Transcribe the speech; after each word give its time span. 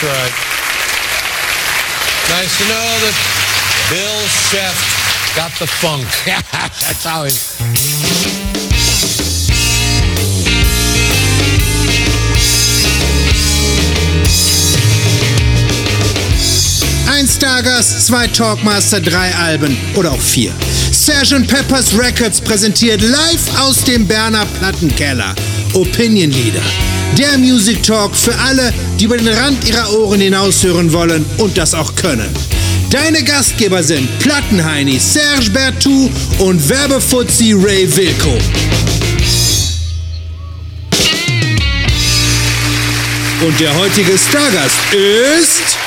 That's 0.00 0.18
right. 0.18 0.32
Nice 2.30 2.56
to 2.58 2.64
know 2.64 2.98
that 3.04 3.14
Bill 3.90 4.28
Chef 4.48 4.72
got 5.36 5.52
the 5.58 5.66
funk. 5.66 6.06
That's 6.24 7.04
how 7.04 7.24
he. 7.24 7.32
Ein 17.10 17.28
Stargast, 17.28 18.06
zwei 18.06 18.26
Talkmaster, 18.28 19.00
drei 19.00 19.34
Alben 19.34 19.76
oder 19.96 20.12
auch 20.12 20.20
vier. 20.20 20.54
Sgt. 20.92 21.46
Peppers 21.46 21.98
Records 21.98 22.40
präsentiert 22.40 23.02
live 23.02 23.60
aus 23.60 23.84
dem 23.84 24.06
Berner 24.06 24.46
Plattenkeller 24.46 25.34
Opinion 25.74 26.30
Leader. 26.30 26.99
Der 27.18 27.38
Music 27.38 27.82
Talk 27.82 28.16
für 28.16 28.34
alle, 28.38 28.72
die 28.98 29.04
über 29.04 29.16
den 29.16 29.28
Rand 29.28 29.68
ihrer 29.68 29.92
Ohren 29.92 30.20
hinaushören 30.20 30.92
wollen 30.92 31.24
und 31.38 31.56
das 31.58 31.74
auch 31.74 31.94
können. 31.94 32.28
Deine 32.90 33.22
Gastgeber 33.22 33.82
sind 33.82 34.08
Plattenheini 34.18 34.98
Serge 34.98 35.50
Bertou 35.50 36.10
und 36.38 36.68
Werbefuzzi 36.68 37.52
Ray 37.52 37.88
Wilco. 37.96 38.36
Und 43.46 43.60
der 43.60 43.74
heutige 43.76 44.18
Stargast 44.18 44.76
ist... 44.92 45.78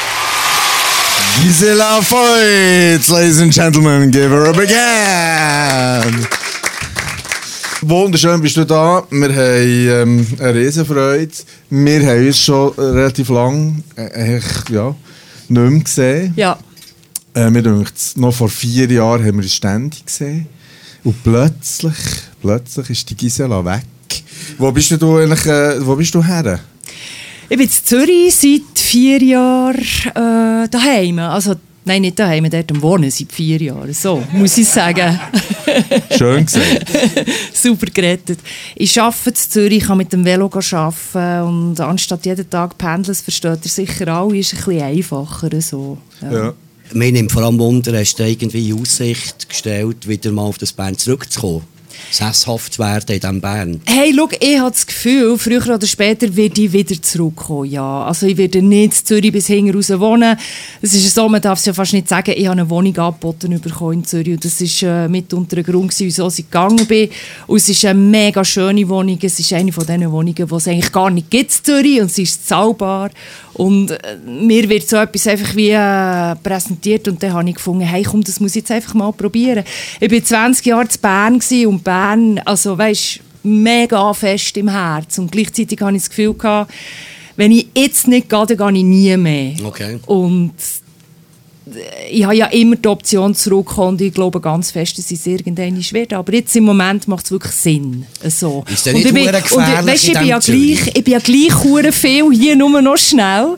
Gisela 1.41 1.99
Voigt, 1.99 3.07
ladies 3.09 3.41
and 3.41 3.51
gentlemen, 3.51 4.11
give 4.11 4.29
her 4.29 4.45
a 4.45 4.53
big 4.53 4.69
hand. 4.69 6.42
Wunderschön 7.89 8.41
bist 8.41 8.55
du 8.55 8.65
da. 8.65 9.03
Wir 9.09 9.29
haben 9.29 10.09
ähm, 10.09 10.27
eine 10.39 10.55
Riesenfreude. 10.55 11.31
Wir 11.69 12.07
haben 12.07 12.27
uns 12.27 12.39
schon 12.39 12.71
relativ 12.77 13.27
lang 13.29 13.83
äh, 13.97 14.39
ja, 14.69 14.95
nicht 15.49 15.49
mehr 15.49 15.79
gesehen. 15.79 16.33
Ja. 16.37 16.57
Äh, 17.33 17.51
wir 17.51 17.61
denken, 17.61 17.85
noch 18.15 18.33
vor 18.33 18.47
vier 18.47 18.89
Jahren 18.89 19.25
haben 19.25 19.35
wir 19.35 19.43
uns 19.43 19.53
ständig 19.53 20.05
gesehen. 20.05 20.47
Und 21.03 21.21
plötzlich, 21.23 21.97
plötzlich 22.41 22.89
ist 22.89 23.09
die 23.09 23.15
Gisela 23.15 23.65
weg. 23.65 23.83
Wo 24.57 24.71
bist 24.71 24.91
du 24.91 25.17
eigentlich, 25.17 25.45
äh, 25.45 25.85
wo 25.85 25.95
bist 25.97 26.15
du 26.15 26.23
her? 26.23 26.59
Ich 27.49 27.57
bin 27.57 27.67
in 27.67 27.69
Zürich 27.69 28.33
seit 28.33 28.79
vier 28.79 29.21
Jahren 29.21 29.75
äh, 29.75 30.69
daheim. 30.69 31.19
Also, 31.19 31.55
nein, 31.85 32.01
nicht 32.01 32.19
daheim, 32.19 32.49
dort 32.49 32.71
am 32.71 32.81
Wohnen 32.81 33.11
seit 33.11 33.31
vier 33.31 33.61
Jahren. 33.61 33.93
So, 33.93 34.23
muss 34.33 34.57
ich 34.57 34.67
sagen. 34.67 35.19
Schön 36.17 36.45
gesagt. 36.45 36.91
Super 37.53 37.87
gerettet. 37.87 38.39
Ich 38.75 38.99
arbeite 38.99 39.29
in 39.29 39.35
Zürich, 39.35 39.83
kann 39.83 39.97
mit 39.97 40.13
dem 40.13 40.25
Velo 40.25 40.49
arbeiten 40.53 41.47
und 41.47 41.79
anstatt 41.79 42.25
jeden 42.25 42.49
Tag 42.49 42.77
pendeln, 42.77 43.15
versteht 43.15 43.59
ihr 43.63 43.71
sicher 43.71 44.07
alle, 44.07 44.37
ist 44.37 44.53
es 44.53 44.59
ein 44.59 44.65
bisschen 44.65 44.81
einfacher. 44.83 45.61
So. 45.61 45.97
Ja. 46.21 46.31
Ja. 46.31 46.53
Mir 46.93 47.11
nimmt 47.11 47.31
vor 47.31 47.43
allem 47.43 47.57
Wunder, 47.57 47.97
hast 47.97 48.19
du 48.19 48.27
irgendwie 48.27 48.69
in 48.69 48.79
Aussicht 48.79 49.49
gestellt, 49.49 50.07
wieder 50.07 50.31
mal 50.31 50.43
auf 50.43 50.57
das 50.57 50.73
Bern 50.73 50.97
zurückzukommen? 50.97 51.63
Sesshaft 52.11 52.79
werden 52.79 53.15
in 53.15 53.19
diesem 53.19 53.41
Bern? 53.41 53.81
Hey, 53.85 54.13
schau, 54.15 54.29
ich 54.39 54.59
habe 54.59 54.71
das 54.71 54.85
Gefühl, 54.85 55.37
früher 55.37 55.75
oder 55.75 55.87
später 55.87 56.35
werde 56.35 56.61
ich 56.61 56.71
wieder 56.71 57.01
zurückkommen, 57.01 57.69
ja. 57.69 58.05
Also 58.05 58.27
ich 58.27 58.37
werde 58.37 58.61
nicht 58.61 58.99
in 58.99 59.05
Zürich 59.05 59.31
bis 59.31 59.47
hinten 59.47 59.75
raus 59.75 59.89
wohnen. 59.89 60.37
Es 60.81 60.93
ist 60.93 61.13
so, 61.13 61.27
man 61.27 61.41
darf 61.41 61.59
es 61.59 61.65
ja 61.65 61.73
fast 61.73 61.93
nicht 61.93 62.07
sagen, 62.07 62.33
ich 62.35 62.45
habe 62.45 62.59
eine 62.59 62.69
Wohnung 62.69 62.97
angeboten 62.97 63.59
bekommen 63.59 63.99
in 63.99 64.05
Zürich 64.05 64.33
und 64.33 64.45
das 64.45 64.61
war 64.61 65.05
äh, 65.05 65.07
mitunter 65.07 65.57
ein 65.57 65.63
Grund, 65.63 65.89
gewesen, 65.89 66.05
wieso 66.05 66.27
ich 66.27 66.37
gegangen 66.37 66.85
bin. 66.85 67.09
Und 67.47 67.57
es 67.57 67.69
ist 67.69 67.85
eine 67.85 67.99
mega 67.99 68.43
schöne 68.43 68.87
Wohnung, 68.87 69.19
es 69.21 69.39
ist 69.39 69.53
eine 69.53 69.71
von 69.71 69.85
diesen 69.85 70.11
Wohnungen, 70.11 70.35
die 70.35 70.55
es 70.55 70.67
eigentlich 70.67 70.91
gar 70.91 71.09
nicht 71.09 71.29
gibt 71.29 71.51
in 71.51 71.63
Zürich 71.63 72.01
und 72.01 72.11
sie 72.11 72.23
ist 72.23 72.47
zahlbar. 72.47 73.09
Und 73.53 73.91
äh, 73.91 74.17
mir 74.25 74.67
wird 74.69 74.87
so 74.87 74.97
etwas 74.97 75.27
einfach 75.27 75.55
wie 75.55 75.69
äh, 75.69 76.35
präsentiert 76.41 77.07
und 77.07 77.21
dann 77.21 77.33
habe 77.33 77.49
ich 77.49 77.55
gefunden, 77.55 77.83
hey 77.83 78.03
komm, 78.03 78.23
das 78.23 78.39
muss 78.39 78.51
ich 78.51 78.61
jetzt 78.61 78.71
einfach 78.71 78.93
mal 78.93 79.11
probieren. 79.11 79.63
Ich 79.99 80.11
war 80.11 80.23
20 80.23 80.65
Jahre 80.65 80.85
in 80.85 80.99
Bern 80.99 81.65
und 81.67 81.83
Bern, 81.83 82.39
also 82.45 82.77
weißt 82.77 83.19
mega 83.43 84.13
fest 84.13 84.57
im 84.57 84.69
Herz 84.69 85.17
und 85.17 85.31
gleichzeitig 85.31 85.79
hatte 85.81 85.95
ich 85.95 86.01
das 86.01 86.09
Gefühl, 86.09 86.33
gehabt, 86.33 86.71
wenn 87.35 87.51
ich 87.51 87.67
jetzt 87.75 88.07
nicht 88.07 88.29
gehe, 88.29 88.45
dann 88.45 88.57
gehe 88.57 88.79
ich 88.79 88.83
nie 88.83 89.17
mehr. 89.17 89.53
Okay. 89.65 89.99
Und 90.05 90.53
ich 92.09 92.23
habe 92.23 92.35
ja 92.35 92.47
immer 92.47 92.75
die 92.75 92.87
Option 92.87 93.33
zurückkommen 93.35 93.89
und 93.89 94.01
ich 94.01 94.13
glaube 94.13 94.39
ganz 94.39 94.71
fest, 94.71 94.97
dass 94.97 95.11
es 95.11 95.25
irgendwann 95.25 95.77
wird. 95.77 96.13
Aber 96.13 96.33
jetzt 96.33 96.55
im 96.55 96.63
Moment 96.63 97.07
macht 97.07 97.25
es 97.25 97.31
wirklich 97.31 97.53
Sinn. 97.53 98.05
So. 98.27 98.63
Ist 98.71 98.87
Und 98.87 98.95
ich 98.97 99.13
bin, 99.13 99.27
und, 99.27 99.33
weisst, 99.33 100.07
in 100.07 100.13
ich 100.13 100.19
bin 100.19 100.27
ja 100.27 100.39
gleich, 100.39 100.87
ich 100.93 101.03
bin 101.03 101.13
ja 101.13 101.19
gleich 101.19 101.93
viel 101.93 102.31
hier, 102.31 102.55
nur 102.55 102.81
noch 102.81 102.97
schnell. 102.97 103.55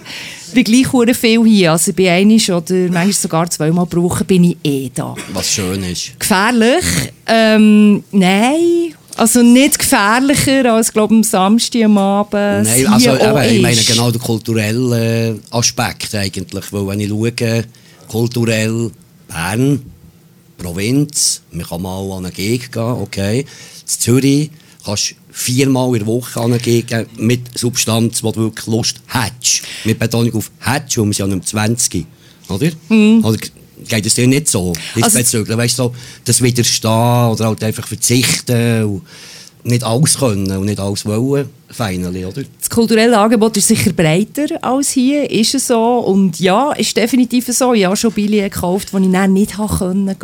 Ich 0.48 0.54
bin 0.54 0.64
gleich 0.64 1.18
viel 1.18 1.44
hier. 1.46 1.72
Also 1.72 1.94
bei 1.94 2.12
einmal 2.12 2.38
oder 2.50 2.76
manchmal 2.76 3.14
sogar 3.14 3.50
zweimal 3.50 3.86
brauchen, 3.86 4.26
bin 4.26 4.44
ich 4.44 4.58
eh 4.64 4.92
da. 4.94 5.16
Was 5.34 5.52
schön 5.52 5.84
ist. 5.84 6.20
Gefährlich? 6.20 6.86
Ähm, 7.28 8.04
nein. 8.12 8.94
Also 9.18 9.42
nicht 9.42 9.80
gefährlicher 9.80 10.74
als, 10.74 10.92
glaube 10.92 11.14
ich, 11.14 11.20
am 11.20 11.24
Samstag 11.24 11.86
am 11.86 11.98
Abend. 11.98 12.68
Nein, 12.68 12.88
also 12.88 13.16
eben, 13.16 13.56
ich 13.56 13.62
meine 13.62 13.82
genau 13.82 14.12
den 14.12 14.22
kulturellen 14.22 15.40
Aspekt 15.52 16.14
eigentlich. 16.16 16.74
Weil 16.74 16.88
wenn 16.88 17.00
ich 17.00 17.10
schaue, 17.10 17.64
kulturell 18.08 18.92
Bern, 19.28 19.92
Provinz, 20.58 21.42
man 21.52 21.66
kann 21.66 21.82
mal 21.82 22.12
an 22.12 22.26
eine 22.26 22.32
Gegend 22.32 22.72
gehen, 22.72 22.82
okay. 22.82 23.40
In 23.42 23.88
Zürich 23.88 24.50
kannst 24.84 25.12
du 25.12 25.16
viermal 25.32 25.90
in 25.90 26.00
der 26.00 26.08
Woche 26.08 26.40
an 26.40 26.54
eine 26.54 26.60
Gegend 26.60 27.20
mit 27.20 27.58
Substanz, 27.58 28.24
wo 28.24 28.32
du 28.32 28.42
wirklich 28.42 28.68
Lust 28.68 29.02
hättest. 29.08 29.64
Mit 29.84 30.00
Betonung 30.00 30.34
auf 30.36 30.52
hättest, 30.60 30.98
wir 30.98 31.04
sind 31.04 31.18
ja 31.18 31.28
nicht 31.28 31.36
mehr 31.36 31.46
20. 31.46 32.06
Oder? 32.50 32.72
Oder 33.24 33.38
geht 33.88 34.06
es 34.06 34.16
dir 34.16 34.28
nicht 34.28 34.48
so? 34.48 34.74
Also- 35.02 35.18
weißt 35.58 35.80
du, 35.80 35.84
so, 35.84 35.96
das 36.24 36.42
Widerstehen 36.42 37.30
oder 37.32 37.48
halt 37.48 37.64
einfach 37.64 37.88
verzichten 37.88 38.84
und 38.86 39.02
nicht 39.66 39.84
alles 39.84 40.18
können 40.20 40.50
und 40.58 40.66
nicht 40.66 40.80
alles 40.80 41.06
wollen, 41.06 41.50
finally, 41.72 42.24
oder? 42.24 42.44
Das 42.60 42.70
kulturelle 42.70 43.18
Angebot 43.18 43.58
ist 43.58 43.68
sicher 43.68 43.92
breiter 43.94 44.46
als 44.62 44.92
hier, 44.92 45.30
ist 45.30 45.56
es 45.56 45.68
so. 45.68 46.00
Und 46.00 46.40
ja, 46.40 46.72
ist 46.74 46.96
definitiv 46.96 47.48
so. 47.48 47.74
Ich 47.74 47.84
habe 47.86 47.98
schon 47.98 48.12
Billionen 48.12 48.52
gekauft, 48.52 48.90
die 48.94 49.04
ich 49.04 49.12
dann 49.12 49.34
nicht 49.34 49.58
gehen 49.58 50.16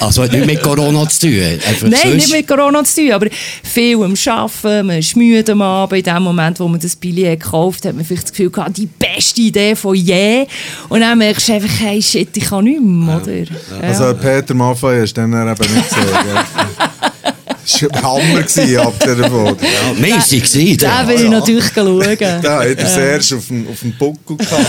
Also 0.00 0.22
hat 0.22 0.32
nicht 0.32 0.46
mit 0.46 0.62
Corona 0.62 1.08
zu 1.08 1.26
tun. 1.26 1.40
Einfach 1.40 1.88
Nein, 1.88 2.00
sonst- 2.02 2.14
nicht 2.16 2.32
mit 2.32 2.46
Corona 2.46 2.84
zu 2.84 3.00
tun, 3.00 3.12
aber 3.12 3.28
viel 3.62 3.96
am 4.02 4.14
Arbeiten, 4.26 4.86
man 4.86 4.98
ist 4.98 5.16
müde 5.16 5.52
am 5.52 5.62
Abend. 5.62 6.06
In 6.06 6.14
dem 6.14 6.22
Moment, 6.22 6.60
wo 6.60 6.68
man 6.68 6.80
das 6.80 6.94
Billett 6.96 7.40
gekauft 7.40 7.84
hat, 7.84 7.90
hat 7.90 7.96
man 7.96 8.04
vielleicht 8.04 8.24
das 8.24 8.32
Gefühl 8.32 8.50
gehabt, 8.50 8.76
die 8.76 8.86
beste 8.86 9.40
Idee 9.40 9.74
von 9.74 9.94
je. 9.94 10.46
Und 10.90 11.00
dann 11.00 11.16
merkst 11.16 11.48
du 11.48 11.54
einfach, 11.54 11.80
hey, 11.80 12.02
shit, 12.02 12.36
ich 12.36 12.44
kann 12.44 12.64
nicht 12.64 12.82
mehr, 12.82 13.22
oder? 13.22 13.32
Ja. 13.32 13.46
Also 13.80 14.12
Peter 14.14 14.52
Maffay 14.52 15.04
ist 15.04 15.16
dann 15.16 15.32
eben 15.32 15.74
nicht 15.74 15.90
so. 15.90 15.96
Das 17.64 17.82
war 17.82 17.90
ein 17.90 18.02
Hammer 18.02 18.42
gewesen, 18.42 18.78
ab 18.78 18.94
dieser 19.02 19.30
Folge. 19.30 19.66
Ja, 19.66 20.16
gewesen, 20.16 20.76
da 20.78 21.08
will 21.08 21.20
ich 21.22 21.30
natürlich 21.30 21.64
schauen. 21.74 22.18
Da 22.42 22.60
hat 22.60 22.78
er 22.78 23.16
auf 23.18 23.46
den, 23.48 23.68
auf 23.68 23.80
den 23.80 23.96
Buckel 23.98 24.36
gehabt. 24.36 24.66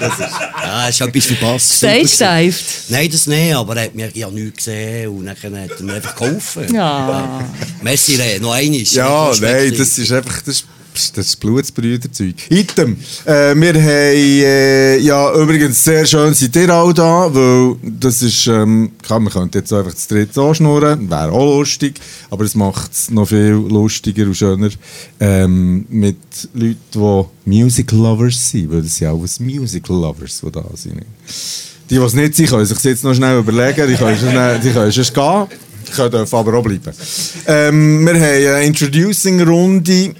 Das 0.00 0.18
ist, 0.18 1.00
Ja, 1.00 1.06
etwas 1.06 1.26
verpasst. 1.26 1.72
Stage 1.74 2.06
Super. 2.08 2.40
dived. 2.42 2.64
Nein, 2.88 3.08
das 3.10 3.26
nicht, 3.26 3.54
aber 3.54 3.76
er 3.76 3.84
hat 3.84 3.94
mir 3.94 4.10
ja 4.14 4.30
nichts 4.30 4.56
gesehen 4.64 5.08
und 5.10 5.26
dann 5.26 5.36
hat 5.36 5.70
er 5.78 5.82
mir 5.82 5.94
einfach 5.94 6.14
geholfen. 6.16 6.74
Ja. 6.74 7.44
Messi, 7.82 8.16
Re, 8.16 8.38
noch 8.40 8.52
einmal. 8.52 8.80
ja, 8.80 9.32
nein, 9.40 9.74
das 9.76 9.98
ist 9.98 10.12
einfach... 10.12 10.42
Das 10.42 10.56
ist 10.56 10.66
das 11.14 11.36
Blutsbrüderzeug. 11.36 12.34
Item. 12.50 12.96
Äh, 13.24 13.54
wir 13.54 13.74
haben, 13.74 13.86
äh, 13.86 14.98
ja, 14.98 15.32
übrigens 15.34 15.84
sehr 15.84 16.06
schön 16.06 16.34
seid 16.34 16.56
ihr 16.56 16.74
auch 16.74 16.92
da, 16.92 17.32
weil 17.32 17.76
das 17.82 18.22
ist, 18.22 18.46
ähm, 18.46 18.92
klar, 19.02 19.20
man 19.20 19.32
könnte 19.32 19.58
jetzt 19.58 19.72
einfach 19.72 19.92
das 19.92 20.06
dritte 20.08 20.40
anschnurren, 20.40 21.08
wäre 21.08 21.32
auch 21.32 21.58
lustig, 21.58 22.00
aber 22.30 22.44
es 22.44 22.54
macht 22.54 22.92
es 22.92 23.10
noch 23.10 23.28
viel 23.28 23.52
lustiger 23.52 24.24
und 24.24 24.34
schöner 24.34 24.70
ähm, 25.20 25.86
mit 25.88 26.16
Leuten, 26.54 26.76
die 26.92 27.62
Music 27.62 27.92
Lovers 27.92 28.50
sind, 28.50 28.70
weil 28.70 28.82
das 28.82 28.96
sind 28.96 29.08
auch 29.08 29.18
alles 29.18 29.40
Music 29.40 29.88
Lovers, 29.88 30.40
die 30.44 30.50
da 30.50 30.64
sind. 30.74 31.02
Die, 31.88 31.94
die 31.94 32.00
es 32.00 32.14
nicht 32.14 32.34
sind, 32.34 32.50
können 32.50 32.66
sich 32.66 32.82
jetzt 32.82 33.04
noch 33.04 33.14
schnell 33.14 33.38
überlegen, 33.38 33.88
die 33.88 33.94
können 33.94 34.18
schon 34.18 34.30
die 34.62 34.70
können 34.70 34.92
schon 34.92 35.04
gehen, 35.14 36.10
dürfen 36.10 36.36
aber 36.36 36.54
auch 36.54 36.62
bleiben. 36.62 36.92
Ähm, 37.46 38.04
wir 38.04 38.14
haben 38.14 38.22
eine 38.22 38.64
Introducing-Runde 38.64 40.14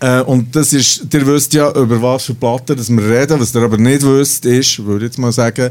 äh, 0.00 0.20
und 0.22 0.54
das 0.54 0.72
ist, 0.72 1.06
ihr 1.12 1.26
wisst 1.26 1.52
ja, 1.54 1.70
über 1.72 2.00
was 2.02 2.24
für 2.24 2.34
Platten 2.34 2.76
wir 2.96 3.08
reden. 3.08 3.40
Was 3.40 3.54
ihr 3.54 3.62
aber 3.62 3.78
nicht 3.78 4.02
wisst, 4.02 4.44
ist, 4.44 4.84
würde 4.84 5.06
ich 5.06 5.10
jetzt 5.10 5.18
mal 5.18 5.32
sagen, 5.32 5.70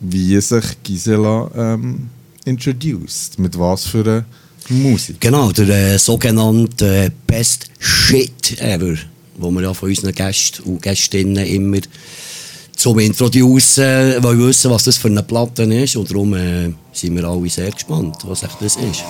wie 0.00 0.40
sich 0.40 0.64
Gisela 0.82 1.50
ähm, 1.56 2.08
introduced. 2.44 3.38
Mit 3.38 3.58
was 3.58 3.86
für 3.86 4.00
einer 4.00 4.24
Musik. 4.68 5.20
Genau, 5.20 5.52
der 5.52 5.94
äh, 5.94 5.98
sogenannte 5.98 7.12
Best 7.26 7.70
Shit 7.78 8.60
Ever, 8.60 8.96
wo 9.36 9.50
wir 9.50 9.62
ja 9.62 9.74
von 9.74 9.88
unseren 9.88 10.12
Gästen 10.12 10.62
und 10.64 10.82
Gästinnen 10.82 11.46
immer 11.46 11.78
zum 12.74 12.98
Introducen 12.98 14.22
wollen 14.22 14.46
wissen, 14.46 14.70
was 14.70 14.84
das 14.84 14.96
für 14.96 15.08
eine 15.08 15.22
Platte 15.22 15.62
ist. 15.62 15.96
Und 15.96 16.10
darum 16.10 16.34
äh, 16.34 16.72
sind 16.92 17.16
wir 17.16 17.24
alle 17.24 17.48
sehr 17.48 17.70
gespannt, 17.70 18.18
was 18.24 18.42
echt 18.42 18.60
das 18.60 18.76
ist. 18.76 19.04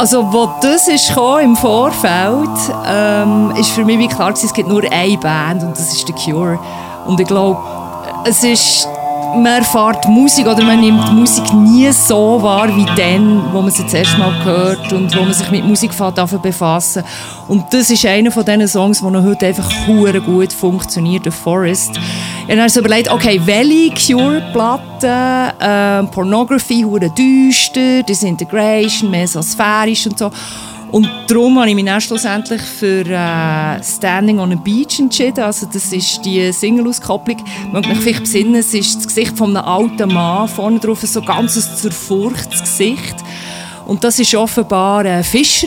Also, 0.00 0.32
wo 0.32 0.48
das 0.62 0.88
ist 0.88 1.08
gekommen, 1.08 1.40
im 1.44 1.56
Vorfeld, 1.56 2.48
ähm, 2.86 3.52
ist 3.58 3.72
für 3.72 3.84
mich 3.84 3.98
wie 3.98 4.08
klar 4.08 4.30
es 4.30 4.50
gibt 4.54 4.66
nur 4.66 4.82
eine 4.90 5.18
Band 5.18 5.62
und 5.62 5.72
das 5.72 5.92
ist 5.92 6.06
The 6.06 6.14
Cure. 6.14 6.58
Und 7.04 7.20
ich 7.20 7.26
glaube, 7.26 7.60
es 8.24 8.42
ist, 8.42 8.88
man 9.36 9.58
erfährt 9.58 10.08
Musik 10.08 10.46
oder 10.46 10.62
man 10.64 10.80
nimmt 10.80 11.12
Musik 11.12 11.52
nie 11.54 11.90
so 11.92 12.42
wahr 12.42 12.68
wie 12.76 12.86
dann, 12.96 13.52
wo 13.52 13.60
man 13.60 13.70
sie 13.70 13.82
das 13.84 13.94
erste 13.94 14.18
Mal 14.18 14.44
hört 14.44 14.92
und 14.92 15.16
wo 15.16 15.22
man 15.22 15.32
sich 15.32 15.50
mit 15.50 15.64
Musik 15.64 15.92
befassen 16.42 17.04
Und 17.48 17.64
das 17.70 17.90
ist 17.90 18.04
einer 18.06 18.30
von 18.30 18.44
diesen 18.44 18.68
Songs, 18.68 19.00
der 19.00 19.10
noch 19.10 19.24
heute 19.24 19.46
einfach 19.46 19.70
gut 19.86 20.52
funktioniert, 20.52 21.24
The 21.24 21.30
Forest. 21.30 21.92
Ich 21.92 21.98
habe 22.42 22.48
dann 22.48 22.60
also 22.60 22.80
überlegt, 22.80 23.10
okay, 23.10 23.40
welche 23.44 23.94
Cure-Platte, 23.94 25.54
äh, 25.58 26.02
Pornography, 26.12 26.82
hure 26.82 27.10
düster, 27.10 28.02
Disintegration, 28.02 29.10
mehr 29.10 29.28
so 29.28 29.42
sphärisch 29.42 30.06
und 30.06 30.18
so. 30.18 30.30
Und 30.92 31.08
darum 31.28 31.58
habe 31.58 31.68
ich 31.68 31.74
mich 31.74 31.84
dann 31.84 32.00
schlussendlich 32.00 32.62
für 32.62 33.06
äh, 33.06 33.82
Standing 33.82 34.38
on 34.38 34.52
a 34.52 34.56
Beach 34.56 34.98
entschieden. 34.98 35.44
Also 35.44 35.66
das 35.72 35.92
ist 35.92 36.20
die 36.24 36.52
Single-Auskopplung. 36.52 37.36
Man 37.72 37.82
kann 37.82 37.92
mich 37.92 38.00
vielleicht 38.00 38.24
besinnen, 38.24 38.56
es 38.56 38.74
ist 38.74 38.96
das 38.96 39.06
Gesicht 39.06 39.38
von 39.38 39.56
einem 39.56 39.66
alten 39.66 40.12
Mann. 40.12 40.48
Vorne 40.48 40.80
drauf 40.80 41.00
so 41.02 41.22
ganzes 41.22 41.76
zerfurchtes 41.76 42.60
Gesicht. 42.60 43.16
Und 43.90 44.04
das 44.04 44.20
war 44.20 44.42
offenbar 44.42 45.04
ein 45.04 45.24
Fischer, 45.24 45.66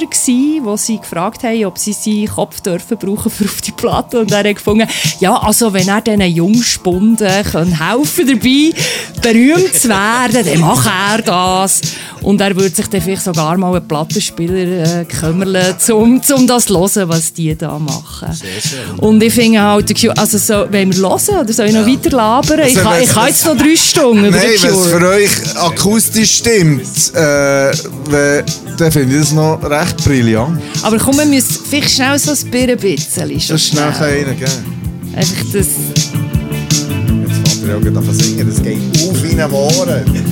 wo 0.61 0.77
sie 0.77 0.97
gefragt 0.97 1.43
haben, 1.43 1.65
ob 1.65 1.77
sie 1.77 1.91
seinen 1.91 2.27
Kopf 2.27 2.61
dürfen 2.61 2.97
brauchen 2.97 3.29
für 3.29 3.43
auf 3.43 3.59
die 3.59 3.73
Platte. 3.73 4.21
Und 4.21 4.31
er 4.31 4.49
hat 4.49 4.55
gefunden, 4.55 4.87
ja, 5.19 5.35
also 5.35 5.73
wenn 5.73 5.89
er 5.89 5.99
diesen 5.99 6.21
Jungspunden 6.21 7.27
helfen 7.27 8.27
dabei, 8.27 8.73
berühmt 9.21 9.75
zu 9.75 9.89
werden, 9.89 10.45
dann 10.45 10.59
macht 10.61 10.87
er 10.87 11.21
das. 11.21 11.81
Und 12.23 12.41
er 12.41 12.55
würde 12.55 12.73
sich 12.73 12.87
dann 12.87 13.01
vielleicht 13.01 13.23
sogar 13.23 13.57
mal 13.57 13.75
einen 13.75 13.87
Plattenspieler 13.87 15.01
äh, 15.01 15.05
kümmern, 15.05 15.75
um, 15.91 16.21
um 16.35 16.47
das 16.47 16.65
zu 16.65 16.79
hören, 16.79 17.09
was 17.09 17.33
die 17.33 17.55
da 17.55 17.77
machen. 17.77 18.29
Und 18.97 19.21
ich 19.21 19.33
finde 19.33 19.61
halt, 19.61 20.17
also 20.17 20.37
so, 20.37 20.65
wenn 20.69 20.93
wir 20.93 21.01
hören, 21.01 21.41
oder 21.41 21.53
soll 21.53 21.67
ich 21.67 21.73
noch 21.73 21.85
weiter 21.85 22.09
labern? 22.09 22.59
Ich, 22.59 22.77
Also, 22.77 22.89
kann, 22.89 23.01
ich 23.01 23.09
kann 23.09 23.27
jetzt 23.27 23.45
noch 23.45 23.57
drei 23.57 23.75
Stunden 23.75 24.25
über 24.25 24.37
Nein, 24.37 24.49
wenn 24.61 24.73
es 24.73 24.87
für 24.87 25.07
euch 25.07 25.57
akustisch 25.57 26.31
stimmt, 26.37 27.13
äh, 27.13 27.71
dann 28.77 28.91
finde 28.91 29.15
ich 29.15 29.21
das 29.21 29.31
noch 29.33 29.61
recht 29.63 30.03
brillant. 30.03 30.61
Aber 30.81 30.97
komm, 30.97 31.17
wir 31.17 31.25
müssen 31.25 31.59
vielleicht 31.69 31.91
schnell 31.91 32.17
so 32.17 32.31
ein 32.31 32.51
Bier 32.51 32.69
ein 32.69 32.77
bisschen. 32.77 33.29
Das 33.29 33.49
ist 33.49 33.67
schnell 33.67 33.91
einen 33.91 34.37
geben. 34.37 35.13
Einfach 35.15 35.43
das... 35.53 35.67
Jetzt 37.23 37.51
fängt 37.51 37.63
er 37.63 37.75
ja 37.75 37.79
gerade 37.79 37.97
an 37.97 38.05
zu 38.05 38.13
singen, 38.13 38.47
das 38.49 38.61
geht 38.63 38.77
auf 39.09 39.23
wie 39.23 39.39
ein 39.41 39.51
Mohren. 39.51 40.22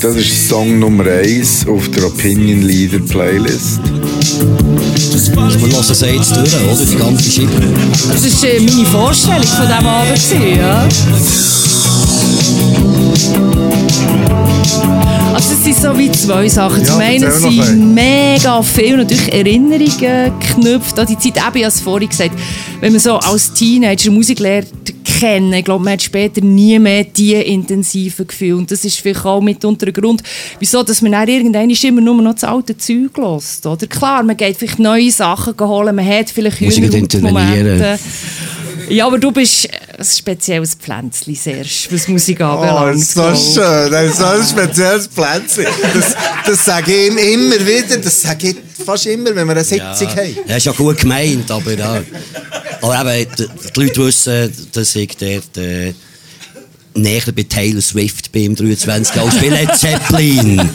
Das 0.00 0.16
ist 0.16 0.48
Song 0.48 0.78
Nummer 0.78 1.04
1 1.04 1.66
auf 1.66 1.88
der 1.90 2.06
Opinion 2.06 2.62
Leader 2.62 2.98
Playlist. 2.98 3.80
Wir 5.34 5.68
lassen 5.68 5.92
es 5.92 6.00
jetzt 6.00 6.36
durch, 6.36 6.54
oder? 6.54 6.84
Die 6.84 6.96
ganze 6.96 7.30
Scheibe. 7.30 7.50
Das 8.12 8.42
war 8.42 8.50
äh, 8.50 8.60
meine 8.60 8.86
Vorstellung 8.86 9.46
von 9.46 9.66
diesem 9.66 9.86
Abend. 9.86 10.20
Ja. 10.56 10.88
Also 15.34 15.52
es 15.52 15.64
sind 15.64 15.76
so 15.76 15.98
wie 15.98 16.10
zwei 16.12 16.48
Sachen. 16.48 16.80
Ja, 16.82 16.86
Zum 16.86 17.00
einen 17.00 17.30
sind 17.32 17.94
mega 17.94 18.62
viele 18.62 18.98
natürlich 18.98 19.32
Erinnerungen 19.32 20.32
geknüpft 20.38 20.98
an 20.98 21.06
die 21.06 21.18
Zeit. 21.18 21.36
Eben, 21.36 21.56
ich 21.56 21.64
habe 21.64 21.66
es 21.66 21.80
vorhin 21.80 22.08
gesagt, 22.08 22.38
wenn 22.80 22.92
man 22.92 23.00
so 23.00 23.16
als 23.16 23.52
Teenager 23.52 24.10
Musik 24.10 24.38
lernt 24.38 24.68
kennen, 25.18 25.52
ich 25.52 25.64
glaube, 25.64 25.84
man 25.84 25.94
hat 25.94 26.02
später 26.02 26.40
nie 26.40 26.78
mehr 26.78 27.04
diese 27.04 27.42
intensiven 27.42 28.26
Gefühle. 28.26 28.56
Und 28.56 28.70
das 28.70 28.84
ist 28.84 29.00
vielleicht 29.00 29.24
auch 29.24 29.40
mitunter 29.40 29.86
ein 29.86 29.92
Grund, 29.92 30.22
wieso 30.58 30.82
dass 30.82 31.02
man 31.02 31.12
dann 31.12 31.28
irgendwann 31.28 31.70
immer 31.70 32.00
nur 32.00 32.20
noch 32.22 32.34
das 32.34 32.44
alte 32.44 32.76
Zeug 32.76 33.16
hört. 33.16 33.66
Oder 33.66 33.86
klar, 33.86 34.22
man 34.22 34.36
geht 34.36 34.56
vielleicht 34.56 34.78
neue 34.78 35.10
Sachen 35.10 35.54
holen, 35.58 35.94
man 35.94 36.06
hat 36.06 36.30
vielleicht 36.30 36.60
intervenieren? 36.60 37.22
Momente. 37.22 37.98
Ja, 38.88 39.06
aber 39.06 39.18
du 39.18 39.32
bist 39.32 39.68
ein 39.98 40.04
spezielles 40.04 40.74
Pflänzchen, 40.74 41.34
Serge, 41.34 41.68
was 41.90 42.08
Musik 42.08 42.38
Oh, 42.40 42.44
anbelangt. 42.44 42.94
das 43.00 43.02
ist 43.02 43.14
so 43.14 43.22
schön. 43.62 43.90
Das 43.90 44.04
ist 44.10 44.18
so 44.18 44.24
ein 44.24 44.42
spezielles 44.44 45.08
Plätzchen. 45.08 45.66
Das, 45.94 46.14
das 46.46 46.64
sage 46.64 46.92
ich 46.92 47.10
ihm 47.10 47.18
immer 47.18 47.66
wieder. 47.66 47.98
Das 47.98 48.22
sage 48.22 48.48
ich 48.50 48.56
fast 48.84 49.06
immer, 49.06 49.34
wenn 49.34 49.46
wir 49.46 49.52
eine 49.52 49.64
Sitzung 49.64 50.08
haben. 50.08 50.36
Ja, 50.46 50.56
ist 50.56 50.66
ja 50.66 50.72
gut 50.72 50.98
gemeint, 50.98 51.50
aber 51.50 51.72
ja. 51.72 52.02
Aber 52.82 53.14
eben, 53.16 53.30
die, 53.38 53.46
die 53.74 53.80
Leute 53.80 54.06
wissen, 54.06 54.52
dass 54.72 54.94
ich 54.96 55.16
dort 55.16 55.56
äh, 55.56 55.94
näher 56.94 57.22
bei 57.34 57.42
Taylor 57.44 57.80
Swift 57.82 58.30
bin 58.32 58.44
im 58.46 58.56
23 58.56 59.20
als 59.20 59.34
bei 59.36 59.48
Led 59.48 59.76
Zeppelin. 59.76 60.68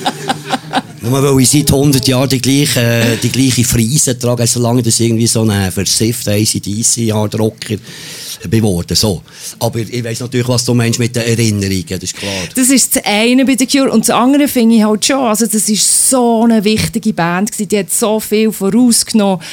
Nur 1.01 1.23
weil 1.23 1.41
ich 1.41 1.49
seit 1.49 1.71
100 1.71 2.07
Jahren 2.07 2.27
die 2.27 2.41
gleiche, 2.41 3.17
die 3.21 3.29
gleiche 3.29 3.63
Frise 3.63 4.17
trage, 4.19 4.45
solange 4.47 4.83
das 4.83 4.99
irgendwie 4.99 5.27
so 5.27 5.43
ein 5.43 5.71
versiffter 5.71 6.31
ACDC 6.31 7.13
Hardrocker 7.13 7.75
geworden. 8.49 8.95
So. 8.95 9.21
Aber 9.59 9.79
ich 9.79 10.03
weiss 10.03 10.19
natürlich, 10.19 10.47
was 10.47 10.65
du 10.65 10.73
meinst 10.73 10.99
mit 10.99 11.15
den 11.15 11.23
Erinnerungen, 11.23 11.85
das 11.87 12.03
ist 12.03 12.15
klar. 12.15 12.31
Das 12.55 12.69
ist 12.69 12.95
das 12.95 13.03
eine 13.05 13.45
bei 13.45 13.55
The 13.57 13.65
Cure. 13.65 13.91
Und 13.91 14.01
das 14.01 14.09
andere 14.09 14.47
finde 14.47 14.75
ich 14.75 14.83
halt 14.83 15.05
schon, 15.05 15.19
also 15.19 15.45
das 15.45 15.69
ist 15.69 16.09
so 16.09 16.43
eine 16.43 16.63
wichtige 16.63 17.13
Band 17.13 17.51
gewesen, 17.51 17.69
die 17.69 17.79
hat 17.79 17.91
so 17.91 18.19
viel 18.19 18.51
vorausgenommen. 18.51 19.43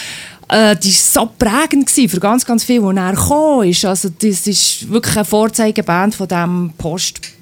Äh, 0.49 0.77
die 0.77 0.93
war 0.93 1.25
so 1.25 1.31
prägend 1.39 1.87
gewesen 1.87 2.09
für 2.09 2.21
ganz, 2.21 2.45
ganz 2.45 2.65
viel, 2.65 2.83
was 2.83 2.95
nachher 2.95 3.15
gekommen 3.15 3.69
ist. 3.69 3.85
Also 3.85 4.09
das 4.09 4.47
ist 4.47 4.89
wirklich 4.91 5.17
eine 5.17 5.25
Vorzeigeband 5.25 6.15
von 6.15 6.29
diesem 6.29 6.73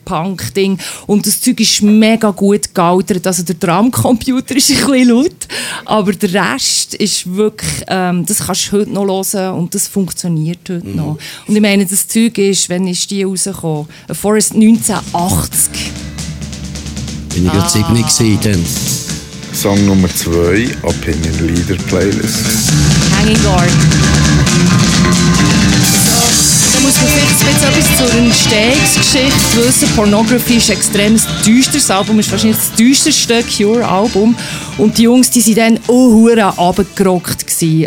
Post-Punk-Ding. 0.05 0.79
Und 1.07 1.27
das 1.27 1.41
Zeug 1.41 1.61
ist 1.61 1.83
mega 1.83 2.31
gut 2.31 2.75
gealtert. 2.75 3.27
Also 3.27 3.43
der 3.43 3.57
Drumcomputer 3.57 4.57
ist 4.57 4.71
ein 4.71 4.77
bisschen 4.77 5.09
laut, 5.09 5.49
aber 5.85 6.13
der 6.13 6.53
Rest 6.53 6.95
ist 6.95 7.35
wirklich, 7.35 7.85
ähm, 7.89 8.25
das 8.27 8.47
kannst 8.47 8.73
du 8.73 8.79
heute 8.79 8.91
noch 8.91 9.07
hören 9.07 9.55
und 9.55 9.75
das 9.75 9.89
funktioniert 9.89 10.61
heute 10.69 10.89
noch. 10.89 11.19
Und 11.47 11.57
ich 11.57 11.63
meine, 11.63 11.87
das 11.87 12.07
Zeug 12.07 12.39
ist, 12.39 12.69
wenn 12.69 12.87
ist 12.87 13.11
die 13.11 13.25
rausgekommen? 13.25 13.87
A 14.09 14.15
Forest 14.15 14.53
1980. 14.55 15.93
Bin 17.35 17.47
ich 17.47 17.53
gerade 17.53 17.69
7 17.69 17.89
gewesen 17.95 18.39
dann. 18.43 18.65
Song 19.53 19.87
Nummer 19.87 20.09
2, 20.09 20.69
Opinion 20.83 21.47
Leader 21.47 21.77
Playlist. 21.85 22.73
Hanging 23.17 23.41
Guard. 23.43 23.71
Muss 26.85 27.01
man 27.01 27.07
vielleicht 27.07 27.41
jetzt 27.41 27.65
etwas 27.65 27.97
zur 27.97 28.19
Entstehungsgeschichte 28.19 29.67
wissen. 29.67 29.89
Pornography 29.97 30.57
ist 30.57 30.71
ein 30.71 30.77
extrem 30.77 31.19
düsteres 31.47 31.91
Album, 31.91 32.19
ist 32.19 32.31
wahrscheinlich 32.31 32.59
das 32.59 32.73
düsterste 32.73 33.43
Cure-Album. 33.43 34.37
Und 34.77 34.99
die 34.99 35.05
Jungs, 35.05 35.31
die 35.31 35.41
sind 35.41 35.57
dann 35.57 35.79
auch 35.89 35.89
hure. 35.89 36.53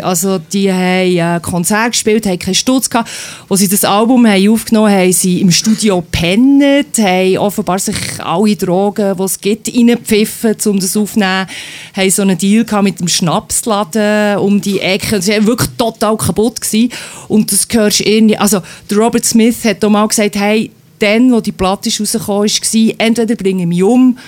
Also 0.02 0.38
die 0.38 0.72
haben 0.72 1.36
äh, 1.36 1.40
Konzert 1.40 1.92
gespielt, 1.92 2.26
haben 2.26 2.38
keinen 2.40 2.54
Stutz 2.54 2.90
gehabt. 2.90 3.08
Als 3.48 3.60
sie 3.60 3.68
das 3.68 3.84
Album 3.84 4.26
haben 4.26 4.50
aufgenommen 4.50 4.90
haben, 4.90 5.02
haben 5.02 5.12
sie 5.12 5.42
im 5.42 5.52
Studio 5.52 6.02
pennet, 6.10 6.98
haben 6.98 7.38
offenbar 7.38 7.78
sich 7.78 7.96
alle 8.18 8.56
Drogen, 8.56 9.16
die 9.16 9.22
es 9.22 9.40
gibt, 9.40 9.68
reingepfiffen, 9.68 10.56
um 10.66 10.80
das 10.80 10.96
aufzunehmen. 10.96 11.46
Haben 11.94 12.10
so 12.10 12.22
einen 12.22 12.36
Deal 12.36 12.64
gehabt 12.64 12.82
mit 12.82 12.98
dem 12.98 13.06
Schnapsladen 13.06 14.38
um 14.38 14.60
die 14.60 14.80
Ecke. 14.80 15.22
Sie 15.22 15.32
waren 15.32 15.46
wirklich 15.46 15.70
total 15.78 16.16
kaputt. 16.16 16.60
Gewesen. 16.60 16.90
Und 17.28 17.52
das 17.52 17.68
hörst 17.70 18.00
irgendwie... 18.00 18.38
Also, 18.38 18.60
der 18.90 18.98
Robert 18.98 19.24
Smith 19.24 19.64
hat 19.64 19.84
auch 19.84 19.90
mal 19.90 20.06
gesagt, 20.06 20.36
hey, 20.36 20.70
dann, 20.98 21.32
wo 21.32 21.40
die 21.40 21.52
Platte 21.52 21.88
ist 21.88 22.00
rausgekommen 22.00 22.46
ist, 22.46 22.74
war, 22.74 22.94
entweder 22.98 23.34
bringen 23.36 23.60
wir 23.60 23.66
mich 23.66 23.82
um 23.82 24.18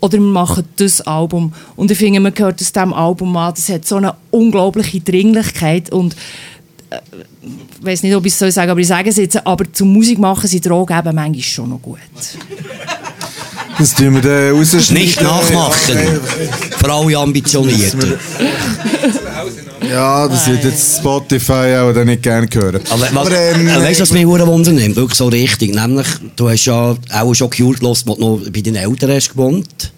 oder 0.00 0.14
wir 0.14 0.20
machen 0.20 0.64
das 0.76 1.00
Album. 1.00 1.52
Und 1.76 1.90
ich 1.90 1.98
finde, 1.98 2.20
man 2.20 2.32
hört 2.36 2.60
aus 2.60 2.72
diesem 2.72 2.92
Album 2.92 3.36
an, 3.36 3.54
das 3.54 3.68
hat 3.68 3.86
so 3.86 3.96
eine 3.96 4.14
unglaubliche 4.30 5.00
Dringlichkeit 5.00 5.90
und 5.90 6.14
äh, 6.90 6.98
ich 7.80 7.84
weiß 7.84 8.02
nicht, 8.02 8.14
ob 8.14 8.26
ich 8.26 8.32
es 8.32 8.38
soll 8.38 8.50
sagen 8.50 8.70
aber 8.70 8.80
ich 8.80 8.88
sage 8.88 9.10
es 9.10 9.16
jetzt, 9.16 9.46
aber 9.46 9.72
zum 9.72 9.92
Musik 9.92 10.18
machen 10.18 10.48
sind 10.48 10.66
Drogen 10.66 10.98
eben 10.98 11.14
manchmal 11.14 11.42
schon 11.42 11.70
noch 11.70 11.82
gut. 11.82 11.98
Das 13.78 13.94
tun 13.94 14.14
wir 14.14 14.22
dann 14.22 14.56
rausschneiden. 14.56 14.94
Nicht 14.94 15.22
nachmachen. 15.22 16.20
Für 16.78 16.92
alle 16.92 17.16
Ambitionierten. 17.16 18.14
Ja, 19.86 20.26
das 20.28 20.46
wird 20.48 20.64
jetzt 20.64 20.98
Spotify 20.98 21.76
auch 21.78 21.92
dann 21.92 22.06
nicht 22.06 22.22
gerne 22.22 22.48
hören. 22.52 22.80
Aber, 22.90 23.08
was, 23.12 23.28
ähm, 23.30 23.68
aber 23.68 23.84
weißt 23.84 24.00
du, 24.00 24.02
was 24.02 24.12
mich 24.12 24.24
hure 24.24 24.46
Wunder 24.46 24.72
nimmt? 24.72 24.96
Wirklich 24.96 25.16
so 25.16 25.28
richtig. 25.28 25.74
Nämlich, 25.74 26.06
du 26.36 26.48
hast 26.48 26.64
ja 26.64 26.96
auch 27.12 27.34
schon 27.34 27.50
Cure 27.50 27.78
gehört, 27.78 28.06
wo 28.06 28.14
du 28.14 28.20
noch 28.20 28.50
bei 28.50 28.60
deinen 28.60 28.76
Eltern 28.76 29.10
hast 29.10 29.30
gewohnt. 29.30 29.92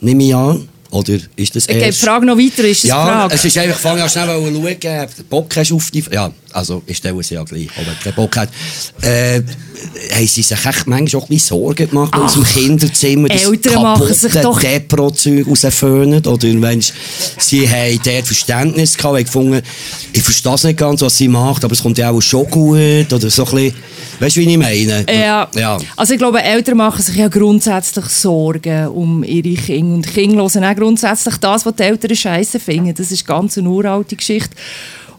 Nehme 0.00 0.24
ich 0.24 0.34
an. 0.34 0.68
Oder 0.92 1.14
ist 1.36 1.56
das 1.56 1.64
Ich 1.64 1.68
gebe 1.68 1.80
die 1.80 1.86
erst... 1.86 2.00
Frage 2.04 2.26
noch 2.26 2.36
weiter, 2.36 2.64
ist 2.64 2.84
das 2.84 2.88
Ja, 2.90 3.02
Frage? 3.04 3.34
es 3.34 3.44
ist 3.46 3.56
einfach, 3.56 3.78
fang 3.78 3.96
ja 3.96 4.08
schnell 4.08 4.28
an 4.28 4.42
schauen, 4.54 5.04
ob 5.04 5.16
du 5.16 5.22
Bock 5.28 5.56
hast 5.56 5.72
auf 5.72 5.90
die... 5.90 6.04
Ja, 6.12 6.30
also, 6.52 6.82
ich 6.86 6.98
stelle 6.98 7.22
sie 7.22 7.34
ja 7.34 7.42
gleich, 7.44 7.68
aber 7.76 7.86
wenn 7.86 7.94
du 7.94 8.02
keinen 8.04 8.14
Bock 8.14 8.36
hat. 8.36 8.50
Äh, 9.00 9.40
haben 10.14 10.26
sie 10.26 10.42
sich 10.42 10.50
echt 10.52 10.86
manchmal 10.86 11.22
auch 11.22 11.24
ein 11.24 11.28
bisschen 11.34 11.48
Sorgen 11.58 11.88
gemacht 11.88 12.12
aus 12.14 12.34
dem 12.34 12.44
Ach, 12.44 12.52
Kinderzimmer, 12.54 13.28
das 13.28 13.44
Eltern 13.44 13.82
machen 13.82 14.12
sich 14.14 14.32
doch- 14.34 14.60
Depro-Zeug 14.60 15.46
rausföhnen, 15.48 16.26
oder 16.26 16.48
wenn 16.60 16.82
sie 17.38 17.68
haben 17.68 18.00
dort 18.04 18.26
Verständnis 18.26 18.96
gehabt, 18.96 19.16
haben 19.16 19.24
gefunden, 19.24 19.62
ich 20.12 20.22
verstehe 20.22 20.54
es 20.54 20.64
nicht 20.64 20.78
ganz, 20.78 21.00
was 21.00 21.16
sie 21.16 21.28
macht, 21.28 21.64
aber 21.64 21.72
es 21.72 21.82
kommt 21.82 21.96
ja 21.98 22.10
auch 22.10 22.20
schon 22.20 22.48
gut, 22.50 23.12
oder 23.12 23.30
so 23.30 23.46
ein 23.46 23.50
bisschen, 23.54 23.74
weißt 24.20 24.36
du, 24.36 24.40
wie 24.40 24.50
ich 24.52 24.58
meine? 24.58 25.06
Ja. 25.10 25.48
ja. 25.54 25.78
also 25.96 26.12
ich 26.12 26.18
glaube, 26.18 26.42
Eltern 26.42 26.76
machen 26.76 27.02
sich 27.02 27.16
ja 27.16 27.28
grundsätzlich 27.28 28.04
Sorgen 28.06 28.88
um 28.88 29.24
ihre 29.24 29.54
Kinder. 29.54 29.94
Und 29.94 30.12
Kinder 30.12 30.42
hören 30.42 30.64
auch 30.64 30.76
grundsätzlich 30.82 31.36
das, 31.36 31.64
was 31.64 31.76
die 31.76 31.84
Eltern 31.84 32.16
scheiße 32.16 32.58
finden. 32.58 32.92
Das 32.94 33.12
ist 33.12 33.24
ganz 33.26 33.56
eine 33.56 33.70
uralte 33.70 34.16
Geschichte. 34.16 34.50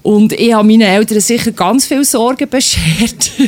Und 0.02 0.34
ich 0.34 0.54
habe 0.54 0.68
meinen 0.68 0.82
Eltern 0.82 1.22
sicher 1.22 1.54
ganz 1.54 1.86
viel 1.86 2.04
Sorgen 2.04 2.50
beschert. 2.50 3.32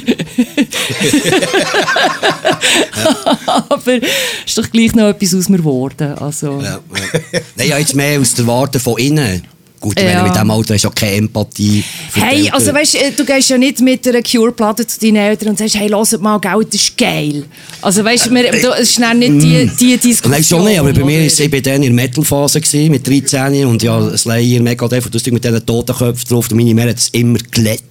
Aber 3.45 3.93
es 3.93 4.01
ist 4.45 4.57
doch 4.57 4.71
gleich 4.71 4.95
noch 4.95 5.09
etwas 5.09 5.35
aus 5.35 5.49
mir 5.49 5.57
geworden. 5.57 6.17
Also, 6.17 6.61
Ja, 6.61 6.79
ja. 7.33 7.39
Nein, 7.57 7.67
ja, 7.67 7.77
jetzt 7.77 7.93
mehr 7.93 8.21
aus 8.21 8.33
der 8.35 8.47
Warte 8.47 8.79
von 8.79 8.97
innen. 8.97 9.45
Gut, 9.85 10.01
Ja. 10.01 10.23
mit 10.23 10.33
diesem 10.33 10.49
Alter 10.49 10.73
hast 10.73 10.83
du 10.83 10.87
auch 10.87 10.95
keine 10.95 11.11
Empathie. 11.17 11.83
Hey, 12.15 12.49
also 12.49 12.73
weißt, 12.73 12.95
äh, 12.95 13.11
du 13.15 13.23
gehst 13.23 13.51
ja 13.51 13.57
nicht 13.59 13.81
mit 13.81 14.07
einer 14.07 14.23
Cure-Platte 14.23 14.87
zu 14.87 14.99
deinen 14.99 15.17
Eltern 15.17 15.49
und 15.49 15.59
sagst, 15.59 15.75
hey, 15.75 15.89
hört 15.89 16.21
mal, 16.21 16.39
Geld 16.39 16.73
ist 16.73 16.97
geil. 16.97 17.43
Also 17.83 18.03
weißt, 18.03 18.31
wir, 18.33 18.51
du, 18.51 18.71
es 18.71 18.89
ist 18.89 18.99
dann 18.99 19.19
nicht 19.19 19.33
die, 19.33 19.69
die 19.79 19.97
Diskussion. 19.97 20.31
Nein, 20.31 20.43
schon 20.43 20.65
nicht, 20.65 20.79
aber 20.79 20.91
bei 20.91 21.03
mir 21.03 21.23
ist 21.23 21.39
ich 21.39 21.51
bin 21.51 21.61
dann 21.61 21.83
in 21.83 21.95
der 21.95 22.03
Metal-Phase 22.03 22.59
mit 22.89 23.07
13 23.07 23.63
und 23.67 23.83
ja, 23.83 24.17
Slayer, 24.17 24.59
Megadeth 24.59 25.05
und 25.05 25.13
das 25.13 25.23
mit 25.27 25.43
diesen 25.43 25.63
Totenköpfen 25.63 26.29
drauf 26.29 26.49
und 26.49 26.57
meine 26.57 26.73
Mutter 26.73 26.89
hat 26.89 26.97
es 26.97 27.09
immer 27.09 27.37
glättet. 27.51 27.83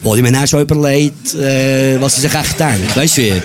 Wo 0.00 0.14
ich 0.14 0.22
mir 0.22 0.32
dann 0.32 0.48
schon 0.48 0.62
überlegt, 0.62 1.34
äh, 1.34 2.00
was 2.00 2.14
sie 2.14 2.22
sich 2.22 2.34
echt 2.34 2.58
denkt. 2.58 2.96
Weißt 2.96 3.18
du 3.18 3.22
wie? 3.24 3.42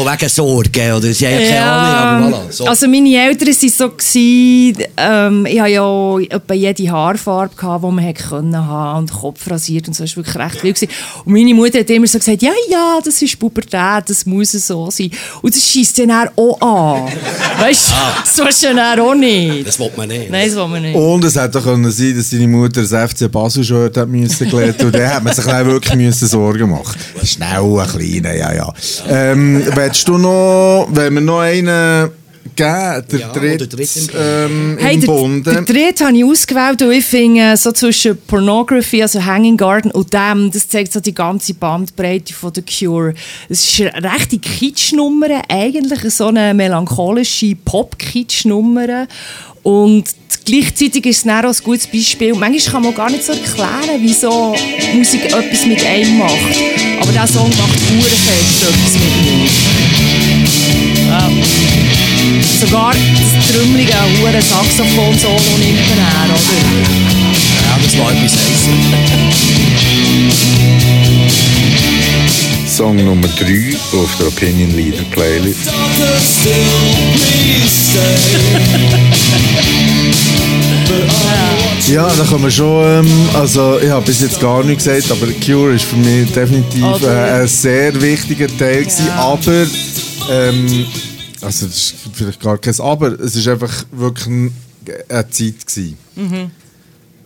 Von 0.00 0.10
wegen 0.10 0.28
Sorgen 0.30 0.92
oder 0.92 1.12
sie 1.12 1.26
haben 1.26 1.40
ja 1.40 1.46
keine 1.46 1.70
Ahnung, 1.70 2.32
aber 2.32 2.36
voilà. 2.38 2.52
So. 2.52 2.64
Also 2.64 2.88
meine 2.88 3.14
Eltern 3.14 3.48
waren 3.48 3.68
so, 3.68 3.90
gewesen, 3.90 4.84
ähm, 4.96 5.46
ich 5.46 5.60
hatte 5.60 5.70
ja 5.72 6.18
etwa 6.30 6.54
jede 6.54 6.90
Haarfarbe, 6.90 7.54
gehabt, 7.54 7.84
die 7.84 7.90
man 7.90 7.98
hätte 8.04 8.22
können 8.22 8.56
haben 8.56 9.00
und 9.00 9.12
Kopf 9.12 9.50
rasiert 9.50 9.88
und 9.88 9.94
so, 9.94 10.04
das 10.04 10.16
war 10.16 10.24
wirklich 10.24 10.36
recht 10.36 10.62
wild. 10.64 10.74
gewesen. 10.76 10.92
Und 11.26 11.32
meine 11.34 11.52
Mutter 11.52 11.80
hat 11.80 11.90
immer 11.90 12.06
so 12.06 12.18
gesagt, 12.18 12.40
ja, 12.40 12.52
ja, 12.70 12.98
das 13.04 13.20
ist 13.20 13.38
Pubertät, 13.38 14.04
das 14.08 14.24
muss 14.24 14.52
so 14.52 14.90
sein. 14.90 15.10
Und 15.42 15.54
das 15.54 15.62
schießt 15.68 15.98
ja 15.98 16.06
dann 16.06 16.28
auch 16.34 16.60
an. 16.62 17.12
Weißt 17.60 17.90
du, 17.90 17.94
das 18.24 18.38
willst 18.38 18.62
du 18.62 18.66
ja 18.68 18.72
dann 18.72 19.00
auch 19.00 19.14
nicht. 19.14 19.66
das 19.66 19.78
will 19.78 19.90
man 19.96 20.08
nicht. 20.08 20.30
Nein, 20.30 20.46
das 20.48 20.56
will 20.56 20.68
man 20.68 20.80
nicht. 20.82 20.96
Und 20.96 21.24
es 21.24 21.36
hätte 21.36 21.58
auch 21.58 21.62
können 21.62 21.90
sein, 21.90 22.16
dass 22.16 22.30
seine 22.30 22.48
Mutter 22.48 22.82
das 22.82 23.12
FC 23.12 23.30
Basel-Shirt 23.30 23.98
hat 23.98 24.08
müssen 24.08 24.48
gelegt 24.48 24.82
und 24.82 24.94
dann 24.94 25.10
hat 25.10 25.22
man 25.22 25.34
sich 25.34 25.44
dann 25.44 25.66
wirklich 25.66 25.94
müssen 25.94 26.26
Sorgen 26.26 26.70
machen. 26.70 26.98
Schnell 27.22 27.78
ein 27.78 27.86
kleiner, 27.86 28.34
ja, 28.34 28.54
ja. 28.54 28.72
Ähm, 29.06 29.62
willst 29.90 30.06
du 30.06 30.18
noch, 30.18 30.86
wenn 30.92 31.14
wir 31.14 31.20
noch 31.20 31.40
einen 31.40 32.10
geben, 32.54 33.04
der 33.10 33.18
Ja, 33.18 33.28
dritte 33.32 33.68
ähm, 34.16 34.78
Hey, 34.80 34.94
im 34.94 35.00
der, 35.00 35.06
Bunde? 35.08 35.52
der 35.52 35.62
dritte 35.62 36.06
habe 36.06 36.16
ich 36.16 36.24
ausgewählt, 36.24 36.80
und 36.82 36.92
ich 36.92 37.04
finde, 37.04 37.40
äh, 37.40 37.56
so 37.56 37.72
zwischen 37.72 38.16
Pornography, 38.28 39.02
also 39.02 39.24
Hanging 39.24 39.56
Garden 39.56 39.90
und 39.90 40.12
dem, 40.12 40.50
das 40.52 40.68
zeigt 40.68 40.92
so 40.92 41.00
die 41.00 41.12
ganze 41.12 41.54
Bandbreite 41.54 42.32
von 42.32 42.52
The 42.54 42.62
Cure. 42.62 43.14
Es 43.48 43.64
ist 43.64 43.80
eine 43.80 44.12
rechte 44.14 44.38
Kitschnummer, 44.38 45.42
eigentlich 45.48 46.00
so 46.14 46.26
eine 46.28 46.54
melancholische 46.54 47.56
Pop-Kitschnummer. 47.64 49.08
Und 49.62 50.04
gleichzeitig 50.46 51.04
ist 51.04 51.18
es 51.18 51.22
dann 51.24 51.44
auch 51.44 51.50
ein 51.50 51.64
gutes 51.64 51.86
Beispiel. 51.86 52.32
Manchmal 52.34 52.72
kann 52.72 52.82
man 52.82 52.94
gar 52.94 53.10
nicht 53.10 53.24
so 53.24 53.32
erklären, 53.32 53.98
wieso 54.00 54.54
Musik 54.94 55.26
etwas 55.26 55.66
mit 55.66 55.84
einem 55.84 56.16
macht. 56.16 56.32
Aber 57.00 57.10
dieser 57.12 57.26
Song 57.26 57.50
macht 57.50 57.78
urenfest 57.90 58.62
etwas 58.62 58.94
mit 58.94 59.22
mir. 59.26 59.69
Ja. 61.10 61.28
Sogar 62.60 62.92
das 62.92 63.46
trümmelige 63.48 63.94
hure 64.20 64.40
Saxophon-Solo 64.40 65.58
nimmt 65.58 65.88
man 65.88 65.98
her, 65.98 66.28
oder? 66.28 66.38
Ja, 67.66 67.74
das 67.82 67.98
war 67.98 68.12
etwas 68.12 68.34
heißes. 68.36 68.68
Song 72.76 72.96
Nummer 72.96 73.26
3 73.26 73.76
auf 74.00 74.16
der 74.18 74.28
Opinion 74.28 74.70
Leader 74.70 75.02
Playlist. 75.10 75.68
Ja, 81.88 82.08
da 82.08 82.24
kann 82.24 82.40
man 82.40 82.50
schon, 82.52 83.04
ähm, 83.04 83.28
also 83.34 83.78
ich 83.80 83.90
habe 83.90 84.06
bis 84.06 84.20
jetzt 84.20 84.40
gar 84.40 84.62
nichts 84.62 84.84
gesagt, 84.84 85.10
aber 85.10 85.26
Cure 85.44 85.74
ist 85.74 85.84
für 85.86 85.96
mich 85.96 86.30
definitiv 86.30 87.02
äh, 87.02 87.40
ein 87.40 87.48
sehr 87.48 88.00
wichtiger 88.00 88.46
Teil 88.46 88.84
gewesen, 88.84 89.08
aber 89.10 89.66
ähm, 90.30 90.86
also 91.42 91.66
das 91.66 91.76
ist 91.76 91.94
vielleicht 92.12 92.40
gar 92.40 92.58
kein 92.58 92.78
Aber, 92.78 93.18
es 93.18 93.34
ist 93.34 93.48
einfach 93.48 93.84
wirklich 93.90 94.26
ein, 94.26 94.54
eine 95.08 95.30
Zeit 95.30 95.66
gewesen. 95.66 95.96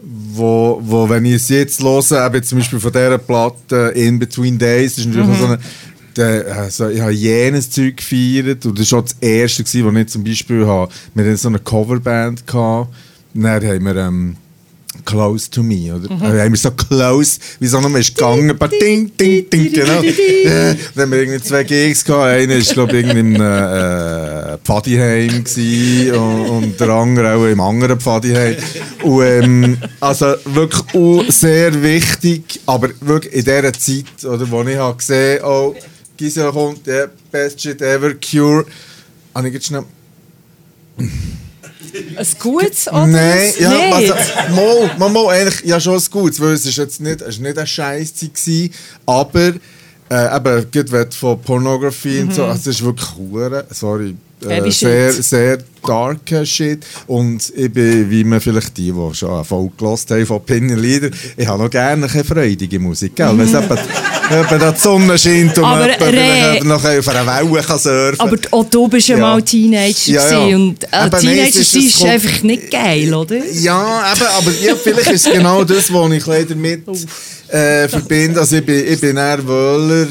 Wo, 0.02 0.80
wo, 0.82 1.08
wenn 1.08 1.24
ich 1.24 1.34
es 1.34 1.48
jetzt 1.48 1.82
höre, 1.82 2.26
eben 2.26 2.42
zum 2.42 2.58
Beispiel 2.58 2.80
von 2.80 2.92
dieser 2.92 3.18
Platte 3.18 3.92
In 3.94 4.18
Between 4.18 4.58
Days, 4.58 4.98
ist 4.98 5.06
natürlich 5.06 5.38
so 5.38 5.46
eine, 5.46 6.44
also 6.54 6.88
ich 6.88 7.00
habe 7.00 7.12
jenes 7.12 7.70
Zeug 7.70 7.96
gefeiert 7.96 8.64
und 8.66 8.78
das 8.78 8.92
war 8.92 9.00
auch 9.00 9.04
das 9.04 9.16
erste, 9.20 9.64
gewesen, 9.64 9.84
wo 9.84 9.98
ich 9.98 10.06
zum 10.08 10.24
Beispiel 10.24 10.66
habe, 10.66 10.92
wir 11.14 11.24
hatten 11.24 11.36
so 11.36 11.48
eine 11.48 11.58
Coverband 11.58 12.46
gehabt, 12.46 12.94
dann 13.34 13.64
haben 13.64 13.84
wir 13.84 13.96
ähm, 13.96 14.36
Close 15.04 15.50
to 15.50 15.62
Me, 15.62 15.92
oder? 15.94 16.12
Mhm. 16.12 16.20
haben 16.22 16.52
wir 16.52 16.56
so 16.56 16.70
close, 16.70 17.38
wie 17.58 17.66
so 17.66 17.80
noch 17.80 17.94
ist 17.96 18.14
gegangen, 18.14 18.56
ding, 18.80 19.10
ding, 19.16 19.50
ding, 19.50 19.72
genau. 19.72 20.02
Äh, 20.02 20.76
Dann 20.94 21.02
haben 21.02 21.10
wir 21.10 21.18
irgendwie 21.18 21.42
zwei 21.42 21.64
Gigs 21.64 22.04
gehabt, 22.04 22.24
einer 22.24 22.54
ist 22.54 22.72
glaube 22.72 22.96
ich 22.96 23.06
irgendwie 23.06 23.20
im 23.20 23.34
äh, 23.34 24.56
Pfadiheim 24.58 25.42
gsi 25.42 26.12
und, 26.14 26.46
und 26.48 26.80
der 26.80 26.88
andere 26.90 27.34
auch 27.34 27.46
im 27.46 27.60
anderen 27.60 27.98
Pfadiheim. 27.98 28.56
Und 29.02 29.22
ähm, 29.24 29.78
also 30.00 30.34
wirklich 30.44 30.94
auch 30.94 31.24
sehr 31.30 31.82
wichtig, 31.82 32.60
aber 32.66 32.90
wirklich 33.00 33.34
in 33.34 33.44
dieser 33.44 33.72
Zeit, 33.72 34.24
oder, 34.24 34.50
wo 34.50 34.62
ich 34.62 34.76
habe 34.76 34.96
gesehen, 34.96 35.42
oh, 35.44 35.74
Gisela 36.16 36.52
kommt, 36.52 36.86
der 36.86 37.10
best 37.32 37.60
shit 37.60 37.82
ever, 37.82 38.14
Cure, 38.14 38.64
habe 39.34 39.48
ich 39.48 39.54
jetzt 39.54 39.66
schnell 39.66 39.84
Ein 42.16 42.26
gutes 42.38 42.88
oder? 42.88 43.06
Nein, 43.06 43.52
ja, 43.58 43.70
Nicht? 43.70 43.92
also, 43.94 44.14
mal, 44.54 44.90
mal, 44.98 45.08
mal, 45.10 45.28
eigentlich, 45.28 45.64
ja 45.64 45.78
schon 45.78 45.94
ein 45.94 46.04
gutes, 46.10 46.40
weil 46.40 46.52
es 46.52 46.66
ist 46.66 46.76
jetzt 46.76 47.00
nicht, 47.00 47.20
es 47.20 47.36
ist 47.36 47.40
nicht 47.40 47.56
eine 47.56 47.66
Scheiße 47.66 48.28
gewesen, 48.28 48.74
aber 49.06 49.52
äh, 50.10 50.36
eben, 50.36 50.66
du 50.70 51.06
von 51.16 51.40
Pornography 51.40 52.20
und 52.20 52.34
so, 52.34 52.44
also 52.44 52.70
es 52.70 52.78
ist 52.78 52.84
wirklich 52.84 53.08
hure, 53.16 53.66
sorry, 53.70 54.16
äh, 54.48 54.70
sehr, 54.70 55.12
sehr 55.12 55.58
darker 55.86 56.44
Shit. 56.46 56.84
Und 57.06 57.52
ich 57.56 57.70
bin, 57.72 58.10
wie 58.10 58.24
man 58.24 58.40
vielleicht 58.40 58.76
die, 58.76 58.90
die 58.92 59.14
schon 59.14 59.44
Folge 59.44 59.72
gehört 59.76 60.10
haben 60.10 60.26
von 60.26 60.36
Opinion 60.36 60.78
Leader, 60.78 61.10
ich 61.36 61.46
habe 61.46 61.62
noch 61.62 61.70
gerne 61.70 62.06
eine 62.10 62.24
freudige 62.24 62.78
Musik, 62.78 63.16
gell, 63.16 63.30
wenn 63.36 63.40
es 63.46 63.52
eben, 63.52 63.64
eben 63.70 64.58
da 64.60 64.72
die 64.72 64.80
Sonne 64.80 65.18
scheint 65.18 65.56
und 65.58 65.64
Aber 65.64 65.86
man 65.86 66.14
Re- 66.14 66.60
noch 66.64 66.84
auf 66.84 67.08
einer 67.08 67.26
Welle 67.26 67.62
kann 67.62 67.78
surfen. 67.78 68.20
Aber 68.20 68.36
auch 68.50 68.64
du 68.64 68.88
bist 68.88 69.08
ja, 69.08 69.16
mal 69.18 69.42
Teenager 69.42 70.12
Ja, 70.12 70.30
ja. 70.30 70.40
gewesen 70.40 70.54
und 70.54 70.84
äh, 70.84 70.86
nein, 70.92 71.10
Teenager 71.10 71.48
es 71.48 71.56
ist- 71.56 71.74
ist 71.76 72.04
einfach 72.04 72.42
nicht 72.42 72.70
geil, 72.70 73.12
oder? 73.14 73.36
Ja, 73.52 74.12
eben, 74.14 74.26
aber 74.26 74.50
ja, 74.62 74.74
vielleicht 74.76 75.10
ist 75.12 75.26
es 75.26 75.32
genau 75.32 75.64
das, 75.64 75.92
was 75.92 76.12
ich 76.12 76.54
mit 76.56 76.82
äh, 77.48 77.88
verbinde. 77.88 78.40
Also 78.40 78.56
ich 78.56 78.64
bin, 78.64 78.84
ich 78.86 79.00
bin 79.00 79.16
eher 79.16 79.46
Wöhler 79.46 80.06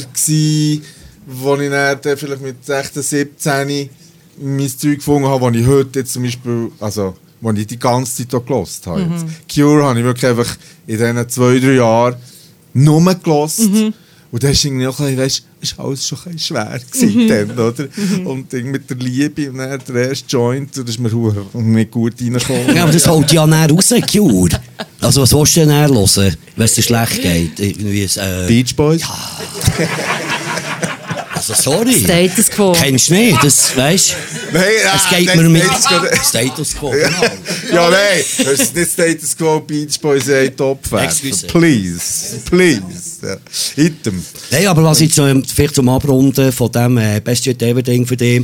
wo 1.25 1.56
ich 1.56 1.70
dann 1.70 2.18
vielleicht 2.18 2.42
mit 2.42 2.65
16, 2.65 3.01
17 3.01 3.89
mein 4.40 4.70
Zeug 4.70 4.98
gefunden 4.98 5.28
habe, 5.28 5.42
wo 5.42 5.50
ich 5.50 5.66
heute 5.66 6.00
jetzt 6.00 6.13
zum 6.13 6.24
Beispiel, 6.24 6.72
also 6.80 7.16
wo 7.42 7.52
ich 7.52 7.68
die 7.68 7.80
ganze 7.80 8.16
Zeit 8.16 8.34
auch 8.36 8.46
gelost 8.46 8.88
habe. 8.88 9.02
jetzt. 9.02 9.25
Cure 9.54 9.84
habe 9.84 10.00
ich 10.00 10.06
wirklich 10.06 10.30
einfach 10.30 10.56
in 10.88 10.98
diesen 10.98 11.30
zwei, 11.30 11.60
drei 11.60 11.74
Jahren 11.74 12.16
nur 12.74 13.13
gelost. 13.16 13.60
Und 14.34 14.42
das 14.42 14.52
ist 14.54 14.66
irgendwie 14.66 14.88
auch 14.88 15.00
ein 15.00 15.16
bisschen, 15.16 15.20
weißt, 15.20 15.44
ist 15.62 15.80
alles 15.80 16.08
schon 16.08 16.18
ein 16.25 16.32
bisschen 16.34 16.58
schwer 16.58 16.80
gewesen 16.92 17.28
dann, 17.28 17.52
oder? 17.52 17.88
Und 18.25 18.52
irgendwie 18.52 18.80
mit 18.80 18.90
der 18.90 18.98
Liebe 18.98 19.52
und 19.52 19.60
dann 19.60 19.80
der 19.88 20.10
erste 20.10 20.25
Joint, 20.28 20.75
und 20.75 20.88
das 20.88 20.96
ist 20.96 21.00
mir 21.00 21.10
nicht 21.54 21.92
gut 21.92 22.13
reingekommen. 22.20 22.75
Ja, 22.75 22.82
aber 22.84 22.92
das 22.92 23.08
holt 23.08 23.32
ja 23.32 23.46
näher 23.46 23.70
raus, 23.70 23.94
Cure. 24.12 24.60
Also 25.02 25.22
was 25.22 25.34
willst 25.34 25.56
du 25.56 25.60
denn 25.60 25.70
näher 25.70 25.88
hören, 25.88 26.36
wenn 26.56 26.66
es 26.66 26.74
dir 26.74 26.82
schlecht 26.82 27.22
geht? 27.22 27.60
Irgendwie, 27.60 28.04
äh, 28.04 28.48
Beach 28.48 28.75
Boys? 28.75 29.04
also 31.50 31.62
sorry. 31.62 31.94
Status 31.94 32.50
Quo. 32.50 32.72
Kennst 32.74 33.10
du 33.10 33.14
nicht, 33.14 33.44
das, 33.44 33.76
weißt 33.76 34.16
Nein, 34.52 34.64
Es 34.84 35.06
ah, 35.06 35.16
geht 35.16 35.28
nein, 35.28 35.42
mir 35.44 35.50
mit 35.50 35.64
Status 36.24 36.76
Quo- 36.76 36.92
genau. 36.92 37.22
ja 37.74 37.90
nein, 37.90 38.24
das 38.38 38.60
ist 38.60 38.76
nicht 38.76 38.92
Status 38.92 39.38
Quo, 39.38 39.60
Beach 39.60 40.00
Boys 40.00 40.30
ein 40.30 40.56
top 40.56 40.80
Excuse. 40.94 41.48
Please, 41.48 42.40
please. 42.46 42.82
Ja. 43.22 43.38
Item. 43.78 44.24
Nein, 44.52 44.68
aber 44.68 44.84
was 44.84 45.02
ähm, 45.02 45.44
vielleicht 45.44 45.76
zum 45.76 45.90
Abrunden 45.90 46.52
von 46.52 46.72
dem 46.72 46.98
äh, 46.98 47.20
Best 47.20 47.46
Jet 47.46 47.62
Ever 47.62 47.82
Ding 47.82 48.06
für 48.06 48.18
dich, 48.18 48.44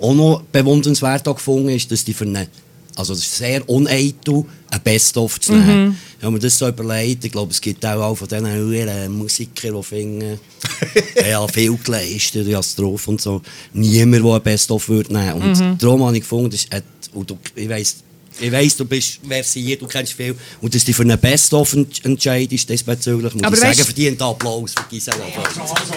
auch 0.00 0.14
noch 0.14 0.42
bewundernswert 0.52 1.24
gefunden 1.24 1.70
ist, 1.70 1.90
dass 1.90 2.04
die 2.04 2.14
für 2.14 2.24
eine, 2.24 2.48
also 2.98 3.14
das 3.14 3.22
ist 3.22 3.36
sehr 3.36 3.66
uneitel, 3.68 4.44
ein 4.70 4.80
Best-of 4.82 5.38
zu 5.40 5.52
nehmen. 5.52 5.96
Ich 6.18 6.24
habe 6.24 6.32
mir 6.32 6.40
das 6.40 6.58
so 6.58 6.66
überlegt, 6.66 7.24
ich 7.24 7.30
glaube, 7.30 7.52
es 7.52 7.60
gibt 7.60 7.86
auch, 7.86 8.02
auch 8.02 8.14
von 8.16 8.26
diesen 8.26 8.46
höheren 8.50 9.12
Musikern, 9.16 9.76
die 9.76 9.82
finden, 9.84 10.40
ja, 11.30 11.46
viel 11.46 11.76
geleistet, 11.76 12.48
ja, 12.48 12.60
drauf 12.76 13.06
und 13.06 13.20
so. 13.20 13.40
Niemand, 13.72 14.24
der 14.24 14.32
ein 14.34 14.42
Best-of 14.42 14.88
würde 14.88 15.12
nehmen. 15.12 15.34
Und 15.34 15.82
darum 15.82 16.02
habe 16.04 16.16
ich 16.16 16.22
gefunden, 16.22 16.50
das 16.50 16.64
ist, 16.64 16.74
et- 16.74 16.82
und 17.14 17.30
du, 17.30 17.38
ich 17.54 17.68
weiss, 17.68 17.98
ich 18.40 18.50
weiss, 18.50 18.76
du 18.76 18.84
bist 18.84 19.20
versiert, 19.26 19.80
du 19.80 19.86
kennst 19.86 20.12
viel. 20.14 20.34
Und 20.60 20.74
dass 20.74 20.82
du 20.82 20.86
dich 20.86 20.96
für 20.96 21.02
einen 21.02 21.18
Best-of 21.18 21.72
ent- 21.74 22.04
entscheidest, 22.04 22.68
diesbezüglich, 22.68 23.32
muss 23.34 23.42
Aber 23.44 23.54
ich 23.54 23.60
sagen, 23.60 23.84
verdient 23.84 24.20
Applaus 24.20 24.72
für 24.76 24.84
Gisela. 24.90 25.18
Feutz. 25.18 25.88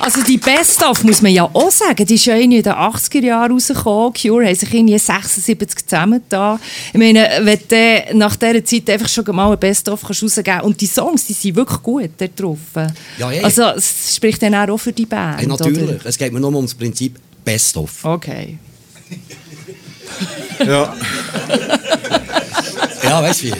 Also 0.00 0.22
die 0.22 0.38
Best-of 0.38 1.02
muss 1.04 1.22
man 1.22 1.32
ja 1.32 1.44
auch 1.52 1.70
sagen, 1.70 2.06
die 2.06 2.14
ist 2.14 2.24
ja 2.26 2.36
irgendwie 2.36 2.58
in 2.58 2.62
den 2.62 2.72
80er 2.72 3.20
Jahren 3.20 3.52
rausgekommen. 3.52 4.12
Cure 4.12 4.46
haben 4.46 4.54
sich 4.54 4.72
irgendwie 4.72 4.98
76 4.98 5.86
zusammen 5.86 6.22
da. 6.28 6.58
Ich 6.92 6.98
meine, 6.98 7.28
wenn 7.42 7.58
du 7.68 8.16
nach 8.16 8.36
dieser 8.36 8.64
Zeit 8.64 8.90
einfach 8.90 9.08
schon 9.08 9.24
mal 9.34 9.52
ein 9.52 9.58
Best-of 9.58 10.02
kannst 10.02 10.22
rausgeben 10.22 10.60
und 10.62 10.80
die 10.80 10.86
Songs, 10.86 11.26
die 11.26 11.32
sind 11.32 11.56
wirklich 11.56 11.82
gut 11.82 12.10
dort 12.18 12.40
drauf. 12.40 12.58
Ja, 13.18 13.30
ja. 13.32 13.42
Also 13.42 13.62
es 13.76 14.14
spricht 14.16 14.42
dann 14.42 14.54
auch 14.54 14.78
für 14.78 14.92
die 14.92 15.06
Band, 15.06 15.40
Hey, 15.40 15.46
natürlich, 15.46 15.82
oder? 15.82 15.98
es 16.04 16.16
geht 16.16 16.32
mir 16.32 16.40
nur 16.40 16.54
um 16.54 16.64
das 16.64 16.74
Prinzip 16.74 17.18
Best-of. 17.44 18.04
Okay. 18.04 18.58
Ja. 20.64 20.94
Ja, 23.02 23.22
weißt 23.22 23.42
du 23.42 23.46
wie? 23.46 23.52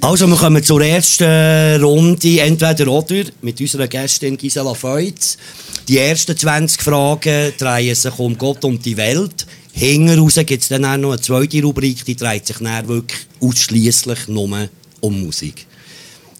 Also, 0.00 0.28
wir 0.28 0.36
kommen 0.36 0.62
zur 0.62 0.82
ersten 0.82 1.82
Runde, 1.82 2.40
entweder 2.40 2.88
oder, 2.88 3.24
mit 3.42 3.60
unserer 3.60 3.88
Gästin 3.88 4.36
Gisela 4.36 4.74
Feutz. 4.74 5.36
Die 5.88 5.98
ersten 5.98 6.36
20 6.36 6.82
Fragen 6.82 7.52
drehen 7.58 7.94
sich 7.94 8.18
um 8.18 8.36
Gott 8.36 8.64
und 8.64 8.84
die 8.84 8.96
Welt. 8.96 9.46
Hinten 9.72 10.18
raus 10.18 10.34
gibt 10.46 10.62
es 10.62 10.68
dann 10.68 10.84
auch 10.84 10.96
noch 10.96 11.12
eine 11.12 11.20
zweite 11.20 11.62
Rubrik, 11.62 12.04
die 12.04 12.16
dreht 12.16 12.46
sich 12.46 12.58
dann 12.58 12.88
wirklich 12.88 13.26
ausschließlich 13.40 14.28
nur 14.28 14.68
um 15.00 15.22
Musik. 15.22 15.66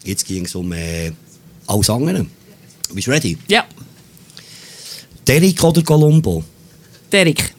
Jetzt 0.03 0.25
ging 0.25 0.45
es 0.45 0.55
um 0.55 0.71
äh, 0.73 1.11
alles 1.67 1.89
andere. 1.89 2.25
Bist 2.93 3.07
du 3.07 3.11
ready? 3.11 3.37
Ja, 3.47 3.65
Derek 5.27 5.61
oder 5.61 5.83
Colombo? 5.83 6.41
Derek. 7.11 7.53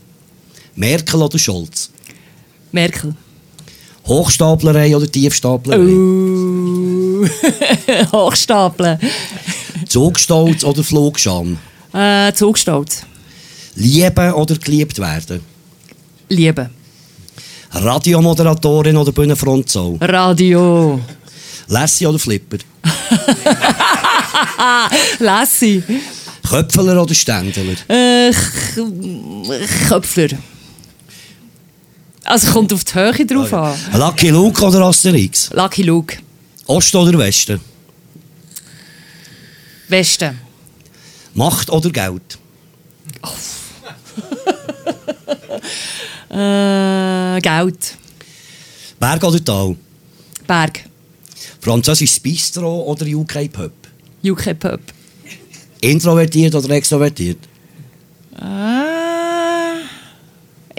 Merkel 0.75 1.21
oder 1.21 1.39
Scholz? 1.39 1.91
Merkel. 2.73 3.15
Hochstaplerei 4.09 4.97
oder 4.97 5.11
Tiefstaplerei? 5.11 5.79
Uh. 5.81 7.27
Hochstapeln. 8.13 8.99
Zugstolz 9.87 10.65
oder 10.65 10.83
Flugscham? 10.83 11.59
Äh, 11.93 12.33
Zugstolz. 12.33 13.03
Lieben 13.75 14.33
oder 14.33 14.57
geliebt 14.57 14.99
werden? 14.99 15.41
Liebe. 16.29 16.71
Radiomoderatorin 17.71 18.97
oder 18.97 19.13
Bühnenfrontsau? 19.13 19.99
Radio. 20.01 21.01
Lassie 21.69 22.07
oder 22.07 22.19
Flipper? 22.19 22.59
Lassi. 25.19 25.83
Köpfeler 26.49 27.03
oder 27.03 27.15
Ständler? 27.15 27.75
Äh, 27.89 28.33
Köpfler. 29.89 30.29
Also 32.29 32.53
kommt 32.53 32.71
auf 32.75 32.85
die 32.85 32.93
Höhe 32.93 33.25
drauf 33.25 33.55
an. 33.55 33.75
Lucky 33.95 34.29
Luke 34.29 34.63
oder 34.63 34.83
Asterix? 34.83 35.49
Lucky 35.55 35.83
Luke. 35.83 36.19
Ost 36.67 36.95
oder 36.95 37.19
Westen? 37.19 37.59
Westen. 39.89 40.39
Macht 41.33 41.71
oder 41.71 41.91
Geld? 41.91 42.39
Äh, 46.31 47.41
Geld. 47.41 47.97
Berg 49.01 49.25
oder 49.25 49.43
Tal? 49.43 49.77
Berg. 50.47 50.85
Französisches 51.61 52.21
Bistro 52.21 52.83
oder 52.83 53.07
UK 53.07 53.51
Pub? 53.51 53.73
UK 54.23 54.59
Pub. 54.59 54.81
Introvertiert 55.81 56.55
oder 56.55 56.69
extrovertiert? 56.75 57.39
Äh, 58.39 59.79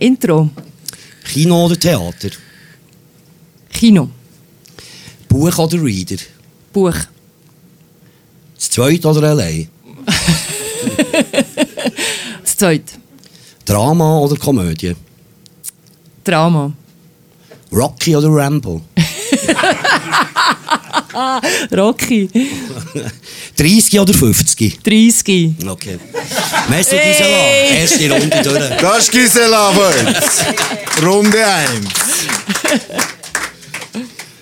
Intro. 0.05 0.51
Kino 1.31 1.65
oder 1.65 1.79
Theater? 1.79 2.29
Kino. 3.71 4.09
Buch 5.27 5.57
oder 5.59 5.83
Reader? 5.83 6.17
Buch. 6.73 6.95
Das 8.55 8.69
zweite 8.71 9.07
oder 9.07 9.29
allein? 9.29 9.69
Das 12.41 12.57
zweite. 12.57 12.93
Drama 13.63 14.17
oder 14.19 14.35
Komödie? 14.37 14.95
Drama. 16.23 16.73
Rocky 17.71 18.15
oder 18.15 18.29
Rambo? 18.29 18.81
Rocky. 21.71 22.27
30 23.59 23.99
oder 23.99 24.13
50? 24.13 24.79
30. 24.83 25.53
Okay. 25.67 25.99
Merci, 26.69 26.95
Gisela. 26.95 27.37
Erste 27.77 28.09
Runde 28.11 28.41
durch. 28.41 28.81
Das 28.81 28.99
ist 28.99 29.11
Gisela 29.11 29.75
Wölz. 29.75 30.45
Runde 31.05 31.45
1. 31.45 31.69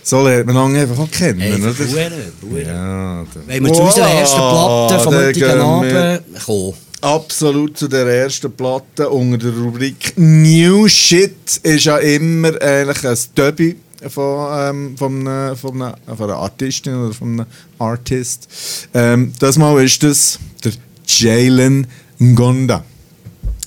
So 0.04 0.24
lernt 0.24 0.46
man 0.46 0.56
lange 0.56 0.82
einfach 0.82 1.00
auch 1.00 1.12
kennen, 1.12 1.40
Hey, 1.42 1.54
oder? 1.56 1.74
Hure, 1.74 2.12
Hure. 2.50 2.62
Ja, 2.62 3.26
Wenn 3.46 3.66
wir 3.66 3.74
zu 3.74 3.82
unserer 3.82 4.10
ersten 4.10 4.38
Platte 4.38 5.00
vom 5.04 5.16
heutigen 5.16 5.60
Abend 5.60 6.46
kommen. 6.46 6.74
Absolut 7.02 7.78
zu 7.78 7.88
der 7.88 8.08
ersten 8.08 8.52
Platte 8.52 9.10
unter 9.10 9.38
der 9.38 9.52
Rubrik 9.62 10.14
New 10.16 10.88
Shit 10.88 11.60
ist 11.62 11.86
ja 11.86 11.98
immer 11.98 12.60
eigentlich 12.62 13.06
ein 13.06 13.18
Debüt 13.38 13.78
von, 14.10 14.48
ähm, 14.52 14.98
von, 14.98 15.28
einer, 15.28 15.56
von, 15.56 15.82
einer, 15.82 15.98
von 16.16 16.30
einer 16.30 16.40
Artistin 16.40 16.96
oder 16.96 17.14
von 17.14 17.40
einem 17.40 17.46
Artist. 17.80 18.48
Ähm, 18.94 19.34
das 19.40 19.58
Mal 19.58 19.84
ist 19.84 20.04
das 20.04 20.40
der 20.64 20.74
Jalen 21.06 21.88
Ngonda. 22.20 22.84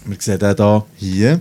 Wir 0.05 0.17
sehen 0.21 0.39
den 0.39 0.57
hier. 0.57 0.85
hier. 0.97 1.41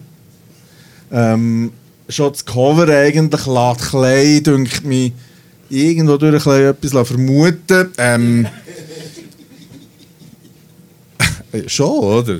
Ähm, 1.11 1.71
schon 2.07 2.31
das 2.31 2.45
Cover 2.45 2.87
eigentlich 2.89 3.45
lässt 3.45 3.89
klein, 3.89 4.43
denkt 4.43 4.83
mich, 4.83 5.13
irgendwo 5.69 6.17
durch 6.17 6.45
etwas 6.45 7.07
vermuten. 7.07 7.91
Ähm, 7.97 8.47
äh, 11.51 11.67
Schon, 11.67 12.03
oder? 12.03 12.39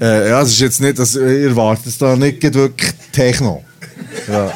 Äh, 0.00 0.28
ja, 0.30 0.42
es 0.42 0.50
ist 0.50 0.60
jetzt 0.60 0.80
nicht, 0.80 0.98
dass 0.98 1.14
ihr 1.14 1.48
erwartet 1.48 1.94
da 2.00 2.16
nicht 2.16 2.42
wirklich 2.42 2.92
Techno. 3.12 3.62
Ja. 4.28 4.52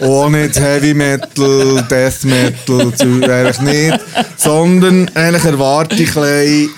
Auch 0.00 0.28
nicht 0.28 0.58
Heavy 0.58 0.94
Metal, 0.94 1.86
Death 1.90 2.24
Metal, 2.24 2.92
so, 2.96 3.04
eigentlich 3.04 3.60
nicht. 3.60 4.00
Sondern 4.36 5.10
eigentlich 5.14 5.44
erwarte 5.44 6.02
ich 6.02 6.16
ein 6.16 6.70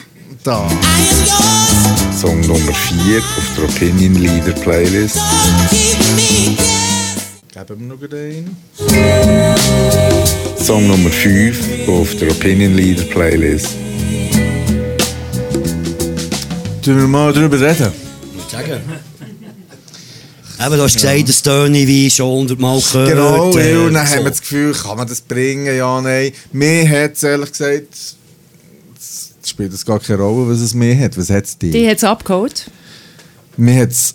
da. 0.45 0.69
Song 2.21 2.41
Nummer 2.41 2.73
4 2.73 3.19
auf 3.19 3.55
der 3.57 3.65
Opinion 3.65 4.15
Leader 4.17 4.53
Playlist. 4.61 5.19
Geben 7.53 7.89
wir 7.89 7.97
noch 7.97 8.03
einen. 8.13 8.57
Song 10.57 10.87
Nummer 10.87 11.11
5 11.11 11.89
auf 11.89 12.15
der 12.17 12.31
Opinion 12.31 12.75
Leader 12.75 13.05
Playlist. 13.05 13.69
Tun 16.85 16.97
wir 16.97 17.09
mal 17.09 17.33
drüber 17.33 17.61
reden. 17.61 17.93
Ich 18.39 18.53
sagen. 18.53 18.81
Eben, 20.61 20.77
du 20.77 20.83
hast 20.83 20.95
gesagt, 20.95 21.29
das 21.29 21.43
Töne 21.43 21.87
wie 21.87 22.11
schon 22.11 22.31
hundertmal 22.31 22.81
gehört. 22.81 23.09
Genau, 23.11 23.57
äh, 23.57 23.73
ja, 23.73 23.81
und 23.81 23.95
dann 23.95 24.07
so. 24.07 24.17
haben 24.17 24.25
wir 24.25 24.31
das 24.31 24.41
Gefühl, 24.41 24.73
kann 24.73 24.97
man 24.97 25.07
das 25.07 25.21
bringen? 25.21 25.77
Ja, 25.77 26.01
nein. 26.01 26.33
Mir 26.53 26.89
hat 26.89 27.13
es 27.13 27.23
ehrlich 27.23 27.53
gesagt, 27.53 27.95
es 27.95 29.49
spielt 29.49 29.73
es 29.73 29.85
gar 29.85 30.01
keine 30.01 30.19
Rolle, 30.19 30.51
was 30.51 30.61
es 30.61 30.75
mir 30.75 30.99
hat. 30.99 31.17
Was 31.17 31.31
hat 31.31 31.45
es 31.45 31.57
dir? 31.57 31.71
Die 31.71 31.89
hat 31.89 31.99
es 31.99 32.05
abgeholt. 32.05 32.71
Mir 33.57 33.83
hat 33.83 33.91
es 33.91 34.15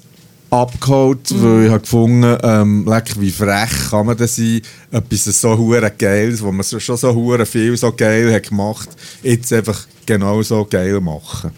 abgeholt, 0.53 1.33
weil 1.41 1.65
ich 1.65 1.71
habe 1.71 1.79
gefunden, 1.79 2.37
ähm, 2.43 2.85
leck, 2.87 3.19
wie 3.19 3.31
frech 3.31 3.89
kann 3.89 4.05
man 4.05 4.17
das 4.17 4.35
sein, 4.35 4.61
etwas 4.91 5.23
so 5.23 5.57
hure 5.57 5.91
geiles, 5.97 6.43
wo 6.43 6.51
man 6.51 6.63
schon 6.63 6.97
so 6.97 7.13
hure 7.13 7.45
viel 7.45 7.75
so 7.75 7.91
geil 7.91 8.31
hat 8.31 8.49
gemacht, 8.49 8.89
jetzt 9.23 9.51
einfach 9.51 9.87
genau 10.05 10.41
so 10.43 10.65
geil 10.65 10.99
machen. 11.01 11.51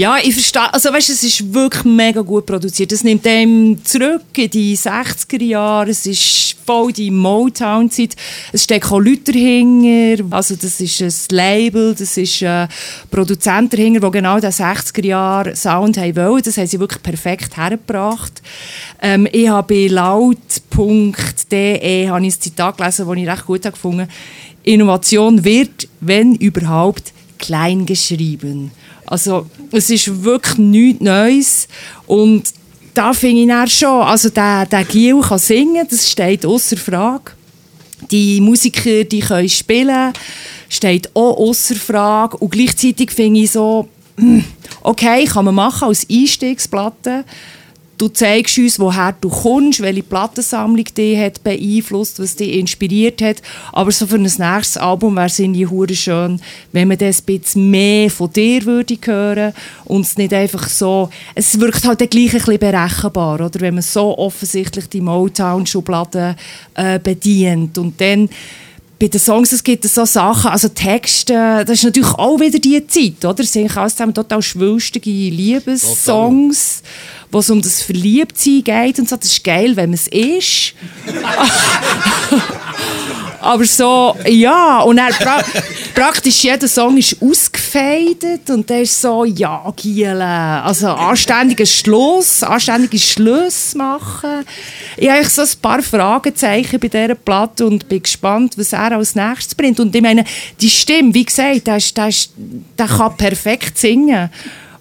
Ja, 0.00 0.16
ich 0.16 0.32
verstehe. 0.32 0.72
Also, 0.72 0.90
weißt 0.90 1.10
es 1.10 1.22
ist 1.22 1.52
wirklich 1.52 1.84
mega 1.84 2.22
gut 2.22 2.46
produziert. 2.46 2.90
Es 2.90 3.04
nimmt 3.04 3.26
einem 3.26 3.84
zurück 3.84 4.22
in 4.34 4.48
die 4.48 4.74
60er 4.74 5.42
Jahre. 5.42 5.90
Es 5.90 6.06
ist 6.06 6.56
voll 6.64 6.90
die 6.90 7.10
Motown-Zeit. 7.10 8.16
Es 8.50 8.64
steckt 8.64 8.90
auch 8.90 8.98
Leute 8.98 9.30
dahinter. 9.30 10.24
Also, 10.30 10.56
das 10.56 10.80
ist 10.80 11.02
ein 11.02 11.12
Label, 11.36 11.94
das 11.94 12.16
ist 12.16 12.42
ein 12.42 12.70
Produzent 13.10 13.74
dahinter, 13.74 14.00
der 14.00 14.10
genau 14.10 14.40
den 14.40 14.50
60er 14.50 15.04
Jahre 15.04 15.54
Sound 15.54 15.98
haben 15.98 16.16
wollen. 16.16 16.42
Das 16.44 16.56
haben 16.56 16.66
sie 16.66 16.80
wirklich 16.80 17.02
perfekt 17.02 17.58
hergebracht. 17.58 18.40
Ähm, 19.02 19.28
ich 19.30 19.50
habe 19.50 19.74
bei 19.74 19.86
laut.de 19.86 20.48
habe 22.08 22.26
ich 22.26 22.34
ein 22.34 22.40
Zitat 22.40 22.78
gelesen, 22.78 23.06
das 23.06 23.16
ich 23.18 23.28
recht 23.28 23.44
gut 23.44 23.66
habe 23.66 23.74
gefunden 23.74 24.08
Innovation 24.62 25.44
wird, 25.44 25.88
wenn 26.00 26.36
überhaupt, 26.36 27.12
klein 27.38 27.84
geschrieben. 27.84 28.70
Also 29.10 29.46
es 29.72 29.90
ist 29.90 30.22
wirklich 30.22 30.56
nichts 30.56 31.02
Neues 31.02 31.68
und 32.06 32.44
da 32.94 33.12
finde 33.12 33.42
ich 33.42 33.48
dann 33.48 33.68
schon, 33.68 34.02
also 34.02 34.30
der, 34.30 34.66
der 34.66 34.84
Gil 34.84 35.20
kann 35.20 35.38
singen, 35.38 35.86
das 35.90 36.08
steht 36.08 36.46
außer 36.46 36.76
Frage. 36.76 37.32
Die 38.10 38.40
Musiker, 38.40 39.04
die 39.04 39.20
können 39.20 39.48
spielen, 39.48 40.12
steht 40.68 41.10
auch 41.14 41.36
außer 41.36 41.74
Frage. 41.74 42.36
Und 42.38 42.50
gleichzeitig 42.50 43.10
finde 43.10 43.40
ich 43.40 43.50
so, 43.50 43.88
hm, 44.16 44.44
okay, 44.82 45.24
kann 45.24 45.44
man 45.44 45.54
machen 45.56 45.88
als 45.88 46.06
Einstiegsplatte. 46.10 47.24
Du 48.00 48.08
zeigst 48.08 48.56
uns, 48.56 48.80
woher 48.80 49.14
du 49.20 49.28
kommst, 49.28 49.82
welche 49.82 50.02
Plattensammlung 50.02 50.86
dich 50.86 51.18
hat 51.18 51.44
beeinflusst, 51.44 52.18
was 52.18 52.34
dich 52.34 52.54
inspiriert 52.54 53.20
hat. 53.20 53.42
Aber 53.74 53.92
so 53.92 54.06
für 54.06 54.14
ein 54.14 54.22
nächstes 54.22 54.78
Album 54.78 55.16
wäre 55.16 55.26
es 55.26 55.38
irgendwie 55.38 55.66
hure 55.66 55.94
schön, 55.94 56.40
wenn 56.72 56.88
man 56.88 56.96
das 56.96 57.20
ein 57.20 57.38
bisschen 57.38 57.70
mehr 57.70 58.10
von 58.10 58.32
dir 58.32 58.64
würde 58.64 58.96
hören 59.04 59.52
und 59.84 60.00
es 60.00 60.16
nicht 60.16 60.32
einfach 60.32 60.66
so, 60.66 61.10
es 61.34 61.60
wirkt 61.60 61.84
halt 61.86 62.00
dann 62.00 62.08
gleich 62.08 62.32
ein 62.32 62.38
bisschen 62.38 62.58
berechenbar, 62.58 63.38
oder? 63.38 63.60
Wenn 63.60 63.74
man 63.74 63.82
so 63.82 64.16
offensichtlich 64.16 64.88
die 64.88 65.02
Motown-Schublade 65.02 66.36
äh, 66.76 66.98
bedient 66.98 67.76
und 67.76 68.00
dann 68.00 68.30
bei 69.00 69.08
den 69.08 69.18
Songs 69.18 69.50
es 69.50 69.64
gibt 69.64 69.84
so 69.84 70.04
Sachen, 70.04 70.50
also 70.50 70.68
Texte, 70.68 71.64
das 71.66 71.78
ist 71.78 71.84
natürlich 71.84 72.12
auch 72.12 72.38
wieder 72.38 72.58
die 72.58 72.86
Zeit, 72.86 73.24
oder? 73.24 73.42
Es 73.42 73.52
sind 73.52 73.74
alles 73.74 73.94
zusammen 73.94 74.12
total 74.12 74.42
schwülstige 74.42 75.10
Liebessongs, 75.10 76.82
wo 77.30 77.38
es 77.38 77.50
um 77.50 77.62
das 77.62 77.82
Verliebtsein 77.82 78.64
geht 78.64 78.98
und 78.98 79.08
so. 79.08 79.16
Das 79.16 79.26
ist 79.26 79.44
geil, 79.44 79.76
wenn 79.76 79.90
man 79.90 79.94
es 79.94 80.08
ist. 80.08 80.74
Aber 83.40 83.64
so, 83.64 84.16
ja, 84.26 84.80
und 84.80 84.98
dann 84.98 85.12
pra 85.14 85.42
praktisch 85.94 86.44
jeder 86.44 86.68
Song 86.68 86.96
ist 86.98 87.16
ausgefeidet 87.20 88.48
und 88.50 88.68
der 88.68 88.82
ist 88.82 89.00
so, 89.00 89.24
ja, 89.24 89.72
Giele, 89.76 90.24
also 90.24 90.88
anständiges 90.88 91.74
Schluss, 91.74 92.42
anständiges 92.42 93.02
Schluss 93.02 93.74
machen. 93.74 94.44
Ich 94.96 95.08
habe 95.08 95.24
so 95.24 95.42
ein 95.42 95.48
paar 95.60 95.82
Fragezeichen 95.82 96.78
bei 96.80 96.88
dieser 96.88 97.14
Platte 97.14 97.66
und 97.66 97.88
bin 97.88 98.02
gespannt, 98.02 98.58
was 98.58 98.72
er 98.72 98.92
als 98.92 99.14
nächstes 99.14 99.54
bringt. 99.54 99.80
Und 99.80 99.94
ich 99.94 100.02
meine, 100.02 100.24
die 100.60 100.70
Stimme, 100.70 101.14
wie 101.14 101.24
gesagt, 101.24 101.66
der, 101.66 101.78
ist, 101.78 101.96
der, 101.96 102.08
ist, 102.08 102.32
der 102.78 102.86
kann 102.86 103.16
perfekt 103.16 103.78
singen. 103.78 104.30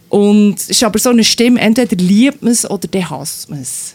Und 0.09 0.55
es 0.57 0.69
ist 0.69 0.83
aber 0.83 0.97
so 0.99 1.09
eine 1.09 1.23
Stimme, 1.23 1.59
entweder 1.59 1.95
liebt 1.95 2.41
man 2.41 2.51
es 2.51 2.69
oder 2.69 2.87
dann 2.87 3.09
hasst 3.09 3.49
man 3.49 3.61
es. 3.61 3.93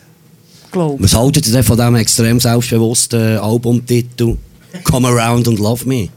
Glaube 0.70 1.02
Was 1.02 1.14
haltet 1.14 1.46
ihr 1.48 1.62
von 1.62 1.76
diesem 1.76 1.96
extrem 1.96 2.40
selbstbewussten 2.40 3.38
Albumtitel 3.38 4.36
Come 4.84 5.08
Around 5.08 5.48
and 5.48 5.58
Love 5.58 5.86
Me? 5.88 6.08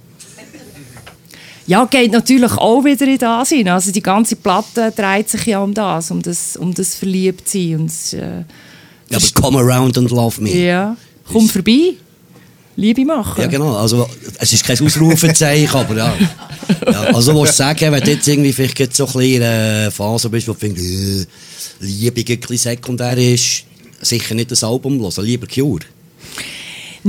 Ja, 1.67 1.83
geht 1.85 2.13
natürlich 2.13 2.51
auch 2.53 2.83
wieder 2.85 3.05
in 3.05 3.17
das 3.17 3.49
hin. 3.49 3.67
Also 3.67 3.91
die 3.91 4.01
ganze 4.01 4.37
Platte 4.37 4.93
dreht 4.95 5.29
sich 5.29 5.45
ja 5.47 5.59
um 5.61 5.73
das, 5.73 6.11
um 6.11 6.21
das, 6.21 6.55
um 6.55 6.73
das 6.73 6.95
Verliebtsein. 6.95 7.75
Und 7.75 7.87
das, 7.87 8.13
äh, 8.13 8.43
Ja, 9.09 9.17
aber 9.17 9.25
Come 9.41 9.59
Around 9.59 9.97
and 9.97 10.11
Love 10.11 10.41
Me. 10.41 10.49
ja. 10.55 10.95
Komm 11.29 11.49
vorbei, 11.49 11.95
Liebe 12.77 13.03
machen. 13.03 13.41
Ja, 13.41 13.47
genau. 13.47 13.75
Also, 13.75 14.07
es 14.39 14.53
ist 14.53 14.63
kein 14.65 14.79
Ausrufezeichen, 14.79 15.69
aber 15.75 15.97
ja. 15.97 16.13
Ja. 16.91 17.01
Also, 17.13 17.33
du 17.33 17.45
sagen, 17.51 17.91
wenn 17.91 18.01
du 18.01 18.11
jetzt 18.11 18.27
irgendwie 18.27 18.53
vielleicht 18.53 18.95
so 18.95 19.05
ein 19.05 19.13
bisschen 19.13 19.33
in 19.33 19.43
einer 19.43 19.91
Phase 19.91 20.29
bist, 20.29 20.47
wo 20.47 20.53
du 20.53 20.59
findest, 20.59 20.85
äh, 20.85 21.25
Liebe 21.79 22.21
ein 22.21 22.39
bisschen 22.39 22.57
sekundär 22.57 23.17
ist, 23.17 23.63
sicher 24.01 24.35
nicht 24.35 24.51
das 24.51 24.63
Album 24.63 24.99
hören, 24.99 25.25
lieber 25.25 25.47
Cure. 25.47 25.85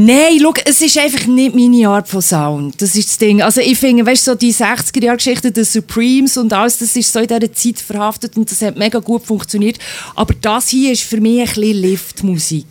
Nein, 0.01 0.39
schau, 0.41 0.53
es 0.65 0.81
ist 0.81 0.97
einfach 0.97 1.27
nicht 1.27 1.57
meine 1.57 1.89
Art 1.89 2.09
von 2.09 2.23
Sound. 2.23 2.81
Das 2.81 2.95
ist 2.95 3.09
das 3.09 3.19
Ding. 3.19 3.43
Also 3.43 3.61
ich 3.61 3.77
finde, 3.77 4.07
weißt 4.07 4.27
so 4.27 4.35
die 4.37 4.55
60er-Jahre-Geschichte, 4.55 5.51
die 5.51 5.65
Supremes 5.65 6.37
und 6.37 6.53
alles, 6.53 6.79
das 6.79 6.95
ist 6.95 7.13
so 7.13 7.19
in 7.19 7.27
dieser 7.27 7.53
Zeit 7.53 7.79
verhaftet 7.79 8.37
und 8.37 8.49
das 8.49 8.63
hat 8.63 8.77
mega 8.77 9.01
gut 9.01 9.25
funktioniert. 9.25 9.79
Aber 10.15 10.35
das 10.41 10.69
hier 10.69 10.93
ist 10.93 11.03
für 11.03 11.21
mich 11.21 11.41
ein 11.41 11.47
bisschen 11.47 11.77
Liftmusik. 11.79 12.67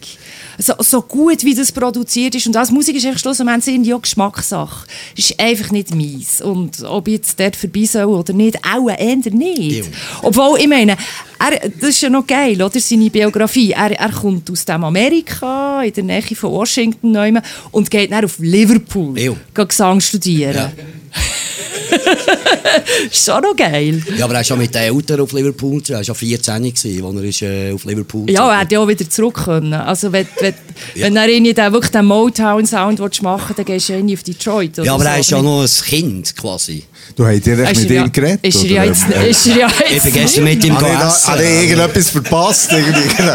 So, 0.58 0.74
so 0.80 1.02
gut, 1.02 1.44
wie 1.44 1.54
das 1.54 1.72
produziert 1.72 2.36
ist. 2.36 2.48
Und 2.48 2.54
das 2.54 2.72
Musik 2.72 2.96
ist 2.96 3.06
einfach 3.06 3.20
schlussendlich 3.20 3.94
auch 3.94 4.02
Geschmackssache. 4.02 4.88
Ist 5.16 5.40
einfach 5.40 5.72
nicht 5.72 5.94
meins. 5.94 6.42
Und 6.42 6.84
ob 6.84 7.08
ich 7.08 7.16
jetzt 7.16 7.40
dort 7.40 7.56
vorbei 7.56 7.86
soll 7.86 8.06
oder 8.06 8.34
nicht, 8.34 8.58
auch 8.66 8.90
eher 8.90 9.16
nicht. 9.16 9.86
Ja. 9.86 9.92
Obwohl, 10.24 10.60
ich 10.60 10.68
meine, 10.68 10.98
er, 11.40 11.70
das 11.80 11.90
ist 11.90 12.02
ja 12.02 12.10
noch 12.10 12.26
geil, 12.26 12.62
oder? 12.62 12.80
Seine 12.80 13.10
Biografie. 13.10 13.72
Er, 13.72 13.92
er 13.92 14.12
kommt 14.12 14.50
aus 14.50 14.66
dem 14.66 14.84
Amerika, 14.84 15.84
in 15.84 15.94
der 15.94 16.04
Nähe 16.04 16.22
von 16.36 16.52
Washington, 16.52 17.42
und 17.72 17.92
geht 17.92 18.12
dann 18.12 18.26
auf 18.26 18.40
Liverpool, 18.40 19.18
Ja. 19.20 19.34
geht 19.54 19.70
Gesang 19.70 20.00
studieren. 20.00 20.56
Ja. 20.56 20.72
ist 23.12 23.26
schon 23.26 23.42
noch 23.42 23.56
geil. 23.56 24.02
Ja, 24.18 24.26
aber 24.26 24.36
er 24.36 24.42
ist 24.42 24.48
schon 24.48 24.58
mit 24.60 24.74
den 24.74 24.82
Eltern 24.84 25.22
auf 25.22 25.32
Liverpool, 25.32 25.82
er 25.90 25.96
war 25.98 26.04
schon 26.04 26.16
14 26.16 26.64
gewesen, 26.64 27.06
als 27.06 27.16
er 27.16 27.24
ist, 27.24 27.42
äh, 27.42 27.72
auf 27.74 27.84
Liverpool 27.86 28.30
Ja, 28.30 28.52
er 28.52 28.60
hätte 28.62 28.76
ja 28.76 28.80
auch 28.82 28.88
wieder 28.88 29.10
zurück 29.10 29.36
können. 29.46 29.74
Also, 29.74 30.12
wenn, 30.12 30.28
wenn, 30.40 30.54
wenn 30.96 31.16
er 31.16 31.28
irgendwie 31.28 31.54
den, 31.54 31.74
wirklich 31.74 31.92
den 31.92 32.06
Motown-Sound 32.06 33.22
machen 33.22 33.54
dann 33.56 33.66
gehst 33.66 33.90
du 33.90 33.94
irgendwie 33.94 34.16
auf 34.16 34.24
Detroit. 34.24 34.78
Oder 34.80 34.86
Ja, 34.86 34.94
aber 34.94 35.04
so. 35.04 35.10
er 35.10 35.20
ist 35.20 35.30
ja 35.32 35.42
noch 35.42 35.62
ein 35.62 35.68
Kind 35.86 36.36
quasi. 36.36 36.84
Du 37.16 37.26
hast 37.26 37.46
direkt 37.46 37.72
Ist 37.72 37.82
mit 37.82 37.90
er 37.92 37.96
ja- 37.96 38.04
ihm 38.06 38.12
geredet? 38.12 38.40
Ist 38.44 38.64
er 38.64 38.70
ja 38.70 38.84
jetzt, 38.84 39.04
ist 39.30 39.48
er 39.48 39.58
ja 39.58 39.68
Ich 39.88 39.94
jetzt 39.94 40.04
bin 40.04 40.14
gestern 40.14 40.44
mit 40.44 40.64
ihm 40.66 40.74
ich, 40.74 40.80
gegessen. 40.80 41.28
habe 41.32 41.44
ich 41.44 41.50
irgendetwas 41.70 42.10
verpasst? 42.10 42.72
Irgendwie? 42.72 43.24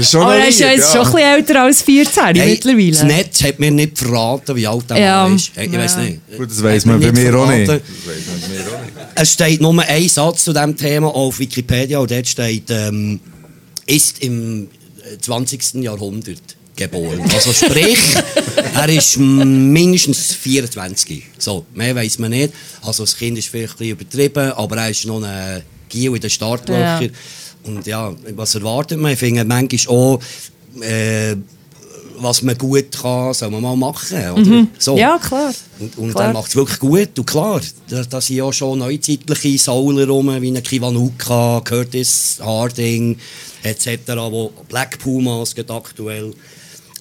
Das 0.00 0.06
ist 0.06 0.12
schon 0.12 0.22
Aber 0.22 0.34
noch 0.34 0.40
er 0.40 0.48
ist 0.48 0.60
ja 0.60 0.70
jetzt 0.70 0.92
schon 0.92 1.00
ein 1.00 1.12
bisschen 1.12 1.18
älter 1.20 1.62
als 1.62 1.82
14 1.82 2.22
Hey, 2.22 2.34
Das 2.34 2.46
mittlerweile. 2.46 3.04
Netz 3.04 3.42
hat 3.42 3.58
mir 3.58 3.70
nicht 3.70 3.98
verraten, 3.98 4.56
wie 4.56 4.66
alt 4.66 4.88
der 4.88 4.98
Ja, 4.98 5.22
Mann 5.24 5.36
ist. 5.36 5.52
Ich 5.54 5.70
ja. 5.70 5.78
weiß 5.78 5.96
nicht. 5.98 6.20
Gut, 6.38 6.50
das 6.50 6.62
mir 6.62 6.86
man 6.86 7.00
bei 7.00 7.12
mir 7.12 7.34
auch 7.38 7.46
nicht. 7.48 7.82
Es 9.14 9.32
steht 9.34 9.60
nur 9.60 9.78
ein 9.82 10.08
Satz 10.08 10.44
zu 10.44 10.54
diesem 10.54 10.74
Thema 10.74 11.08
auf 11.08 11.38
Wikipedia 11.38 11.98
und 11.98 12.10
dort 12.10 12.26
steht, 12.26 12.70
ähm, 12.70 13.20
ist 13.84 14.22
im 14.22 14.68
äh, 15.12 15.18
20. 15.18 15.74
Jahrhundert 15.82 16.40
geboren. 16.76 17.20
Also 17.34 17.52
sprich, 17.52 17.98
er 18.74 18.88
ist 18.88 19.18
mindestens 19.18 20.32
24. 20.32 21.24
So, 21.36 21.66
mehr 21.74 21.94
weiß 21.94 22.20
man 22.20 22.30
nicht. 22.30 22.54
Also 22.80 23.02
das 23.02 23.18
Kind 23.18 23.36
ist 23.36 23.48
vielleicht 23.48 23.74
ein 23.74 23.96
bisschen 23.98 24.22
übertrieben, 24.22 24.52
aber 24.52 24.76
er 24.78 24.88
ist 24.90 25.04
noch 25.04 25.22
ein 25.22 25.62
Gil 25.90 26.14
in 26.14 26.20
den 26.22 26.30
Startlöchern. 26.30 27.02
Ja. 27.02 27.10
Und 27.64 27.86
ja, 27.86 28.12
was 28.34 28.54
erwartet 28.54 28.98
man? 28.98 29.12
Ich 29.12 29.18
finde 29.18 29.44
manchmal 29.44 29.96
auch, 29.96 30.20
äh, 30.80 31.36
was 32.22 32.42
man 32.42 32.56
gut 32.56 32.92
kann, 32.92 33.32
soll 33.34 33.50
man 33.50 33.62
mal 33.62 33.76
machen. 33.76 34.18
Oder? 34.32 34.66
So. 34.78 34.92
Mhm. 34.92 34.98
Ja, 34.98 35.18
klar. 35.18 35.52
Und, 35.78 35.98
und 35.98 36.10
Klar. 36.12 36.26
er 36.28 36.32
macht 36.32 36.48
es 36.48 36.56
wirklich 36.56 36.78
gut. 36.78 37.18
Und 37.18 37.26
klar, 37.26 37.60
da, 37.88 38.02
da 38.02 38.20
sind 38.20 38.36
ja 38.36 38.52
schon 38.52 38.78
neuzeitliche 38.78 39.58
Sauler 39.58 40.06
rum, 40.06 40.30
wie 40.40 40.50
ein 40.50 40.62
Kiwanuka, 40.62 41.62
Curtis 41.64 42.38
Harding 42.42 43.16
etc., 43.62 43.88
wo 44.30 44.52
Black 44.68 44.98
Pumas 44.98 45.54
aktuell, 45.68 46.32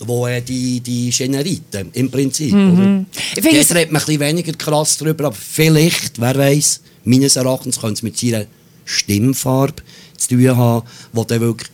wo 0.01 0.27
äh, 0.27 0.41
die, 0.41 0.79
die 0.79 1.09
Generiten 1.09 1.89
im 1.93 2.09
Prinzip. 2.09 2.53
Oder? 2.53 2.61
Mhm. 2.61 3.05
Ich 3.35 3.41
finde 3.41 3.57
Jetzt 3.57 3.73
redet 3.73 3.91
man 3.91 4.01
ein 4.01 4.05
bisschen 4.05 4.21
weniger 4.21 4.53
krass 4.53 4.97
darüber, 4.97 5.25
aber 5.25 5.35
vielleicht, 5.35 6.19
wer 6.19 6.35
weiß, 6.35 6.81
meines 7.03 7.35
Erachtens 7.35 7.79
könnte 7.79 7.95
es 7.95 8.03
mit 8.03 8.17
seiner 8.17 8.45
Stimmfarbe 8.89 9.83
zu 10.17 10.29
tun 10.29 10.57
haben, 10.57 10.85
die 11.13 11.27
dann 11.27 11.41
wirklich 11.41 11.69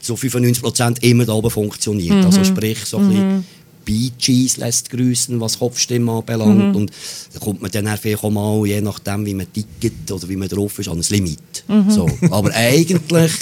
zu 0.00 0.14
95% 0.14 1.02
immer 1.02 1.26
da 1.26 1.34
oben 1.34 1.50
funktioniert. 1.50 2.16
Mhm. 2.16 2.24
Also 2.24 2.44
sprich, 2.44 2.84
so 2.84 2.98
ein 2.98 3.08
bisschen 3.08 3.44
Bee 3.88 4.12
Gees 4.18 4.58
lässt 4.58 4.90
grüßen, 4.90 5.40
was 5.40 5.58
Kopfstimme 5.58 6.12
anbelangt. 6.12 6.58
Mhm. 6.58 6.76
Und 6.76 6.90
da 7.32 7.38
kommt 7.40 7.62
man 7.62 7.70
dann 7.70 7.88
vielleicht 7.96 8.22
auch 8.22 8.28
mal, 8.28 8.66
je 8.66 8.82
nachdem, 8.82 9.24
wie 9.24 9.32
man 9.32 9.46
tickt 9.50 10.12
oder 10.12 10.28
wie 10.28 10.36
man 10.36 10.46
drauf 10.46 10.78
ist, 10.78 10.88
an 10.88 10.98
ein 10.98 11.04
Limit. 11.08 11.64
Mhm. 11.68 11.90
So. 11.90 12.06
Aber 12.30 12.50
eigentlich 12.54 13.32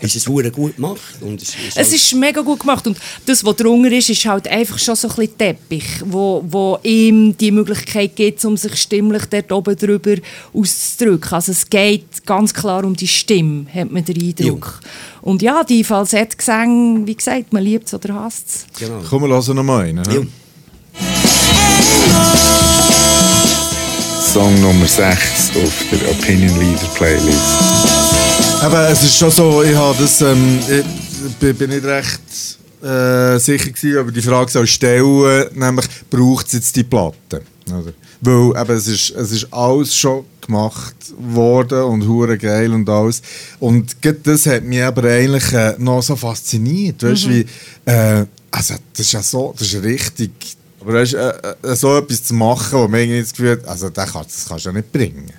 ist 0.00 0.16
es 0.16 0.24
verdammt 0.24 0.54
gut 0.54 0.76
gemacht. 0.76 1.20
Und 1.20 1.42
es 1.42 1.50
ist, 1.50 1.56
Es 1.68 1.76
halt- 1.76 1.92
ist 1.92 2.14
mega 2.14 2.40
gut 2.40 2.60
gemacht 2.60 2.86
und 2.86 2.96
das, 3.26 3.44
was 3.44 3.56
drunter 3.56 3.92
ist, 3.92 4.08
ist 4.08 4.24
halt 4.24 4.48
einfach 4.48 4.78
schon 4.78 4.96
so 4.96 5.08
ein 5.08 5.14
bisschen 5.16 5.36
Teppich, 5.36 5.84
wo, 6.06 6.42
wo 6.48 6.78
ihm 6.82 7.36
die 7.36 7.50
Möglichkeit 7.50 8.16
gibt, 8.16 8.42
um 8.46 8.56
sich 8.56 8.76
stimmlich 8.76 9.26
dort 9.26 9.52
oben 9.52 9.76
drüber 9.76 10.14
auszudrücken. 10.54 11.32
Also 11.34 11.52
es 11.52 11.68
geht 11.68 12.24
ganz 12.24 12.54
klar 12.54 12.84
um 12.84 12.96
die 12.96 13.06
Stimme, 13.08 13.66
hat 13.74 13.90
man 13.90 14.02
den 14.02 14.18
Eindruck. 14.18 14.80
Und 15.22 15.42
ja, 15.42 15.64
die 15.64 15.84
Falsettgesänge, 15.84 17.06
wie 17.06 17.14
gesagt, 17.14 17.52
man 17.52 17.62
liebt 17.62 17.86
es 17.88 17.94
oder 17.94 18.14
hasst 18.14 18.44
es. 18.48 18.66
genau. 18.78 19.00
Komm, 19.08 19.22
wir 19.24 19.28
hören 19.34 19.56
noch 19.56 19.62
mal 19.62 19.84
einen. 19.84 20.04
Ja. 20.10 20.20
Song 24.32 24.60
Nummer 24.60 24.86
6 24.86 25.50
auf 25.56 25.84
der 25.90 26.10
Opinion 26.10 26.58
Leader 26.60 26.86
Playlist. 26.94 27.38
Aber 28.62 28.88
es 28.88 29.02
ist 29.02 29.16
schon 29.16 29.30
so, 29.30 29.62
ich 29.62 29.74
habe 29.74 29.96
das, 30.00 30.20
ähm, 30.20 30.58
ich 30.68 31.56
bin- 31.56 31.70
nicht 31.70 31.84
recht 31.84 32.20
äh, 32.82 33.38
sicher 33.38 33.70
gewesen, 33.70 33.98
ob 33.98 34.08
ich 34.08 34.14
die 34.14 34.22
Frage 34.22 34.50
soll 34.50 34.66
stellen, 34.66 35.46
nämlich 35.54 35.86
braucht 36.08 36.46
es 36.46 36.52
jetzt 36.54 36.76
die 36.76 36.84
Platte? 36.84 37.42
Oder? 37.68 37.92
Weil 38.20 38.62
eben, 38.62 38.76
es, 38.76 38.86
ist, 38.86 39.10
es 39.10 39.32
ist 39.32 39.52
alles 39.52 39.94
schon 39.94 40.24
gemacht 40.40 40.94
worden 41.18 41.82
und 41.84 42.06
hure 42.06 42.36
geil 42.36 42.72
und 42.72 42.88
alles. 42.88 43.22
Und 43.58 43.96
das 44.24 44.46
hat 44.46 44.64
mich 44.64 44.82
aber 44.82 45.04
eigentlich 45.04 45.52
äh, 45.52 45.74
noch 45.78 46.02
so 46.02 46.16
fasziniert. 46.16 47.02
Weißt, 47.02 47.28
wie, 47.28 47.46
äh, 47.86 48.24
also, 48.50 48.74
das 48.92 49.06
ist 49.06 49.12
ja 49.12 49.22
so, 49.22 49.54
das 49.56 49.72
ist 49.72 49.82
richtig 49.82 50.30
Aber 50.80 50.94
weißt, 50.94 51.14
äh, 51.14 51.32
äh, 51.62 51.76
so 51.76 51.96
etwas 51.96 52.24
zu 52.24 52.34
machen, 52.34 52.78
wo 52.78 52.88
man 52.88 53.00
irgendwie 53.00 53.20
das 53.20 53.32
Gefühl 53.32 53.52
hat, 53.52 53.68
also 53.68 53.90
das 53.90 54.12
kannst, 54.12 54.30
das 54.30 54.48
kannst 54.48 54.64
du 54.64 54.70
ja 54.70 54.76
nicht 54.76 54.92
bringen. 54.92 55.32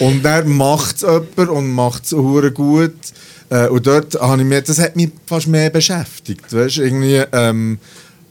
Und 0.00 0.22
dann 0.24 0.48
macht 0.48 0.96
es 0.96 1.02
jemand 1.02 1.50
und 1.50 1.72
macht 1.72 2.04
es 2.04 2.10
gut. 2.54 2.94
Äh, 3.50 3.68
und 3.68 3.86
dort 3.86 4.14
habe 4.14 4.42
ich 4.42 4.48
mir, 4.48 4.62
das 4.62 4.78
hat 4.78 4.96
mich 4.96 5.10
fast 5.26 5.46
mehr 5.46 5.70
beschäftigt. 5.70 6.52
Weißt, 6.52 6.78
irgendwie, 6.78 7.22
ähm, 7.32 7.78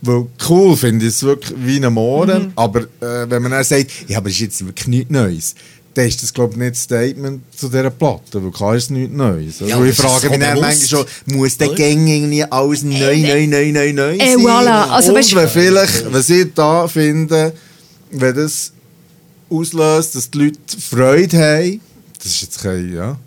weil 0.04 0.26
cool 0.50 0.76
finde 0.78 1.06
ich 1.06 1.14
es 1.14 1.24
wirklich 1.24 1.54
wie 1.58 1.84
ein 1.84 1.94
Mohren, 1.94 2.52
aber 2.56 2.82
äh, 2.82 3.30
wenn 3.30 3.42
man 3.42 3.52
dann 3.52 3.64
sagt, 3.64 3.90
ja, 4.08 4.18
aber 4.18 4.30
das 4.30 4.36
ist 4.36 4.42
jetzt 4.42 4.66
wirklich 4.66 4.88
nichts 4.88 5.12
Neues, 5.12 5.56
dann 5.94 6.08
ist 6.08 6.22
das, 6.24 6.34
glaube 6.34 6.54
ich, 6.54 6.58
nicht 6.60 6.72
das 6.72 6.84
Statement 6.84 7.42
zu 7.56 7.68
dieser 7.68 7.90
Platte, 7.92 8.44
weil 8.44 8.52
klar 8.52 8.76
ist 8.76 8.86
es 8.86 8.90
nichts 8.90 9.16
Neues. 9.16 9.62
Also, 9.62 9.66
Ja, 9.68 9.84
ich 9.86 9.96
frage 9.96 10.30
mich 10.30 10.40
dann 10.40 10.60
manchmal 10.60 10.88
schon, 10.88 11.06
muss 11.28 11.58
der? 11.58 11.68
Gang 11.70 12.08
irgendwie 12.08 12.44
alles 12.44 12.84
neu, 12.84 13.18
neu, 13.18 13.48
neu, 13.48 13.72
neu, 13.72 13.94
neu 13.94 14.16
Eh, 14.16 14.18
sein? 14.34 14.38
voilà. 14.40 14.90
Also, 14.90 15.14
und 15.16 15.36
wenn 15.36 15.48
vielleicht, 15.50 16.12
was 16.12 16.30
ich 16.30 16.48
da 16.56 16.88
finde, 16.88 17.54
wenn 18.12 18.36
das 18.36 18.74
auslöst, 19.50 20.16
dass 20.16 20.30
die 20.32 20.38
Leute 20.40 20.58
Freude 20.80 21.38
haben, 21.38 21.80
das 22.18 22.26
ist 22.28 22.42
jetzt 22.42 22.62
kein, 22.64 22.94
ja, 22.94 23.18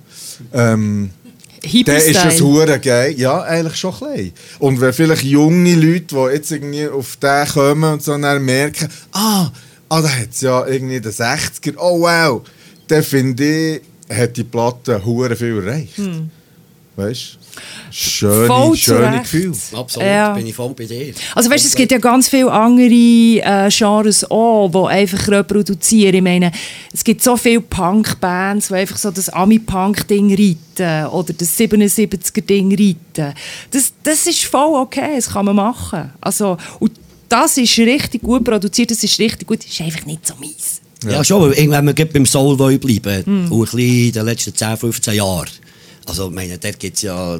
ähm, 0.52 1.10
dann 1.62 1.96
ist 1.96 2.24
das 2.24 2.40
hure 2.40 2.78
geil. 2.78 3.14
Ja, 3.16 3.42
eigentlich 3.42 3.76
schon 3.76 3.94
klein. 3.94 4.32
Und 4.58 4.80
wenn 4.80 4.92
vielleicht 4.92 5.24
junge 5.24 5.74
Leute, 5.74 6.14
die 6.14 6.34
jetzt 6.34 6.50
irgendwie 6.52 6.88
auf 6.88 7.16
den 7.16 7.48
kommen 7.48 7.92
und 7.94 8.02
so 8.02 8.16
dann 8.16 8.44
merken, 8.44 8.88
ah, 9.12 9.50
ah 9.88 10.02
da 10.02 10.08
hat 10.08 10.30
es 10.32 10.40
ja 10.40 10.66
irgendwie 10.66 11.00
den 11.00 11.12
60er, 11.12 11.74
oh 11.78 12.00
wow, 12.00 12.42
dann 12.88 13.02
finde 13.02 13.44
ich, 13.44 13.82
hat 14.14 14.36
die 14.36 14.44
Platte 14.44 15.04
hure 15.04 15.36
viel 15.36 15.58
erreicht. 15.58 15.98
Weißt 16.96 17.34
du? 17.34 17.46
Schöne. 17.90 18.46
Voll 18.46 18.76
schöne 18.76 19.12
Recht. 19.12 19.22
Gefühl. 19.24 19.52
Absolut, 19.74 20.06
Ja. 20.08 20.32
bin 20.34 20.46
ich 20.46 20.54
voll 20.54 20.74
bei 20.74 20.84
dir. 20.84 21.12
Also 21.34 21.50
weißt, 21.50 21.64
es 21.64 21.74
gibt 21.74 21.92
ja 21.92 21.98
ganz 21.98 22.28
viele 22.28 22.50
andere 22.50 22.90
äh, 22.90 23.68
Genres 23.70 24.30
auch, 24.30 24.68
die 24.68 24.94
einfach 24.94 25.28
reproduzieren. 25.28 26.14
Ich 26.14 26.22
meine, 26.22 26.52
es 26.92 27.04
gibt 27.04 27.22
so 27.22 27.36
viele 27.36 27.60
Punk-Bands, 27.60 28.68
die 28.68 28.74
einfach 28.74 28.96
so 28.96 29.10
das 29.10 29.28
Ami-Punk-Ding 29.28 30.30
reiten 30.34 31.06
oder 31.08 31.32
das 31.32 31.58
77er-Ding 31.58 32.70
reiten. 32.72 33.34
Das, 33.70 33.92
das 34.02 34.26
ist 34.26 34.44
voll 34.44 34.80
okay, 34.80 35.16
das 35.16 35.30
kann 35.30 35.44
man 35.46 35.56
machen. 35.56 36.12
Also, 36.20 36.56
und 36.78 36.92
das 37.28 37.56
ist 37.58 37.78
richtig 37.78 38.22
gut 38.22 38.44
produziert, 38.44 38.90
das 38.90 39.02
ist 39.02 39.18
richtig 39.18 39.48
gut, 39.48 39.58
das 39.64 39.70
ist 39.70 39.80
einfach 39.80 40.04
nicht 40.06 40.26
so 40.26 40.34
mies. 40.40 40.80
Ja, 41.06 41.22
schon, 41.22 41.42
weil 41.42 41.52
irgendwann 41.52 41.84
wir 41.86 41.94
gerade 41.94 42.10
beim 42.12 42.24
Soul 42.26 42.56
bleiben 42.56 42.88
ein 42.88 43.48
bisschen 43.50 43.78
in 43.78 44.12
den 44.12 44.24
letzten 44.24 44.54
10, 44.54 44.76
15 44.78 45.14
Jahren. 45.14 45.48
Also, 46.06 46.28
ich 46.28 46.34
meine, 46.34 46.58
dort 46.58 46.78
gibt 46.78 46.96
es 46.96 47.02
ja 47.02 47.38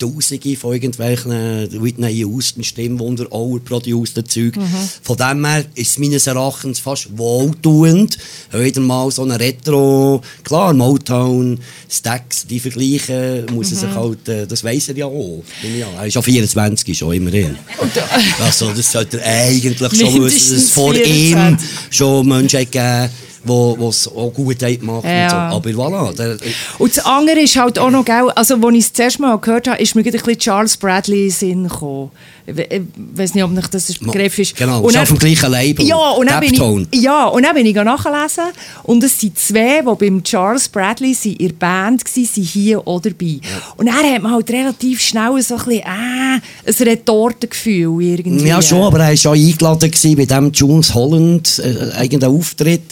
Tausende 0.00 0.56
von 0.56 0.72
irgendwelchen 0.72 1.82
Whitney 1.82 2.12
Houston, 2.20 2.64
Stimmwunder, 2.64 3.30
overproduced 3.30 4.26
Zeug. 4.26 4.54
Von 5.02 5.16
dem 5.18 5.44
her 5.44 5.66
ist 5.74 5.90
es 5.90 5.98
meines 5.98 6.26
Erachtens 6.26 6.78
fast 6.78 7.18
wohltuend, 7.18 8.16
wieder 8.50 8.80
mal 8.80 9.10
so 9.10 9.24
eine 9.24 9.38
Retro, 9.38 10.22
klar, 10.42 10.72
Motown, 10.72 11.60
Stax, 11.86 12.46
die 12.46 12.60
vergleichen, 12.60 13.44
muss 13.52 13.72
er 13.72 13.76
sich 13.76 13.90
halt, 13.90 14.26
äh, 14.26 14.46
das 14.46 14.64
weiss 14.64 14.88
er 14.88 14.96
ja 14.96 15.04
auch. 15.04 15.44
Bin 15.60 15.74
ich 15.74 15.80
ja. 15.80 15.88
Er 15.98 16.06
ist 16.06 16.14
ja 16.14 16.22
24 16.22 16.96
schon, 16.96 17.12
immerhin. 17.12 17.56
Also, 18.40 18.72
das 18.72 18.90
sollte 18.90 19.20
er 19.20 19.48
eigentlich 19.48 19.78
schon 19.78 20.22
dass 20.22 20.50
es 20.50 20.70
vor 20.70 20.94
24. 20.94 21.30
ihm 21.32 21.58
schon 21.90 22.26
Menschen 22.26 22.60
gegeben 22.60 23.10
die 23.44 23.84
es 23.84 24.08
auch 24.08 24.32
gut 24.32 24.62
haben. 24.62 25.00
Ja. 25.04 25.52
Und 25.52 25.64
so. 25.64 25.70
Aber 25.70 25.70
voilà. 25.70 26.16
Der, 26.16 26.36
Und 26.78 26.96
das 26.96 27.04
andere 27.04 27.40
ist 27.40 27.56
halt 27.56 27.78
auch 27.78 27.90
noch, 27.90 28.04
gell, 28.04 28.30
also 28.34 28.54
als 28.54 28.74
ich 28.74 28.84
es 28.84 28.92
zuerst 28.92 29.20
mal 29.20 29.38
gehört 29.38 29.68
habe, 29.68 29.80
ist 29.80 29.94
mir 29.94 30.04
ein 30.04 30.10
bisschen 30.10 30.38
Charles 30.38 30.76
Bradley 30.76 31.24
in 31.24 31.28
den 31.28 31.30
Sinn 31.30 31.68
gekommen. 31.68 32.10
Ich 32.46 32.56
ich 32.58 32.82
weiß 32.96 33.34
nicht, 33.34 33.44
ob 33.44 33.52
nicht 33.52 33.72
das 33.72 33.88
ein 33.90 34.06
Begriff 34.06 34.38
ist. 34.38 34.56
Genau, 34.56 34.80
Und 34.80 34.90
ist 34.90 34.98
auf 34.98 35.08
dem 35.08 35.18
gleichen 35.18 35.50
Label. 35.50 35.86
Ja, 35.86 36.10
und 36.10 36.28
dann 36.28 36.40
bin 36.40 36.54
ich, 36.54 37.02
ja, 37.02 37.26
und 37.26 37.44
dann 37.44 37.54
bin 37.54 37.66
ich 37.66 37.74
nachgelesen 37.74 38.44
und 38.82 39.04
es 39.04 39.20
sind 39.20 39.38
zwei, 39.38 39.82
die 39.82 39.94
beim 39.94 40.22
Charles 40.24 40.68
Bradley 40.68 41.14
sind, 41.14 41.40
in 41.40 41.48
der 41.48 41.54
Band 41.54 42.02
waren, 42.04 42.24
sind 42.24 42.44
hier 42.44 42.86
auch 42.86 43.00
dabei. 43.00 43.40
Und 43.76 43.86
dann 43.86 43.94
hat 43.94 44.22
man 44.22 44.32
halt 44.32 44.50
relativ 44.50 45.00
schnell 45.00 45.40
so 45.42 45.54
ein 45.54 45.64
bisschen, 45.64 45.80
äh, 45.80 46.40
ein 46.66 46.88
Retortengefühl 46.88 48.02
irgendwie. 48.02 48.48
Ja, 48.48 48.60
schon, 48.60 48.82
aber 48.82 49.00
er 49.00 49.10
war 49.10 49.16
schon 49.16 49.34
eingeladen 49.34 49.90
gewesen 49.90 50.16
bei 50.16 50.24
diesem 50.24 50.52
Jules 50.52 50.94
Holland, 50.94 51.62
äh, 51.64 51.96
eigenen 51.96 52.28
Auftritt. 52.36 52.82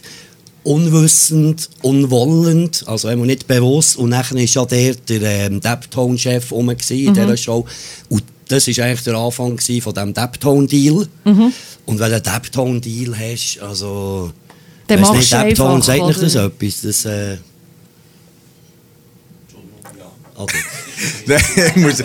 Unwissend, 0.65 1.71
unwollend, 1.83 2.85
also 2.87 3.09
einmal 3.09 3.27
nicht 3.27 3.47
bewusst. 3.47 3.97
Und 3.97 4.11
dann 4.11 4.25
war 4.31 4.39
ja 4.39 4.65
der, 4.67 4.95
der 4.95 5.23
ähm, 5.47 5.61
Daptone-Chef 5.61 6.51
rum 6.53 6.67
gewesen 6.69 6.99
in 6.99 7.11
Mhm. 7.11 7.15
dieser 7.15 7.37
Show. 7.37 7.65
Und 8.09 8.23
das 8.49 8.67
war 8.67 8.85
eigentlich 8.85 9.03
der 9.03 9.15
Anfang 9.15 9.57
gewesen 9.57 9.81
von 9.83 9.95
diesem 9.95 10.15
Daptone-Deal. 10.15 11.07
Mhm. 11.25 11.53
Und 11.87 11.99
wenn 11.99 12.09
du 12.11 12.15
einen 12.17 12.23
Daptone-Deal 12.23 13.15
hast, 13.19 13.61
also... 13.61 14.33
Dann 14.89 15.01
weiss 15.01 15.09
machst 15.09 15.21
nicht, 15.21 15.33
du 15.33 15.37
Daptone, 15.37 15.75
einfach, 15.75 15.87
sagt 15.87 16.07
nicht 16.07 16.23
das 16.23 16.35
etwas? 16.35 16.81
Das, 16.83 17.05
äh... 17.05 17.37
Okay. 20.35 20.59
Muss- 21.77 21.97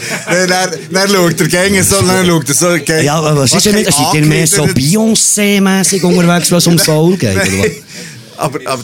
dann, 0.47 0.69
dann 0.91 1.09
schaut 1.09 1.39
der 1.39 1.47
Gänger 1.47 1.83
so, 1.83 2.01
dann 2.01 2.25
schaut 2.25 2.47
er 2.49 2.55
so. 2.55 2.67
Gänger. 2.83 3.01
Ja, 3.01 3.15
aber 3.15 3.37
was 3.37 3.53
ist 3.53 3.65
denn 3.65 3.75
nicht? 3.75 3.91
Seid 3.93 4.13
ihr 4.15 4.25
mehr 4.25 4.47
so 4.47 4.63
Beyoncé-mässig 4.63 6.03
unterwegs, 6.03 6.51
was 6.51 6.65
um 6.67 6.77
Soul 6.79 7.15
geht? 7.17 7.37
Aber, 8.37 8.59
aber 8.65 8.83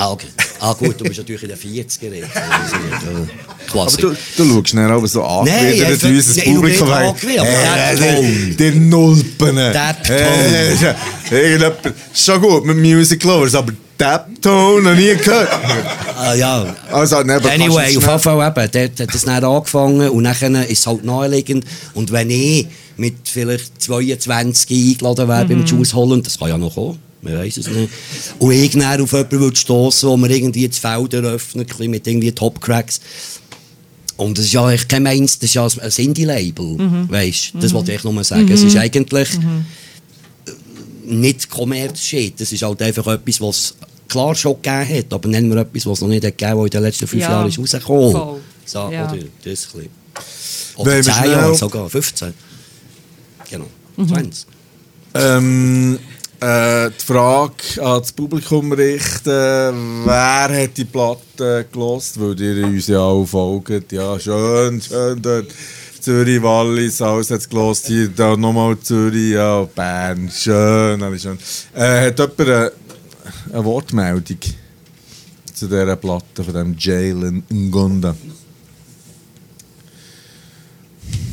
Ah, 0.00 0.12
okay. 0.12 0.28
Ah, 0.60 0.72
gut, 0.74 1.00
du 1.00 1.04
bist 1.04 1.18
natürlich 1.18 1.42
in 1.42 1.48
den 1.48 1.58
40er 1.58 2.14
jetzt. 2.14 2.36
Aber 2.36 3.26
Klasse. 3.66 3.96
du, 3.96 4.14
du 4.36 4.54
schaust 4.54 4.68
schnell 4.68 4.90
aber 4.90 5.08
so 5.08 5.24
angewidert 5.24 6.02
in 6.04 6.16
unser 6.16 6.36
Nein, 6.36 6.46
ich 6.46 6.54
Publikum. 6.54 6.86
bin 6.86 6.94
angewidert, 6.96 7.46
aber 7.48 8.54
der 8.58 8.72
Nulpen. 8.76 9.56
Der 9.56 9.96
Irgendjemand. 11.30 11.94
Schon 12.14 12.40
gut 12.40 12.64
mit 12.64 12.76
Music 12.76 13.24
Lovers, 13.24 13.56
aber 13.56 13.72
Tap-Tone 13.98 14.82
noch 14.82 14.94
nie 14.94 15.16
gehört. 15.16 15.48
Ah, 16.16 16.34
ja. 16.34 16.76
Also, 16.92 17.22
ne, 17.22 17.34
aber 17.34 17.50
Anyway, 17.50 17.92
du 17.94 17.98
auf 17.98 18.06
jeden 18.06 18.20
Fall 18.20 18.46
eben, 18.46 18.70
dort 18.72 19.00
hat 19.00 19.14
es 19.14 19.24
dann 19.24 19.44
angefangen 19.44 20.08
und 20.10 20.24
dann 20.24 20.54
ist 20.62 20.78
es 20.78 20.86
halt 20.86 21.04
naheliegend. 21.04 21.64
Und 21.94 22.12
wenn 22.12 22.30
ich 22.30 22.68
mit 22.96 23.16
vielleicht 23.28 23.82
22 23.82 24.70
eingeladen 24.92 25.28
wäre 25.28 25.44
beim 25.44 25.64
Juice 25.66 25.92
Holland, 25.94 26.24
das 26.26 26.38
kann 26.38 26.48
ja 26.48 26.56
noch 26.58 26.74
kommen, 26.74 26.98
man 27.22 27.34
weiß 27.38 27.56
es 27.56 27.66
nicht, 27.68 27.90
und 28.38 28.50
ich 28.52 28.72
dann 28.72 29.00
auf 29.00 29.12
jemanden 29.12 29.54
stossen, 29.56 30.08
wo 30.08 30.16
mir 30.16 30.30
irgendwie 30.30 30.68
das 30.68 30.78
Feld 30.78 31.14
eröffnet, 31.14 31.78
mit 31.80 32.06
irgendwie 32.06 32.32
Top-Cracks, 32.32 33.00
und 34.16 34.36
das 34.36 34.46
ist 34.46 34.52
ja 34.52 34.64
eigentlich 34.66 34.88
kein 34.88 35.02
Mainz, 35.04 35.38
das 35.38 35.50
ist 35.50 35.54
ja 35.54 35.64
ein 35.66 35.92
Indie-Label, 35.96 36.76
weißt 37.10 37.54
du? 37.54 37.58
Das 37.58 37.72
wollte 37.72 37.92
ich 37.92 38.02
nur 38.04 38.24
sagen. 38.24 38.50
Es 38.50 38.62
ist 38.62 38.76
eigentlich 38.76 39.28
äh, 40.46 40.50
nicht 41.06 41.48
Kommerz-Shit, 41.48 42.40
das 42.40 42.52
ist 42.52 42.62
halt 42.62 42.82
einfach 42.82 43.06
etwas, 43.06 43.40
was 43.40 43.56
es 43.58 43.74
klar 44.08 44.34
schon 44.34 44.54
gegeben 44.60 44.88
hat, 44.98 45.12
aber 45.12 45.28
nennen 45.28 45.50
wir 45.50 45.58
etwas, 45.60 45.86
was 45.86 45.98
es 45.98 46.02
noch 46.02 46.08
nicht 46.08 46.24
hat 46.24 46.36
gegeben, 46.36 46.58
was 46.58 46.64
in 46.66 46.70
den 46.70 46.82
letzten 46.82 47.06
fünf 47.06 47.22
Ja, 47.22 47.30
Jahren 47.30 47.48
ist 47.48 47.58
rausgekommen. 47.58 48.12
voll. 48.12 48.40
So, 48.64 48.78
Ja. 48.90 49.10
oder 49.10 49.18
das 49.44 49.68
ein 49.74 49.88
Oder 50.76 50.96
wir 50.96 51.02
10 51.02 51.12
schnell- 51.14 51.30
Jahre 51.30 51.54
sogar, 51.54 51.88
15. 51.90 52.34
Genau, 53.50 53.66
Mhm. 53.96 54.08
20. 54.08 54.46
Ähm, 55.14 55.98
äh, 56.40 56.90
die 56.90 57.04
Frage 57.04 57.82
an 57.82 58.00
das 58.00 58.12
Publikum 58.12 58.72
richten, 58.72 60.04
wer 60.04 60.62
hat 60.62 60.76
die 60.76 60.84
Platte 60.84 61.66
gelost? 61.72 62.20
Weil 62.20 62.40
ihr 62.40 62.66
uns 62.66 62.86
ja 62.86 63.00
auch 63.00 63.26
folgt. 63.26 63.92
Ja, 63.92 64.18
schön, 64.18 64.80
schön 64.80 65.20
dort. 65.20 65.48
Zürich, 66.00 66.40
Wallis, 66.42 67.02
alles 67.02 67.30
hat 67.30 67.40
es 67.40 67.48
gelost. 67.48 67.86
Hier 67.86 68.10
nochmal 68.36 68.78
Zürich, 68.78 69.32
ja, 69.32 69.64
Bern, 69.64 70.30
schön, 70.30 71.02
alles 71.02 71.22
schön. 71.22 71.38
Äh, 71.74 72.06
hat 72.06 72.18
jemand 72.18 72.40
eine, 72.40 72.72
eine 73.52 73.64
Wortmeldung 73.64 74.38
zu 75.52 75.66
dieser 75.66 75.96
Platte 75.96 76.44
von 76.44 76.54
dem 76.54 76.76
Jalen 76.78 77.42
Ngonda? 77.50 78.14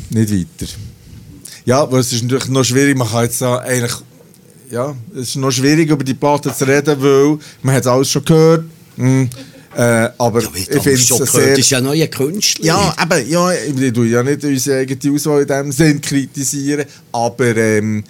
Nicht 0.09 0.31
weiter. 0.31 0.71
Ja, 1.65 1.81
aber 1.81 1.99
es 1.99 2.11
ist 2.11 2.23
natürlich 2.23 2.49
noch 2.49 2.63
schwierig, 2.63 2.97
man 2.97 3.07
kann 3.07 3.23
jetzt 3.23 3.41
eigentlich, 3.41 3.93
ja, 4.75 4.93
es 5.13 5.29
ist 5.29 5.35
noch 5.37 5.51
schwierig 5.51 5.89
über 5.89 6.03
die 6.03 6.13
Platte 6.13 6.53
zu 6.53 6.65
reden, 6.65 7.01
weil 7.01 7.37
man 7.61 7.75
hat 7.75 7.87
alles 7.87 8.11
schon 8.11 8.25
gehört. 8.25 8.65
Mm, 8.97 9.23
äh, 9.73 10.09
aber 10.17 10.41
Ja, 10.41 10.49
ich 10.53 10.67
finde 10.67 10.97
schon 10.97 11.21
es 11.21 11.31
gehört, 11.31 11.31
sehr... 11.31 11.49
das 11.51 11.59
ist 11.59 11.69
ja 11.69 11.77
ein 11.77 11.85
neuer 11.85 12.07
Künstler. 12.07 12.65
Ja, 12.65 12.95
eben, 13.01 13.29
ja, 13.29 13.53
ich 13.53 13.93
tue 13.93 14.07
ja 14.07 14.21
nicht 14.21 14.43
unsere 14.43 14.79
eigene 14.79 15.15
Auswahl 15.15 15.41
in 15.43 15.47
dem 15.47 15.71
Sinn 15.71 16.01
kritisieren, 16.01 16.85
aber 17.13 17.55
ähm, 17.55 18.03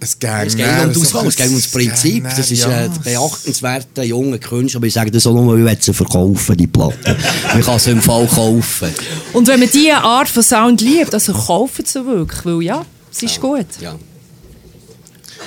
es 0.00 0.18
geht 0.18 0.30
Es 0.48 0.54
geht 0.54 0.66
um 0.66 0.92
die 0.92 1.00
Auswahl, 1.00 1.26
es 1.26 1.36
geht 1.36 1.48
um 1.48 1.54
das 1.54 1.68
Prinzip. 1.68 2.24
Das 2.24 2.50
ist 2.50 2.66
äh, 2.66 2.68
ein 2.68 2.92
beachtenswerter 3.02 4.02
junger 4.02 4.36
Künstler, 4.36 4.80
aber 4.80 4.86
ich 4.86 4.92
sage 4.92 5.10
das 5.10 5.26
auch 5.26 5.32
nur, 5.32 5.64
weil 5.64 5.76
ich 5.78 5.82
sie 5.82 5.94
verkaufen, 5.94 6.56
die 6.58 6.66
Platte. 6.66 7.16
Man 7.54 7.62
kann 7.62 7.78
sie 7.78 7.92
im 7.92 8.02
Fall 8.02 8.26
kaufen. 8.26 8.90
Und 9.32 9.48
wenn 9.48 9.60
man 9.60 9.70
diese 9.72 9.96
Art 9.96 10.28
von 10.28 10.42
Sound 10.42 10.82
liebt, 10.82 11.14
also 11.14 11.32
kaufen 11.32 11.86
sie 11.86 12.04
wirklich, 12.04 12.44
weil 12.44 12.62
ja, 12.62 12.84
es 13.10 13.22
ist 13.22 13.40
gut. 13.40 13.66
Ja. 13.80 13.96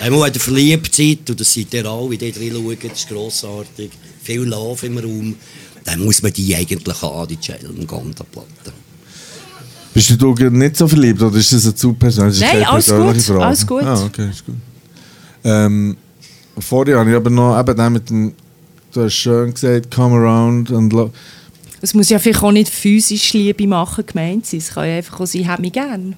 Einmal, 0.02 0.28
wenn 0.28 0.34
ihr 0.34 0.40
verliebt 0.40 0.94
seid, 0.94 1.30
und 1.30 1.40
das 1.40 1.54
seid 1.54 1.74
ihr 1.74 1.86
alle, 1.86 2.12
wie 2.12 2.16
ihr 2.16 2.32
drin 2.32 2.54
schaut, 2.54 2.84
das 2.84 3.00
ist 3.00 3.10
grossartig, 3.10 3.92
viel 4.22 4.42
Love 4.42 4.86
im 4.86 4.98
Raum, 4.98 5.36
dann 5.84 6.04
muss 6.04 6.22
man 6.22 6.34
die 6.34 6.56
eigentlich 6.56 7.02
haben, 7.02 7.28
die 7.28 7.38
Jalen 7.42 7.88
Gonda-Platte. 7.88 8.74
Bist 9.94 10.10
du 10.10 10.34
da 10.34 10.50
nicht 10.50 10.76
so 10.76 10.88
verliebt 10.88 11.22
oder 11.22 11.38
ist 11.38 11.54
das 11.54 11.64
eine 11.64 11.76
zu 11.76 11.94
persönliche 11.94 12.42
Nein, 12.42 12.52
keine 12.52 12.70
alles 12.70 12.88
gut, 12.88 13.22
Frage? 13.22 13.46
alles 13.46 13.68
gut. 13.68 13.84
Ah, 13.84 14.04
okay, 14.04 14.30
ist 14.30 14.46
gut. 14.46 14.56
Ähm, 15.46 15.96
vorher 16.60 17.00
habe 17.00 17.10
ich 17.10 17.16
aber 17.16 17.30
noch 17.30 17.58
eben 17.58 17.78
den 17.78 17.94
mit 17.94 18.10
dem, 18.10 18.34
du 18.92 19.04
hast 19.04 19.14
schön 19.14 19.54
gesagt, 19.54 19.90
come 19.96 20.16
around 20.16 20.70
and 20.72 20.92
love. 20.92 21.12
Es 21.82 21.94
muss 21.94 22.10
ja 22.10 22.20
vielleicht 22.20 22.44
auch 22.44 22.52
nicht 22.52 22.70
physisch 22.70 23.32
Liebe 23.34 23.68
machen 23.68 24.06
gemeint 24.06 24.46
sein. 24.46 24.60
Es 24.60 24.74
kann 24.74 24.88
ja 24.88 24.98
einfach 24.98 25.20
auch 25.20 25.28
sein, 25.28 25.48
hat 25.48 25.60
mich 25.60 25.72
gern. 25.72 26.16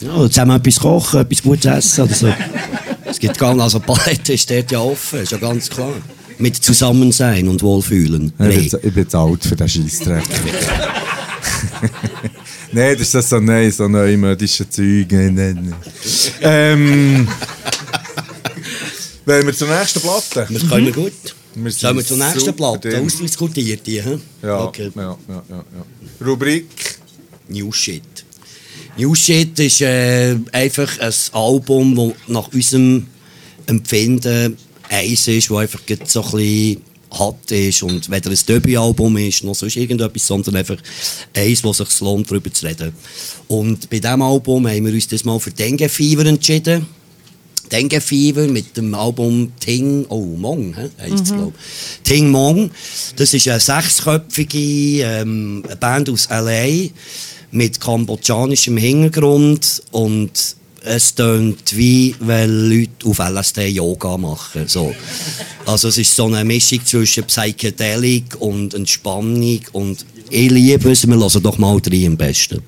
Ja, 0.00 0.28
zusammen 0.28 0.56
etwas 0.56 0.80
kochen, 0.80 1.20
etwas 1.20 1.42
Gutes 1.42 1.64
essen 1.64 2.04
oder 2.04 2.14
so. 2.14 2.26
Es 3.12 3.18
gibt 3.18 3.38
gar 3.38 3.58
also 3.60 3.78
Palette 3.78 4.34
dort 4.48 4.72
ja 4.72 4.80
offen, 4.80 5.20
ist 5.20 5.32
ja 5.32 5.38
ganz 5.38 5.68
klar. 5.68 5.92
Mit 6.38 6.56
Zusammensein 6.56 7.46
und 7.46 7.62
Wohlfühlen. 7.62 8.28
Ich 8.28 8.34
bin, 8.36 8.48
Nee. 8.48 8.56
ich 8.64 8.72
bin 8.94 9.02
jetzt 9.04 9.14
alt 9.14 9.44
für 9.44 9.54
den 9.54 9.68
Scheissdreck. 9.68 10.24
Nein, 12.72 12.92
das 12.94 13.02
ist 13.02 13.14
das 13.14 13.28
so, 13.28 13.38
nein, 13.38 13.70
so 13.70 13.86
neumodische 13.86 14.68
Zeug. 14.68 15.06
Nein, 15.10 15.34
nein, 15.34 15.58
nein. 15.62 15.74
ähm, 16.40 17.28
wollen 19.26 19.46
wir 19.46 19.54
zur 19.54 19.68
nächsten 19.68 20.00
Platte? 20.00 20.46
Das 20.50 20.68
können 20.68 20.86
wir 20.86 20.92
gut. 20.92 21.12
Wir 21.54 21.70
Sollen 21.70 21.98
wir 21.98 22.04
zur 22.06 22.16
nächsten 22.16 22.54
Platte? 22.54 22.98
Ausdiskutiert 22.98 23.86
die, 23.86 24.02
hä? 24.02 24.18
Ja, 24.42 24.64
Okay. 24.64 24.90
ja, 24.94 25.02
ja, 25.02 25.18
ja, 25.50 25.56
ja. 25.56 26.26
Rubrik. 26.26 26.98
New 27.48 27.70
Shit. 27.72 28.24
New 28.96 29.14
Shit 29.14 29.58
ist 29.58 29.80
äh, 29.80 30.36
einfach 30.52 30.98
ein 30.98 31.12
Album, 31.32 31.94
das 31.96 32.28
nach 32.28 32.52
unserem 32.52 33.06
Empfinden 33.66 34.56
eins 34.90 35.28
ist, 35.28 35.50
das 35.50 35.56
einfach 35.56 35.80
so 36.04 36.22
ein 36.22 36.30
bisschen 36.30 36.82
hart 37.10 37.50
ist 37.50 37.82
und 37.82 38.10
weder 38.10 38.30
ein 38.30 38.38
Debütalbum 38.48 39.16
ist, 39.16 39.44
noch 39.44 39.54
sonst 39.54 39.76
irgendetwas, 39.76 40.26
sondern 40.26 40.56
einfach 40.56 40.76
eins, 41.34 41.64
wo 41.64 41.70
es 41.70 41.78
sich 41.78 42.00
lohnt, 42.00 42.30
darüber 42.30 42.52
zu 42.52 42.66
reden. 42.66 42.92
Und 43.48 43.88
bei 43.90 43.98
diesem 43.98 44.22
Album 44.22 44.66
haben 44.66 44.86
wir 44.86 44.92
uns 44.92 45.08
das 45.08 45.24
mal 45.24 45.38
für 45.38 45.50
Dengue 45.50 45.88
Fever 45.88 46.26
entschieden. 46.26 46.86
Dengue 47.70 48.00
Fever 48.00 48.46
mit 48.48 48.76
dem 48.76 48.94
Album 48.94 49.52
Ting, 49.58 50.04
oh, 50.08 50.36
Mong, 50.36 50.74
he, 50.76 50.90
heisst 51.02 51.24
es, 51.24 51.32
glaub. 51.32 51.54
Ting 52.04 52.30
Mong. 52.30 52.70
Das 53.16 53.32
ist 53.32 53.48
eine 53.48 53.60
sechsköpfige 53.60 55.02
ähm, 55.02 55.62
eine 55.66 55.76
Band 55.76 56.10
aus 56.10 56.26
L.A 56.26 56.90
mit 57.52 57.80
kambodschanischem 57.80 58.78
Hintergrund 58.78 59.82
und 59.92 60.56
es 60.84 61.14
tönt 61.14 61.76
wie, 61.76 62.16
wenn 62.18 62.70
Leute 62.70 63.06
auf 63.06 63.20
LSD 63.20 63.68
Yoga 63.68 64.16
machen. 64.16 64.66
So. 64.66 64.92
Also 65.64 65.86
es 65.88 65.98
ist 65.98 66.16
so 66.16 66.26
eine 66.26 66.44
Mischung 66.44 66.84
zwischen 66.84 67.22
Psychedelik 67.24 68.40
und 68.40 68.74
Entspannung 68.74 69.60
und 69.72 70.04
ich 70.30 70.50
liebe 70.50 70.90
es, 70.90 71.06
wir 71.06 71.14
hören 71.14 71.42
doch 71.42 71.58
mal 71.58 71.78
drei 71.80 72.06
am 72.06 72.16
besten. 72.16 72.62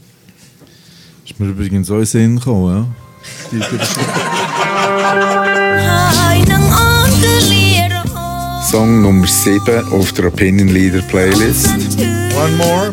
Ist 1.25 1.41
mir 1.41 1.49
übrigens 1.49 1.89
so 1.89 1.99
in 1.99 2.05
Sinn 2.05 2.37
gekommen, 2.37 2.95
ja? 3.53 3.59
Song 8.71 9.03
Nummer 9.03 9.27
7 9.27 9.93
auf 9.93 10.13
der 10.13 10.27
Opinion 10.27 10.69
Leader 10.69 11.01
Playlist. 11.03 11.69
One 12.37 12.57
more. 12.57 12.93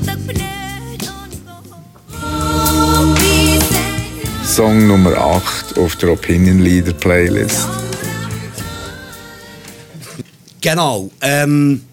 Song 4.52 4.86
Nummer 4.86 5.18
8 5.18 5.78
auf 5.78 5.96
der 5.96 6.12
Opinion 6.12 6.60
Leader 6.60 6.92
Playlist. 6.92 7.70
Genau. 10.60 11.10
Ähm, 11.22 11.84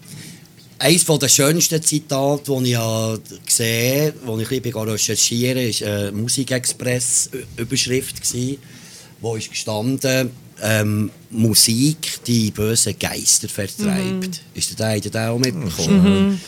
eines 0.77 1.05
der 1.05 1.29
schönsten 1.29 1.81
Zitate, 1.81 2.51
die 2.51 2.63
ich 2.63 2.69
ja 2.71 3.17
gesehen 3.45 4.13
habe, 4.25 4.41
als 4.41 4.51
ich 4.51 4.65
ein 4.65 4.73
recherchieren 4.89 5.57
war, 5.57 5.87
war 5.87 5.99
eine 5.99 6.11
Musikexpress-Überschrift, 6.11 8.17
wo 9.21 9.37
ist 9.37 9.51
gestanden 9.51 10.31
ähm, 10.61 11.11
Musik, 11.29 12.19
die 12.27 12.51
böse 12.51 12.93
Geister 12.93 13.47
vertreibt. 13.47 14.41
Ist 14.53 14.77
der 14.77 15.31
auch 15.31 15.39
mitbekommen? 15.39 16.41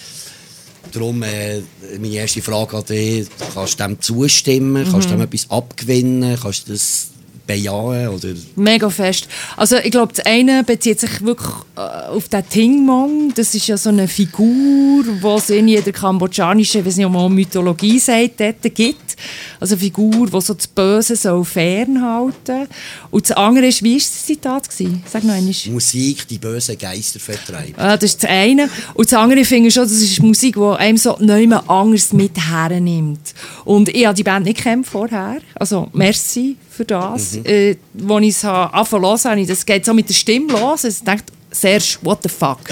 Darum 0.91 1.23
äh, 1.23 1.61
meine 1.99 2.13
erste 2.13 2.41
Frage 2.41 2.77
an 2.77 2.85
dich, 2.85 3.27
kannst 3.53 3.79
du 3.79 3.83
dem 3.83 4.01
zustimmen, 4.01 4.87
kannst 4.91 5.09
du 5.09 5.13
dem 5.13 5.21
etwas 5.21 5.49
abgewinnen, 5.49 6.37
kannst 6.41 6.67
du 6.67 6.73
das 6.73 7.11
bejahen 7.47 8.09
oder... 8.09 8.29
Mega 8.55 8.89
fest. 8.89 9.27
Also 9.57 9.77
ich 9.77 9.91
glaube, 9.91 10.13
das 10.13 10.25
eine 10.25 10.63
bezieht 10.63 10.99
sich 10.99 11.21
wirklich 11.21 11.51
äh, 11.75 11.79
auf 11.79 12.29
den 12.29 12.47
Tingmong. 12.47 13.33
Das 13.35 13.53
ist 13.55 13.67
ja 13.67 13.77
so 13.77 13.89
eine 13.89 14.07
Figur, 14.07 15.03
die 15.03 15.27
es 15.27 15.49
in 15.49 15.67
jeder 15.67 15.91
kambodschanischen, 15.91 16.81
ich 16.81 16.87
weiß 16.87 16.97
nicht, 16.97 17.05
ob 17.05 17.13
man 17.13 17.33
Mythologie 17.33 17.99
sagt, 17.99 18.39
dort 18.39 18.75
gibt. 18.75 19.11
Also 19.60 19.75
eine 19.75 19.81
Figur, 19.81 20.27
die 20.27 20.41
so 20.41 20.53
das 20.53 20.67
Böse 20.67 21.15
soll 21.15 21.45
fernhalten 21.45 22.67
Und 23.12 23.29
das 23.29 23.38
andere 23.38 23.67
ist, 23.67 23.84
wie 23.84 23.93
war 23.93 23.99
das 23.99 24.25
Zitat? 24.25 24.69
Gewesen? 24.69 25.03
Sag 25.05 25.23
noch 25.23 25.34
einmal. 25.34 25.53
Musik, 25.67 26.27
die 26.27 26.38
böse 26.38 26.75
Geister 26.75 27.19
vertreibt. 27.19 27.79
Ah, 27.79 27.95
das 27.97 28.12
ist 28.12 28.23
das 28.23 28.29
eine. 28.29 28.69
Und 28.93 29.12
das 29.12 29.19
andere 29.19 29.45
finde 29.45 29.67
ich 29.67 29.73
schon, 29.73 29.84
das 29.84 29.93
ist 29.93 30.21
Musik, 30.21 30.55
die 30.55 30.77
einem 30.77 30.97
so 30.97 31.17
niemand 31.19 31.69
anders 31.69 32.13
mit 32.13 32.38
hernimmt. 32.38 33.34
Und 33.65 33.89
ich 33.89 34.05
habe 34.05 34.15
die 34.15 34.23
Band 34.23 34.45
nicht 34.45 34.62
kennt 34.62 34.88
vorher. 34.88 35.39
Also, 35.55 35.89
merci 35.93 36.57
für 36.69 36.86
das. 36.86 37.36
Äh, 37.43 37.77
als 38.07 38.23
ich 38.23 38.29
es 38.29 38.45
angefangen 38.45 39.05
habe 39.05 39.45
das 39.45 39.65
geht 39.65 39.86
so 39.86 39.93
mit 39.93 40.10
der 40.10 40.13
Stimme 40.13 40.53
los. 40.53 40.84
Ich 40.84 41.03
dachte, 41.03 41.31
Serge, 41.53 41.97
what 42.01 42.19
the 42.23 42.29
fuck? 42.29 42.59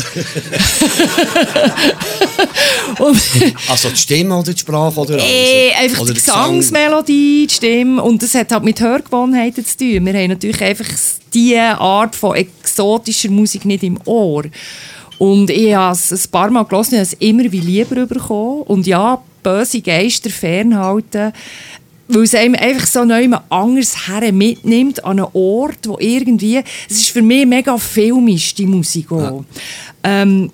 Also 3.70 3.90
die 3.90 3.98
Stimme 3.98 4.38
oder 4.38 4.54
die 4.54 4.60
Sprache 4.60 5.00
oder 5.00 5.14
alles? 5.16 5.26
äh, 5.26 5.72
einfach 5.74 6.02
oder 6.02 6.14
die? 6.14 6.20
Gesangsmelodie, 6.20 7.48
die 7.48 7.54
Stimme. 7.54 8.02
Und 8.02 8.22
das 8.24 8.34
hat 8.36 8.52
halt 8.52 8.64
mit 8.64 8.80
Hörgewohnheiten 8.80 9.66
zu 9.66 9.78
tun. 9.78 10.06
Wir 10.06 10.14
haben 10.14 10.30
natürlich 10.30 10.62
einfach 10.64 10.86
diese 11.34 11.60
Art 11.80 12.16
von 12.16 12.36
exotischer 12.36 13.30
Musik 13.30 13.66
nicht 13.66 13.84
im 13.84 14.00
Ohr. 14.06 14.44
Und 15.18 15.50
ich 15.50 15.76
habe 15.76 15.94
es 15.94 16.12
ein 16.12 16.32
paar 16.32 16.50
Mal 16.50 16.64
gelesen 16.64 16.94
und 16.94 17.00
habe 17.00 17.04
es 17.04 17.14
immer 17.14 17.52
wie 17.52 17.60
lieber 17.60 18.06
bekommen. 18.06 18.64
Und 18.64 18.88
ja, 18.88 19.22
böse 19.44 19.82
Geister 19.82 20.30
fernhalten, 20.30 21.34
weil 22.10 22.24
es 22.24 22.36
einem 22.36 22.56
einfach 22.56 22.88
so 22.88 23.06
neu 23.06 23.30
anders 23.50 24.08
her 24.08 24.32
mitnimmt 24.34 25.04
an 25.06 25.20
einen 25.20 25.30
Ort, 25.34 25.88
wo 25.88 25.98
irgendwie, 26.00 26.62
es 26.90 26.98
ist 26.98 27.10
für 27.10 27.22
mich 27.22 27.46
mega 27.46 27.78
filmisch, 27.78 28.56
die 28.56 28.66
Musik 28.66 29.12
auch. 29.12 29.46
Ähm, 30.04 30.52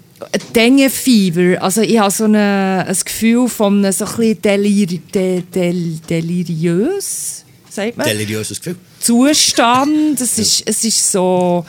Dengue 0.53 0.89
Fever, 0.89 1.61
also 1.61 1.81
ich 1.81 1.97
habe 1.97 2.11
so 2.11 2.23
eine, 2.25 2.85
ein 2.87 2.97
Gefühl 3.03 3.47
von 3.47 3.79
einem 3.79 3.91
so 3.91 4.05
ein 4.05 4.15
bisschen 4.15 4.41
delir, 4.41 4.87
de, 5.13 5.41
del, 5.41 5.99
deliriös, 6.09 7.45
sagt 7.69 7.97
man? 7.97 8.07
Deliriöses 8.07 8.59
Gefühl. 8.59 8.77
Zustand. 8.99 10.19
Es 10.19 10.39
ist, 10.39 10.63
es 10.65 10.83
ist 10.83 11.11
so 11.11 11.65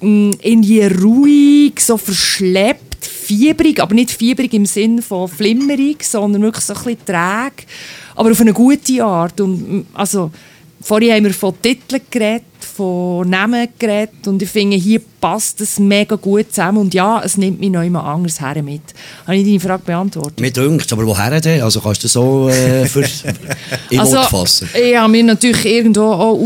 mm, 0.00 0.32
irgendwie 0.42 0.82
ruhig, 0.82 1.80
so 1.80 1.96
verschleppt, 1.96 2.89
fiebrig, 3.30 3.80
aber 3.80 3.94
nicht 3.94 4.10
fiebrig 4.10 4.52
im 4.54 4.66
Sinn 4.66 5.02
von 5.02 5.28
flimmerig, 5.28 6.04
sondern 6.04 6.42
wirklich 6.42 6.64
so 6.64 6.74
ein 6.74 6.82
bisschen 6.82 7.06
träge, 7.06 7.68
aber 8.16 8.32
auf 8.32 8.40
eine 8.40 8.52
gute 8.52 9.04
Art. 9.04 9.40
Und, 9.40 9.86
also, 9.94 10.32
vorhin 10.80 11.12
haben 11.12 11.24
wir 11.24 11.34
von 11.34 11.54
Titeln 11.62 12.02
geredet, 12.10 12.44
von 12.58 13.28
Namen 13.30 13.68
geredet 13.78 14.26
und 14.26 14.42
ich 14.42 14.48
finde, 14.48 14.76
hier 14.76 15.00
passt 15.20 15.60
es 15.60 15.78
mega 15.78 16.16
gut 16.16 16.50
zusammen 16.50 16.78
und 16.78 16.94
ja, 16.94 17.22
es 17.24 17.36
nimmt 17.36 17.60
mich 17.60 17.70
noch 17.70 17.82
immer 17.82 18.02
anders 18.02 18.40
her 18.40 18.60
mit. 18.64 18.82
Habe 19.26 19.36
ich 19.36 19.44
deine 19.44 19.60
Frage 19.60 19.82
beantwortet? 19.84 20.40
Mir 20.40 20.50
dünkt, 20.50 20.92
aber 20.92 21.06
woher 21.06 21.40
denn? 21.40 21.62
Also 21.62 21.80
kannst 21.80 22.02
du 22.02 22.08
so 22.08 22.48
äh, 22.48 22.86
für 22.86 23.04
in 23.90 23.98
Wort 24.00 24.26
fassen? 24.26 24.68
Ich 24.74 24.96
habe 24.96 25.10
mir 25.10 25.22
natürlich 25.22 25.64
irgendwo 25.64 26.02
auch 26.02 26.40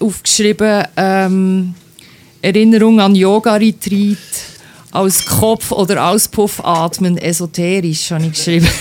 aufgeschrieben, 0.00 0.84
ähm, 0.96 1.74
Erinnerung 2.40 3.00
an 3.00 3.14
Yoga-Retreat, 3.14 4.16
als 4.90 5.24
Kopf- 5.26 5.72
oder 5.72 6.08
Auspuff 6.08 6.60
atmen, 6.64 7.18
esoterisch, 7.18 8.10
habe 8.10 8.24
ich 8.24 8.32
geschrieben. 8.32 8.68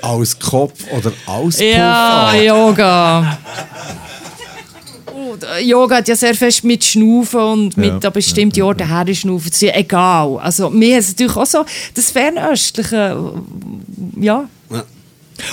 Als 0.00 0.38
Kopf 0.38 0.84
oder 0.96 1.12
als 1.26 1.60
ja, 1.60 2.30
Puff? 2.32 2.42
Yoga. 2.42 3.38
Äh, 5.58 5.64
Yoga 5.64 5.96
hat 5.96 6.08
ja 6.08 6.16
sehr 6.16 6.34
fest 6.34 6.64
mit 6.64 6.84
Schnaufen 6.84 7.40
und 7.40 7.76
mit 7.76 8.02
Ja, 8.02 8.08
an 8.08 8.12
bestimmten 8.12 8.62
Orten 8.62 8.88
her 8.88 9.14
schnaufen. 9.14 9.50
Das 9.50 9.56
ist 9.56 9.62
ja 9.62 9.74
egal. 9.74 10.38
Also, 10.38 10.70
mir 10.70 10.98
ist 10.98 11.08
es 11.08 11.12
natürlich 11.12 11.36
auch 11.36 11.46
so, 11.46 11.64
das 11.94 12.10
Fernöstliche, 12.10 13.16
äh, 14.16 14.24
ja, 14.24 14.44
Ja. 14.70 14.84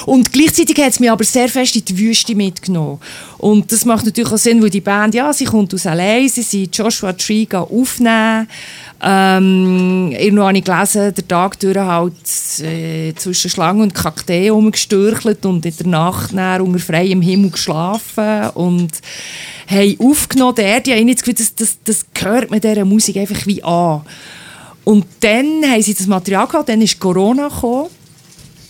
Und 0.06 0.32
gleichzeitig 0.32 0.78
hat 0.78 0.92
es 0.92 1.00
mich 1.00 1.12
aber 1.12 1.24
sehr 1.24 1.50
fest 1.50 1.76
in 1.76 1.86
die 1.86 1.98
Wüste 1.98 2.36
mitgenommen. 2.36 3.00
Und 3.38 3.72
das 3.72 3.86
macht 3.86 4.06
natürlich 4.06 4.32
auch 4.32 4.38
Sinn, 4.38 4.62
weil 4.62 4.70
die 4.70 4.82
Band, 4.82 5.14
ja, 5.14 5.32
sie 5.32 5.46
kommt 5.46 5.74
aus 5.74 5.86
L.A., 5.86 6.28
sie 6.28 6.42
sind 6.42 6.76
Joshua 6.76 7.14
Tree 7.14 7.48
aufnehmen. 7.52 8.48
Ähm, 9.02 10.12
irgendwo 10.18 10.44
habe 10.44 10.58
ich 10.58 10.64
gelesen, 10.64 11.14
der 11.14 11.28
Tag 11.28 11.60
durch 11.60 11.78
halt 11.78 12.14
äh, 12.62 13.14
zwischen 13.16 13.52
Schlangen 13.52 13.82
und 13.82 13.94
Kakteen 13.94 14.52
rumgestürchelt 14.52 15.46
und 15.46 15.66
in 15.66 15.76
der 15.78 15.88
Nacht 15.88 16.36
dann 16.36 16.62
unter 16.62 16.80
freiem 16.80 17.22
Himmel 17.22 17.52
geschlafen 17.52 18.50
und 18.56 18.92
haben 19.68 19.96
aufgenommen. 20.00 20.56
Der, 20.56 20.80
die 20.80 20.94
haben 20.94 21.08
jetzt 21.08 21.28
das 21.28 21.36
Gefühl, 21.36 21.46
das, 21.46 21.56
das, 21.56 21.78
das 21.84 22.06
gehört 22.14 22.52
mit 22.52 22.64
dieser 22.64 22.86
Musik 22.86 23.18
einfach 23.18 23.46
wie 23.46 23.64
an. 23.64 24.02
Und 24.86 25.06
dann 25.20 25.64
haben 25.70 25.82
sie 25.82 25.94
das 25.94 26.08
Material 26.08 26.48
gehabt, 26.48 26.70
dann 26.70 26.82
ist 26.82 27.00
Corona 27.00 27.50
gekommen. 27.50 27.90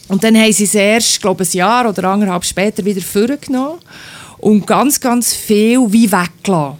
Und 0.08 0.24
dann 0.24 0.38
haben 0.38 0.54
sie 0.54 0.66
es 0.66 0.76
erst, 0.76 1.22
glaube 1.22 1.44
ich, 1.44 1.54
ein 1.54 1.58
Jahr 1.58 1.90
oder 1.90 2.04
anderthalb 2.06 2.46
später 2.46 2.86
wieder 2.86 3.02
vorgenommen 3.02 3.80
und 4.38 4.68
ganz, 4.68 5.00
ganz 5.00 5.34
viel 5.34 5.92
wie 5.92 6.12
weggelassen. 6.12 6.78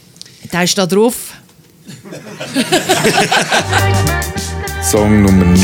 Der 0.52 0.64
ist 0.64 0.76
da 0.76 0.84
drauf. 0.86 1.34
Song 4.82 5.22
Nummer 5.22 5.44
9. 5.44 5.56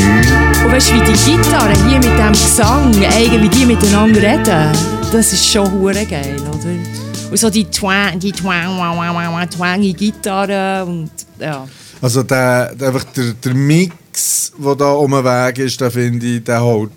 Und 0.65 0.71
weißt 0.71 0.91
du, 0.91 0.95
wie 0.95 1.01
die 1.01 1.11
Gitarre 1.11 1.73
hier 1.87 1.97
mit 1.97 2.17
dem 2.17 2.31
Gesang, 2.31 2.95
eigentlich 3.05 3.41
wie 3.41 3.49
die 3.49 3.65
miteinander 3.65 4.21
reden, 4.21 4.71
das 5.11 5.33
ist 5.33 5.45
schon 5.45 5.69
hure 5.71 6.05
geil, 6.05 6.37
oder? 6.39 6.98
Und 7.29 7.37
so 7.37 7.49
die 7.49 7.65
Twang, 7.65 8.19
die 8.19 8.31
Twang, 8.31 8.77
wah, 8.77 9.45
twangy 9.45 9.93
Gitarre 9.93 10.83
und 10.85 11.11
ja. 11.39 11.67
Also 12.01 12.23
der, 12.23 12.71
einfach 12.71 13.03
der, 13.15 13.33
der 13.33 13.53
Mix, 13.53 14.51
der 14.57 14.75
da 14.75 14.91
um 14.93 15.11
den 15.11 15.23
Weg 15.23 15.59
ist, 15.59 15.79
den 15.79 15.91
finde 15.91 16.25
ich, 16.25 16.43
der 16.43 16.61
holt 16.63 16.91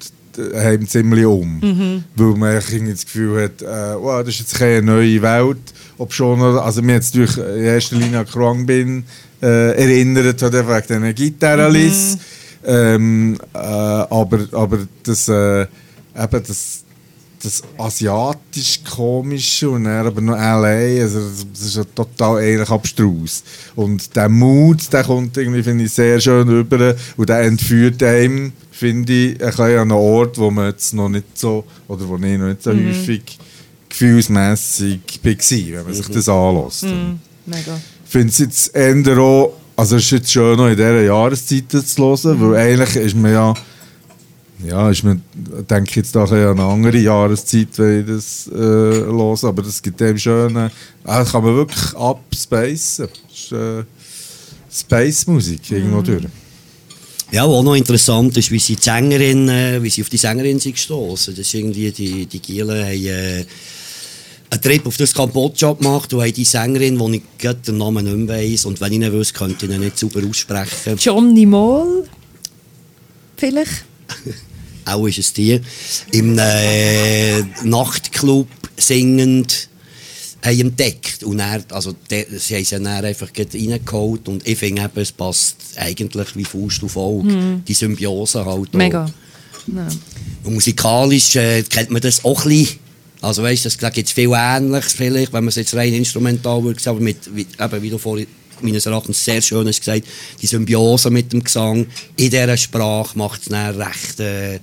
heim 0.55 0.89
ziemlich 0.89 1.27
um. 1.27 1.59
Mhm. 1.61 2.05
Weil 2.17 2.37
man 2.39 2.55
irgendwie 2.55 2.93
das 2.93 3.05
Gefühl 3.05 3.45
hat, 3.45 3.63
äh, 3.63 4.01
wow, 4.01 4.21
das 4.21 4.35
ist 4.35 4.41
jetzt 4.41 4.59
keine 4.59 4.83
neue 4.83 5.21
Welt. 5.21 5.59
Ob 5.99 6.13
schon, 6.13 6.41
also 6.41 6.81
mir 6.81 6.95
jetzt 6.95 7.15
durch 7.15 7.37
in 7.37 7.65
erster 7.65 7.97
Linie 7.97 8.21
an 8.21 8.27
Krang 8.27 8.65
bin 8.65 9.05
äh, 9.43 9.73
erinnert, 9.77 10.41
hat 10.41 10.55
er 10.55 10.67
wegen 10.67 10.87
diesen 10.87 11.15
Gitarrenlis. 11.15 12.17
Mhm. 12.17 12.21
Ähm, 12.65 13.39
äh, 13.53 13.59
aber, 13.59 14.47
aber 14.53 14.79
das, 15.03 15.29
äh, 15.29 15.63
eben 15.63 16.43
das, 16.47 16.82
das 17.43 17.63
asiatisch 17.77 18.81
komische 18.89 19.69
und 19.71 19.85
dann 19.85 20.07
aber 20.07 20.21
noch 20.21 20.37
LA, 20.37 21.03
also 21.03 21.21
das- 21.21 21.61
ist 21.61 21.77
ja 21.77 21.85
total 21.85 22.39
eigentlich 22.39 22.71
abstrus. 22.71 23.43
Und 23.75 24.15
der 24.15 24.29
Mut, 24.29 24.93
der 24.93 25.03
kommt 25.05 25.37
irgendwie, 25.37 25.63
finde 25.63 25.85
ich, 25.85 25.93
sehr 25.93 26.21
schön 26.21 26.49
rüber 26.49 26.95
und 27.17 27.29
der 27.29 27.41
entführt 27.41 28.03
einem, 28.03 28.53
finde 28.71 29.13
ich, 29.13 29.31
ein 29.33 29.47
bisschen 29.49 29.65
an 29.65 29.79
einen 29.81 29.91
Ort, 29.93 30.39
wo 30.39 30.51
man 30.51 30.69
jetzt 30.71 30.95
noch 30.95 31.09
nicht 31.09 31.37
so, 31.39 31.65
oder 31.89 32.09
wo 32.09 32.15
ich 32.17 32.39
noch 32.39 32.47
nicht 32.49 32.63
so 32.63 32.71
häufig 32.73 33.39
gefühlsmässig 33.89 35.01
war, 35.23 35.79
wenn 35.79 35.85
man 35.85 35.95
sich 35.95 36.09
das 36.09 36.29
anlässt. 36.29 36.85
Mega. 37.47 37.81
Ich 38.05 38.11
finde 38.11 38.29
es 38.29 38.39
jetzt 38.39 38.75
eher 38.77 39.19
auch, 39.19 39.55
also 39.77 39.97
es 39.97 40.05
ist 40.05 40.11
jetzt 40.11 40.33
schön, 40.33 40.57
noch 40.57 40.67
in 40.69 40.77
dieser 40.77 41.03
Jahreszeit 41.03 41.65
zu 41.71 41.97
hören, 42.23 42.41
weil 42.41 42.57
eigentlich 42.57 42.97
ist 42.97 43.17
man 43.17 43.33
ja, 43.33 43.55
ja, 44.67 44.91
ist 44.91 45.03
man, 45.03 45.23
denke 45.69 45.91
ich 45.91 45.97
jetzt 45.97 46.13
bisschen 46.13 46.37
an 46.37 46.61
eine 46.61 46.65
andere 46.65 46.99
Jahreszeit, 46.99 47.69
wenn 47.77 48.01
ich 48.01 48.07
das 48.07 48.49
äh, 48.49 48.57
höre, 48.57 49.45
aber 49.45 49.63
das 49.63 49.83
gibt 49.83 50.01
dem 50.01 50.19
schönen, 50.19 50.71
ah, 51.05 51.25
kann 51.25 51.45
man 51.45 51.55
wirklich 51.57 51.97
abspacen. 51.97 53.09
Das 53.09 53.41
ist 53.41 53.53
äh, 53.53 53.85
Space-Musik 54.71 55.71
irgendwo 55.71 56.03
durch. 56.03 56.25
Ja, 57.33 57.45
was 57.49 57.55
auch 57.55 57.63
noch 57.63 57.75
interessant 57.75 58.37
ist, 58.37 58.51
wie 58.51 58.59
sie 58.59 58.77
die 58.77 58.83
Sängerin, 58.83 59.49
äh, 59.49 59.83
wie 59.83 59.91
sie 59.91 60.03
auf 60.03 60.11
die 60.11 60.19
Sängerin 60.19 60.61
sind 60.61 60.75
gestoßen. 60.75 61.35
Das 61.35 61.47
ist 61.47 61.55
irgendwie, 61.55 61.91
die, 61.91 62.27
die 62.27 62.41
Gielen 62.41 62.85
haben 62.85 63.07
äh, 63.07 63.45
einen 64.51 64.61
Trip 64.61 64.87
auf 64.87 64.99
das 64.99 65.15
Kambodscha 65.15 65.73
gemacht 65.73 66.13
und 66.13 66.21
haben 66.21 66.33
die 66.33 66.45
Sängerin, 66.45 66.99
die 66.99 67.17
ich 67.17 67.23
gerade 67.39 67.61
den 67.61 67.79
Namen 67.79 68.05
nicht 68.05 68.29
mehr 68.29 68.37
weiss, 68.37 68.67
und 68.67 68.81
wenn 68.83 68.93
ich 68.93 69.01
ihn 69.01 69.13
wüsste, 69.13 69.39
könnte 69.39 69.65
ich 69.65 69.73
ihn 69.73 69.81
nicht 69.81 69.99
sauber 69.99 70.21
aussprechen. 70.29 70.97
Johnny 70.99 71.47
Moll? 71.47 72.05
Vielleicht? 73.37 73.87
Auch 74.85 75.07
ist 75.07 75.19
es 75.19 75.33
die. 75.33 75.61
Im 76.13 76.39
äh, 76.39 77.43
Nachtclub 77.65 78.49
singend 78.77 79.69
haben 80.45 80.61
entdeckt. 80.61 81.23
Und 81.23 81.39
er, 81.39 81.63
also, 81.71 81.95
de, 82.11 82.27
sie 82.39 82.57
haben 82.57 82.65
sie 82.65 82.75
dann 82.77 82.87
einfach 82.87 83.29
reingeholt. 83.37 84.29
Und 84.29 84.47
ich 84.47 84.59
finde 84.59 84.83
eben, 84.83 85.01
es 85.01 85.13
passt 85.13 85.57
eigentlich 85.77 86.35
wie 86.37 86.45
Faust 86.45 86.83
auf 86.83 86.97
Auge. 86.97 87.61
Die 87.67 87.75
Symbiose 87.75 88.45
halt. 88.45 88.69
auch. 88.69 88.75
Mega. 89.67 89.89
Und 90.45 90.55
musikalisch 90.55 91.37
äh, 91.37 91.63
kennt 91.63 91.91
man 91.91 92.03
das 92.03 92.25
auch 92.25 92.45
ein 92.45 92.49
bisschen. 92.49 92.79
Also 93.21 93.45
weißt, 93.45 93.65
das- 93.67 93.77
da 93.77 93.91
gibt 93.91 94.09
es 94.09 94.13
viel 94.15 94.33
Ähnliches 94.35 94.95
vielleicht, 94.95 95.33
wenn 95.33 95.45
man 95.45 95.51
es 95.51 95.55
jetzt 95.55 95.75
rein 95.75 95.93
instrumental 95.95 96.65
würde 96.65 96.81
aber 96.91 96.99
mit, 96.99 97.19
wie, 97.33 97.43
eben, 97.61 97.83
wie 97.83 97.91
du 97.91 97.99
vorhin 97.99 98.27
meines 98.61 98.87
Erachtens 98.87 99.25
sehr 99.25 99.41
schön 99.43 99.67
hast 99.67 99.81
gesagt, 99.81 100.05
die 100.41 100.47
Symbiose 100.47 101.11
mit 101.11 101.33
dem 101.33 101.43
Gesang 101.43 101.87
in 102.17 102.31
dieser 102.31 102.57
Sprache 102.57 103.17
macht 103.19 103.43
es 103.43 103.49
dann 103.49 103.75
recht 103.81 104.21
äh, 104.21 104.61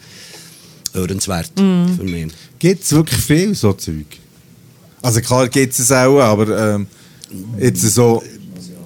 hörenswert 0.93 1.51
für 1.55 2.03
mich. 2.03 2.31
Gibt 2.59 2.83
es 2.83 2.91
wirklich 2.91 3.19
viel 3.19 3.55
so 3.55 3.73
Zeug? 3.73 4.05
Also 5.01 5.21
klar 5.21 5.47
gibt 5.47 5.73
es 5.73 5.79
es 5.79 5.91
auch, 5.91 6.19
aber 6.19 6.75
ähm, 6.75 6.87
jetzt 7.59 7.81
so, 7.81 8.21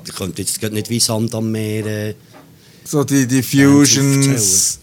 Ich 0.06 0.14
könnte 0.14 0.42
jetzt 0.42 0.60
gerade 0.60 0.74
nicht 0.76 0.90
wie 0.90 1.00
Sand 1.00 1.34
am 1.34 1.52
Meer... 1.52 1.86
Äh, 1.86 2.16
so 2.86 3.04
die, 3.04 3.26
die. 3.26 3.42
Fusions... 3.42 4.80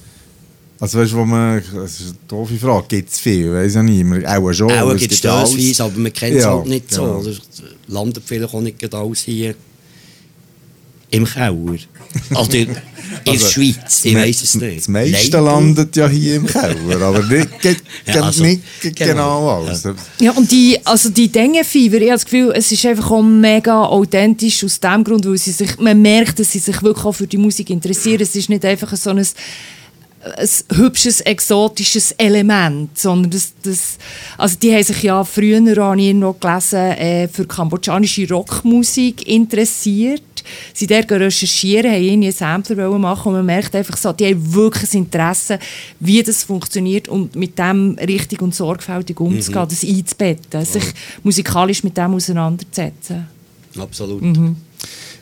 Also 0.81 0.99
weißt 0.99 1.13
du, 1.13 1.17
wo 1.17 1.25
man, 1.27 1.63
das 1.75 2.01
ist 2.01 2.07
eine 2.07 2.15
doofe 2.27 2.57
Frage, 2.57 2.87
gibt 2.89 3.13
es 3.13 3.19
viel? 3.21 3.53
Weiß 3.53 3.75
ja 3.75 3.83
nicht, 3.83 4.27
auch 4.27 4.51
schon. 4.55 4.73
auch 4.73 4.97
gibt 4.97 5.13
es 5.13 5.81
aber 5.81 5.99
man 5.99 6.11
kennt 6.11 6.37
es 6.39 6.45
Ja, 6.45 6.55
halt 6.57 6.67
nicht 6.67 6.91
so. 6.91 7.03
genau. 7.03 7.19
Oder 7.19 7.33
landet 7.89 8.23
vielleicht 8.25 8.55
auch 8.55 8.61
nicht 8.63 8.95
alles 8.95 9.21
hier 9.21 9.55
im 11.11 11.25
Keller. 11.25 11.53
Oder 11.53 12.55
in 12.55 12.67
der 12.69 12.83
Also, 13.27 13.47
Schweiz, 13.49 14.05
ich 14.05 14.15
weiß 14.15 14.43
es 14.43 14.55
nicht. 14.55 14.79
Das 14.79 14.89
meiste 14.89 15.13
Leider. 15.27 15.41
landet 15.43 15.97
ja 15.97 16.09
hier 16.09 16.37
im 16.37 16.47
Keller, 16.47 17.01
aber 17.03 17.23
nicht, 17.25 17.49
ge- 17.61 17.77
Ja, 18.07 18.23
also, 18.23 18.43
nicht 18.43 18.63
ge- 18.81 18.93
genau. 18.93 19.13
genau 19.15 19.51
alles. 19.67 19.85
Ja, 20.21 20.33
und 20.33 20.51
die, 20.51 20.79
also 20.85 21.11
die 21.11 21.29
Dengue-Fever, 21.29 21.97
ich 21.97 22.03
habe 22.03 22.11
das 22.13 22.25
Gefühl, 22.25 22.53
es 22.55 22.71
ist 22.73 22.85
einfach 22.87 23.11
auch 23.11 23.23
mega 23.23 23.85
authentisch 23.85 24.63
aus 24.65 24.79
dem 24.81 25.05
Grund, 25.05 25.27
weil 25.27 25.39
sie 25.39 25.53
sich, 25.53 25.79
man 25.79 26.01
merkt, 26.01 26.39
dass 26.39 26.53
sie 26.53 26.59
sich 26.59 26.83
wirklich 26.83 27.05
auch 27.05 27.13
für 27.13 27.27
die 27.27 27.39
Musik 27.39 27.71
interessieren. 27.71 28.21
Es 28.21 28.35
ist 28.37 28.49
nicht 28.49 28.65
einfach 28.65 28.97
so 28.97 29.11
ein, 29.11 29.27
ein 30.23 30.77
hübsches, 30.77 31.23
exotisches 31.23 32.13
Element, 32.13 32.99
sondern 32.99 33.31
das, 33.31 33.53
das, 33.63 33.97
also 34.37 34.57
die 34.61 34.75
haben 34.75 34.83
sich 34.83 35.03
ja 35.03 35.25
früher, 35.25 35.59
habe 35.59 36.01
ich 36.01 36.07
irgendwo 36.09 36.35
gelesen, 36.35 36.77
äh, 36.77 37.27
für 37.29 37.47
kambodschanische 37.47 38.29
Rockmusik 38.29 39.27
interessiert. 39.27 40.23
Sie 40.75 40.87
dort 40.87 41.11
recherchieren, 41.11 41.91
haben 41.91 42.03
irgendwie 42.03 42.31
Sampler 42.33 42.99
machen 42.99 43.29
und 43.29 43.35
man 43.35 43.47
merkt 43.47 43.75
einfach 43.75 43.97
so, 43.97 44.13
die 44.13 44.27
haben 44.27 44.55
wirklich 44.55 44.93
ein 44.93 45.05
Interesse, 45.05 45.59
wie 46.01 46.23
das 46.23 46.45
funktioniert 46.45 47.09
und 47.09 47.35
mit 47.37 47.59
dem 47.59 47.97
richtig 47.99 48.43
und 48.43 48.55
sorgfältig 48.55 49.19
umzugehen, 49.21 49.69
das 49.69 49.85
einzubetten, 49.85 50.65
sich 50.65 50.85
musikalisch 51.23 51.83
mit 51.83 51.97
dem 51.97 52.15
auseinanderzusetzen. 52.15 53.27
Absolut. 53.79 54.23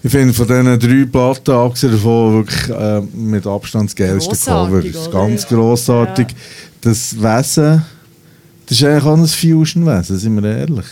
Ich 0.03 0.11
finde 0.12 0.32
von 0.32 0.46
diesen 0.46 0.78
drei 0.78 1.05
Platten, 1.11 1.51
abgesehen 1.51 1.92
davon, 1.92 2.34
wirklich 2.44 2.68
äh, 2.70 3.01
mit 3.16 3.46
Abstand 3.46 3.90
das 3.90 3.96
geilste 3.96 4.36
Cover. 4.36 4.80
Grossartig, 4.80 4.92
Das 4.92 5.03
ist 5.03 5.09
oder? 5.09 5.18
ganz 5.26 5.46
grossartig. 5.49 6.26
Das 6.80 7.16
Wesen, 7.16 7.82
das 8.66 8.78
ist 8.78 8.84
eigentlich 8.84 9.05
auch 9.05 9.16
ein 9.16 9.26
Fusion-Wesen, 9.26 10.18
sind 10.18 10.40
wir 10.42 10.57
ehrlich. 10.57 10.86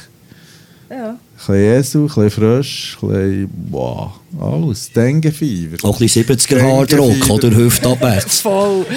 Ja. 0.90 1.10
Ein 1.10 1.18
bisschen 1.36 1.54
Jesu, 1.56 1.98
ein 2.00 2.06
bisschen 2.06 2.30
Frösch, 2.30 2.98
ein 3.02 3.08
bisschen, 3.08 3.50
wow, 3.70 4.10
alles. 4.40 4.90
Dengue-Fieber. 4.92 5.76
Auch 5.88 5.94
ein 5.94 5.98
bisschen 6.00 6.24
70er 6.24 6.60
Hardrock 6.62 6.88
Dengue-Fieber. 7.10 7.34
oder 7.34 7.50
Hüftabwärts. 7.56 8.40
Voll. 8.42 8.86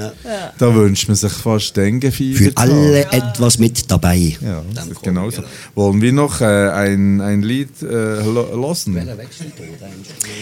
Ja. 0.00 0.52
Da 0.58 0.74
wünscht 0.74 1.08
man 1.08 1.16
sich 1.16 1.32
fast 1.32 1.76
Denguefieber. 1.76 2.38
Für 2.38 2.52
alle 2.56 3.00
ja. 3.02 3.12
etwas 3.12 3.58
mit 3.58 3.90
dabei. 3.90 4.36
Ja, 4.40 4.62
das 4.74 4.88
genau 5.02 5.30
so. 5.30 5.42
Wollen 5.74 6.00
wir 6.00 6.12
noch 6.12 6.40
äh, 6.40 6.44
ein, 6.44 7.20
ein 7.20 7.42
Lied 7.42 7.82
äh, 7.82 7.86
hören? 7.86 9.04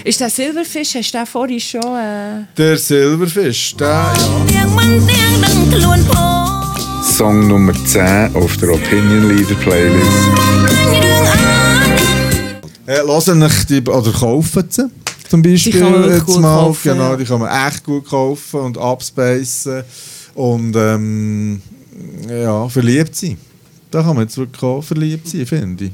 Ist 0.04 0.20
der 0.20 0.30
Silberfisch, 0.30 0.94
hast 0.94 1.12
du 1.12 1.18
den 1.18 1.26
vorhin 1.26 1.60
schon... 1.60 1.80
Äh... 1.82 2.44
Der 2.56 2.76
Silberfisch, 2.76 3.76
der... 3.76 4.12
Ah. 6.14 6.74
Song 7.02 7.48
Nummer 7.48 7.72
10 7.84 8.34
auf 8.34 8.56
der 8.58 8.70
Opinion 8.70 9.28
Leader 9.28 9.54
Playlist. 9.56 10.08
Äh, 12.86 13.00
Lassen 13.06 13.42
euch 13.42 13.66
die, 13.66 13.82
oder 13.82 14.12
kaufen 14.12 14.64
sie 14.70 14.88
zum 15.28 15.42
Beispiel. 15.42 15.72
Die 15.72 15.78
kann 15.78 15.92
man 15.92 16.00
wirklich 16.02 16.16
jetzt 16.18 16.26
gut 16.26 16.40
mal. 16.40 16.56
kaufen, 16.60 16.80
Genau, 16.92 17.10
ja. 17.10 17.16
die 17.16 17.24
kann 17.24 17.40
man 17.40 17.68
echt 17.68 17.84
gut 17.84 18.08
kaufen 18.08 18.60
und 18.60 18.78
abspacen 18.78 19.82
und 20.34 20.74
ähm, 20.76 21.60
ja, 22.28 22.68
verliebt 22.68 23.14
sein. 23.16 23.36
Da 23.90 24.02
kann 24.02 24.14
man 24.16 24.24
jetzt 24.24 24.36
wirklich 24.36 24.62
auch 24.62 24.82
verliebt 24.82 25.28
sein, 25.28 25.46
finde 25.46 25.84
ich. 25.86 25.92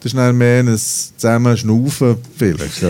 Das 0.00 0.12
ist 0.12 0.16
dann 0.18 0.36
mehr 0.36 0.60
ein 0.62 0.78
zusammen 0.78 1.56
Schnaufen 1.56 2.16
vielleicht. 2.36 2.80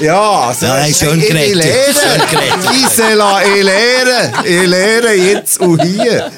ja, 0.00 0.52
so 0.58 0.66
Ja, 0.66 0.84
schön 0.92 1.18
ich, 1.18 1.24
ich 1.24 1.30
geredet. 1.30 1.54
lehre. 1.56 2.26
Geredet. 2.30 2.70
Gisela, 2.72 3.42
ich 3.44 3.62
lehre. 3.62 4.32
Ich 4.44 4.66
lehre 4.68 5.12
jetzt 5.14 5.60
und 5.60 5.82
hier. 5.82 6.30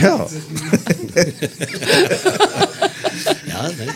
Ja. 0.00 0.26
Ja, 3.46 3.62
nein. 3.76 3.88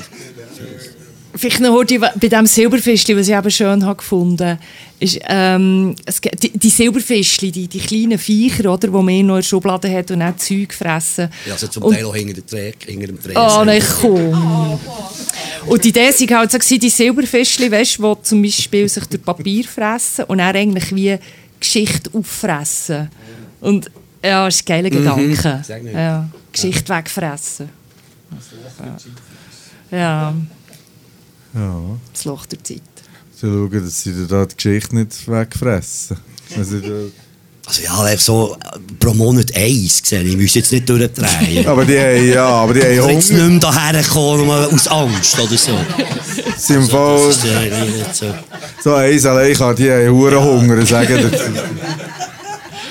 Vielleicht 1.43 1.59
noch 1.59 1.73
heute 1.73 1.99
bei 1.99 2.13
diesem 2.21 2.47
Silberfischli, 2.47 3.17
was 3.17 3.27
ich 3.27 3.35
eben 3.35 3.51
schön 3.51 3.85
habe 3.85 3.97
gefunden 3.97 4.61
ist, 5.01 5.19
ähm, 5.27 5.97
es, 6.07 6.21
die, 6.21 6.51
die 6.57 6.71
Silberfischli, 6.71 7.51
die, 7.51 7.67
die 7.67 7.81
kleinen 7.81 8.17
Viecher, 8.17 8.73
oder, 8.73 8.87
die 8.87 8.93
man 8.93 9.03
noch 9.03 9.11
in 9.11 9.27
der 9.27 9.43
Schublade 9.43 9.93
hat 9.93 10.13
und 10.13 10.23
auch 10.23 10.37
Zeug 10.37 10.73
fressen. 10.73 11.31
Ja, 11.45 11.55
also 11.55 11.67
zum 11.67 11.83
Und- 11.83 11.95
Teil 11.95 12.05
auch 12.05 12.15
hinter, 12.15 12.35
der 12.35 12.47
Trä 12.47 12.73
hinter 12.87 13.09
dem 13.09 13.21
Tresen. 13.21 13.37
Oh 13.39 13.65
nein, 13.65 13.83
komm. 14.01 14.79
Und 15.67 15.83
die 15.83 15.89
Idee 15.89 16.11
war 16.11 16.39
halt 16.39 16.53
so, 16.53 16.79
die 16.79 16.89
Silberfischli, 16.89 17.73
weißt, 17.73 17.99
die 17.99 18.15
zum 18.23 18.41
Beispiel 18.41 18.89
sich 18.89 19.07
durch 19.07 19.25
Papier 19.25 19.65
fressen 19.65 20.27
und 20.27 20.39
dann 20.39 20.55
eigentlich 20.55 20.95
wie 20.95 21.19
Geschichte 21.59 22.09
auffressen. 22.17 23.11
Und 23.61 23.91
ja, 24.23 24.45
das 24.45 24.55
ist 24.55 24.63
ein 24.63 24.67
geiler 24.67 24.91
Gedanke. 24.91 25.61
Sag 25.67 25.83
nicht. 25.83 25.93
Ja, 25.93 26.29
Geschichte 26.53 26.95
wegfressen. 26.95 27.69
Ja. 29.91 29.99
ja. 29.99 30.35
Das 32.13 32.25
Loch 32.25 32.47
der 32.47 32.63
Zeit. 32.65 32.83
Sie 33.35 33.47
schauen, 33.47 33.71
dass 33.85 34.03
sie 34.03 34.27
da 34.27 34.47
die 34.47 34.55
Geschichte 34.57 34.97
nicht 34.97 35.29
wegfressen. 35.29 36.17
Also, 36.57 36.77
Also 37.67 37.83
ja, 37.83 38.17
so 38.19 38.57
pro 38.99 39.15
Monat 39.15 39.55
eins 39.55 40.03
gesehen. 40.03 40.27
Ich 40.27 40.37
müsste 40.37 40.59
jetzt 40.61 40.73
nicht 40.73 40.89
durchdrehen. 40.89 41.67
aber 41.67 41.85
die 41.85 41.99
haben, 41.99 42.29
ja, 42.29 42.47
aber 42.47 42.75
die 42.75 42.81
haben 42.83 43.11
jetzt 43.11 43.31
nicht 43.31 43.41
mehr 43.49 43.59
daher 43.61 44.03
kommen, 44.05 44.47
nur 44.47 44.73
aus 44.73 44.87
Angst 44.89 45.39
oder 45.39 45.57
so. 45.57 45.73
Ist 46.57 46.69
ja 46.71 46.79
nicht 46.81 48.15
so. 48.15 48.35
so 48.83 48.95
eins 48.95 49.25
allein 49.27 49.55
kann, 49.55 49.77
die 49.77 49.91
haben 49.91 50.09
Huren 50.15 50.43
Hunger. 50.43 50.87
Sagen 50.87 51.31
dazu. 51.31 51.45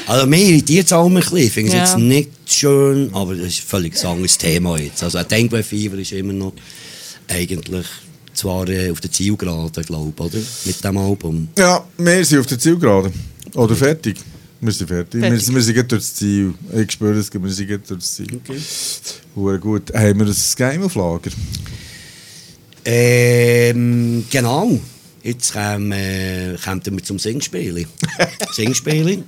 Also 0.08 0.26
mir 0.28 0.40
irritiert 0.40 0.88
es 0.88 0.92
auch 0.94 1.06
ein 1.08 1.14
bisschen. 1.14 1.38
Ich 1.38 1.54
finde 1.54 1.70
es 1.70 1.74
Ja. 1.76 1.84
jetzt 1.86 1.98
nicht 1.98 2.30
schön, 2.46 3.10
aber 3.14 3.34
das 3.34 3.48
ist 3.48 3.60
ein 3.60 3.68
völlig 3.68 4.06
anderes 4.06 4.38
Thema 4.38 4.78
jetzt. 4.78 5.02
Also 5.04 5.20
ein 5.20 5.28
Denkweifeiver 5.28 5.98
ist 6.00 6.12
immer 6.12 6.34
noch 6.34 6.52
eigentlich 7.30 7.86
zwar 8.42 8.68
äh, 8.70 8.90
auf 8.90 9.00
der 9.00 9.12
Zielgerade, 9.12 9.84
glaube 9.84 10.14
ich, 10.16 10.22
oder? 10.22 10.44
Mit 10.66 10.84
dem 10.84 10.98
Album. 10.98 11.48
Ja, 11.58 11.86
wir 11.98 12.26
sind 12.26 12.40
auf 12.40 12.48
der 12.48 12.60
Zielgerade. 12.60 13.12
Oder 13.54 13.76
fertig. 13.76 14.18
Wir 14.60 14.72
sind 14.72 14.88
fertig. 14.88 15.22
Fertig. 15.22 15.48
Wir, 15.48 15.56
wir 15.56 15.62
sind 15.62 15.76
gerade 15.76 15.88
durchs 15.88 16.16
Ziel. 16.16 16.54
Ich 16.76 16.92
spüre 16.92 17.18
es, 17.18 17.32
wir 17.34 17.50
sind 17.50 17.68
gerade 17.68 17.84
durchs 17.88 18.16
Ziel. 18.16 18.28
Okay. 18.36 19.58
gut. 19.60 19.94
Haben 19.94 20.20
wir 20.20 20.28
ein 20.28 20.36
Game 20.58 20.84
auf 20.84 20.96
Lager? 20.96 21.32
Ähm, 22.84 24.26
genau. 24.30 24.80
Jetzt 25.24 25.54
kommen, 25.54 25.92
äh, 25.92 26.56
kommen 26.64 26.82
wir 26.84 27.04
zum 27.04 27.20
Singspiel. 27.20 27.86
Singspiel. 28.54 29.24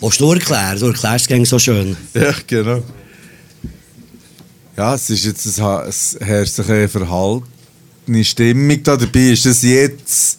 Willst 0.00 0.20
du 0.20 0.32
erklären? 0.32 0.78
Du 0.78 0.86
erklärst 0.86 1.30
es 1.30 1.50
so 1.50 1.58
schön. 1.58 1.96
Ja, 2.14 2.34
genau. 2.46 2.82
Ja, 4.76 4.94
es 4.94 5.08
ist 5.08 5.24
jetzt 5.24 5.58
ein, 5.58 5.88
es 5.88 6.18
herrscht 6.20 6.60
eine 6.60 6.86
verhaltene 6.86 8.22
Stimmung 8.22 8.82
da 8.82 8.98
dabei. 8.98 9.30
Ist 9.30 9.46
das 9.46 9.62
jetzt, 9.62 10.38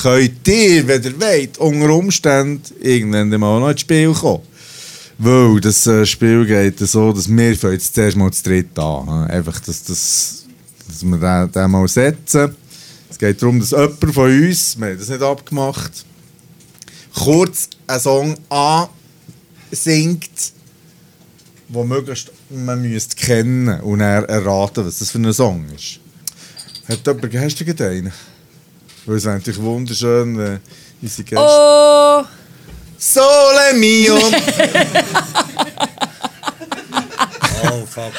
könnt 0.00 0.48
ihr, 0.48 0.88
wenn 0.88 1.02
ihr 1.02 1.20
wollt, 1.20 1.58
unter 1.58 1.90
Umständen 1.90 2.62
irgendwann 2.80 3.28
mal 3.38 3.60
noch 3.60 3.68
ins 3.68 3.82
Spiel 3.82 4.14
kommen. 4.14 4.42
Weil 5.18 5.60
das 5.60 5.86
äh, 5.86 6.06
Spiel 6.06 6.46
geht 6.46 6.78
so, 6.78 7.12
dass 7.12 7.28
wir 7.28 7.52
jetzt 7.52 7.94
zuerst 7.94 8.16
mal 8.16 8.32
zu 8.32 8.44
dritt 8.44 8.78
an. 8.78 9.28
hä? 9.28 9.34
Einfach, 9.34 9.60
dass, 9.60 9.84
dass, 9.84 10.46
dass 10.88 11.04
wir 11.04 11.18
den, 11.18 11.52
den 11.52 11.70
mal 11.70 11.86
setzen. 11.86 12.56
Es 13.10 13.18
geht 13.18 13.42
darum, 13.42 13.60
dass 13.60 13.72
jemand 13.72 14.14
von 14.14 14.30
uns, 14.30 14.78
wir 14.78 14.88
haben 14.88 14.98
das 14.98 15.08
nicht 15.10 15.22
abgemacht, 15.22 16.06
kurz 17.14 17.68
einen 17.86 18.00
Song 18.00 18.36
ansingt, 18.48 20.55
wo 21.68 21.84
möglichst 21.84 22.30
man 22.50 22.82
müsste 22.82 23.16
kennen 23.16 23.80
und 23.80 24.00
er 24.00 24.28
erraten, 24.28 24.86
was 24.86 24.98
das 24.98 25.10
für 25.10 25.18
ein 25.18 25.32
Song 25.32 25.64
ist. 25.74 26.00
Hat 26.88 27.06
jemand, 27.06 27.34
hast 27.34 27.60
du 27.60 27.84
einen? 27.84 28.12
Weil 29.06 29.16
es 29.16 29.24
wäre 29.24 29.36
natürlich 29.36 29.60
wunderschön, 29.60 30.38
wenn 30.38 30.60
unsere 31.02 31.24
Gäste... 31.24 31.44
Oh! 31.44 32.24
Sole 32.98 33.74
mio! 33.74 34.18
Oh, 37.68 37.84
fuck. 37.86 38.12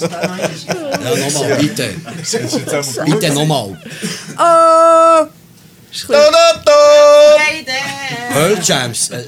ja, 0.00 1.16
nochmal, 1.16 1.56
bitte. 1.60 1.94
Bitte 3.04 3.34
nochmal. 3.34 3.78
Oh! 4.38 5.26
Da. 6.08 6.32
Pearl 8.32 8.58
Jams. 8.62 9.10
Äh, 9.10 9.24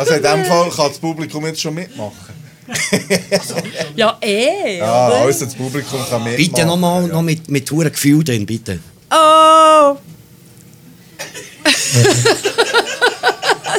Also 0.00 0.14
in 0.14 0.22
dem 0.22 0.44
Fall 0.46 0.70
kann 0.70 0.88
das 0.88 0.98
Publikum 0.98 1.44
jetzt 1.44 1.60
schon 1.60 1.74
mitmachen. 1.74 2.34
Ja, 3.96 4.16
eh! 4.22 4.78
Ja, 4.78 5.08
oder? 5.08 5.16
also 5.26 5.44
das 5.44 5.54
Publikum 5.54 6.00
kann 6.08 6.24
mitmachen. 6.24 6.36
bitte 6.36 6.64
nochmal, 6.64 7.06
noch 7.08 7.20
mit, 7.20 7.50
mit 7.50 7.70
hohem 7.70 7.92
Gefühl 7.92 8.24
drin, 8.24 8.46
bitte. 8.46 8.78
Oh! 9.10 9.96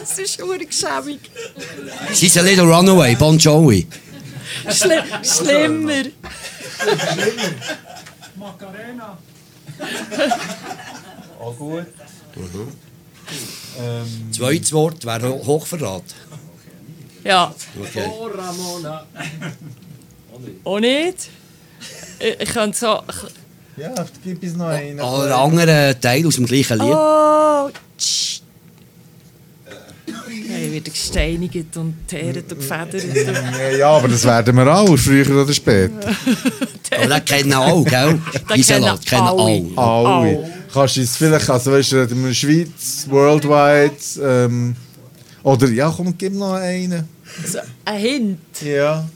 Es 0.04 0.20
ist 0.20 0.42
urgeschämig. 0.42 1.20
She's 2.14 2.38
a 2.38 2.42
little 2.42 2.66
runaway, 2.66 3.16
Bon 3.16 3.38
Jovi. 3.38 3.88
Schli 4.70 5.02
schlimmer. 5.24 6.04
Zweites 14.32 14.72
Wort 14.74 15.06
wäre 15.06 15.30
Ho- 15.30 15.46
Hochverrat. 15.46 16.04
Ja. 17.24 17.54
Okay. 17.80 18.06
Auch 20.64 20.80
nicht? 20.80 21.30
Ich, 22.20 22.40
ich 22.42 22.50
könnte 22.50 22.78
so. 22.78 23.00
Ja, 23.78 23.94
gib 24.24 24.42
uns 24.44 24.56
noch 24.56 24.66
einen. 24.68 25.00
Oder 25.00 25.26
ein 25.38 25.52
anderer 25.52 26.00
Teil 26.00 26.26
aus 26.28 26.36
dem 26.36 26.46
gleichen 26.46 26.78
Lied. 26.80 26.94
Oh! 26.94 27.70
tsch. 27.98 28.42
Ich 30.08 30.72
werde 30.74 30.90
gesteinigt 30.92 31.76
und 31.78 32.08
teeret 32.08 32.52
und 32.52 32.60
gefedert. 32.60 33.04
Ja, 33.58 33.70
ja, 33.78 33.90
aber 33.90 34.08
das 34.10 34.24
werden 34.26 34.56
wir 34.56 34.68
auch, 34.76 34.96
früher 34.98 35.44
oder 35.44 35.54
später. 35.54 36.10
Aber 36.98 37.08
das 37.08 37.26
kennen 37.26 37.54
alle, 37.54 37.84
gell? 37.84 38.20
Gisela, 38.54 38.98
kennen 38.98 39.02
kennen 39.06 39.28
alle. 39.28 39.78
alle. 39.78 40.54
Kannst 40.74 40.96
du 40.96 41.02
es 41.02 41.18
vielleicht, 41.18 41.50
also 41.50 41.72
weißt 41.72 41.92
du, 41.92 42.04
in 42.04 42.24
der 42.24 42.34
Schweiz, 42.34 43.06
worldwide, 43.10 43.92
ähm, 44.22 44.76
oder 45.44 45.68
ja, 45.70 45.94
komm, 45.96 46.18
gib 46.18 46.34
noch 46.34 46.54
einen. 46.54 47.08
So, 47.46 47.60
ein 47.86 48.00
Hint. 48.00 48.62
Ja. 48.62 49.08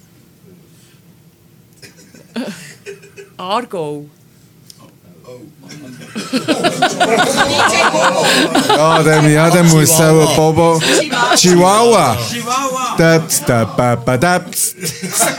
Argo. 3.37 4.09
Ja, 8.77 9.03
dann, 9.03 9.31
ja, 9.31 9.49
dann 9.49 9.67
muss 9.69 9.91
auch 9.91 10.29
ein 10.29 10.35
Bobo. 10.35 10.79
Chihuahua. 11.35 12.17
Daps, 12.97 13.41
dap, 13.45 13.75
ba, 13.75 13.95
ba, 13.95 14.17
daps, 14.17 14.75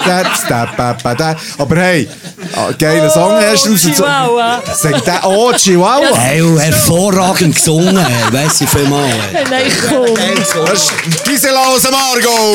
daps, 0.05 0.47
dap, 0.49 0.76
ba, 0.76 0.97
ba, 1.03 1.14
da. 1.14 1.37
Aber 1.59 1.76
hey, 1.76 2.09
ah, 2.55 2.70
geiler 2.78 3.11
Song 3.11 3.41
erstens. 3.41 3.82
so- 3.82 3.91
Chihuahua. 3.91 4.62
Sagt 4.74 5.07
der, 5.07 5.20
oh, 5.24 5.53
Chihuahua. 5.53 6.16
Hey, 6.16 6.43
hervorragend 6.59 7.55
gesungen, 7.55 8.07
weiss 8.32 8.61
ich 8.61 8.68
vielmal. 8.68 9.09
Hey. 9.32 9.45
Nein, 9.51 9.72
komm. 9.89 10.66
Das 10.66 10.82
ist 10.82 11.24
Gisela 11.24 11.61
aus 11.66 11.82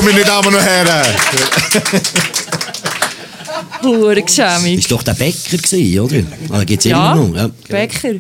meine 0.04 0.24
Damen 0.24 0.54
und 0.54 0.62
Herren. 0.62 1.06
Hure 3.84 4.22
geschämig. 4.22 4.80
Ist 4.80 4.92
doch 4.92 5.04
der 5.04 5.14
Bäcker 5.14 5.58
gewesen, 5.58 6.00
oder? 6.00 6.24
Ah, 6.50 6.64
gibt's 6.64 6.86
Ja, 6.86 7.14
immer 7.14 7.28
noch. 7.28 7.36
Ja. 7.36 7.50
Bäcker. 7.68 8.14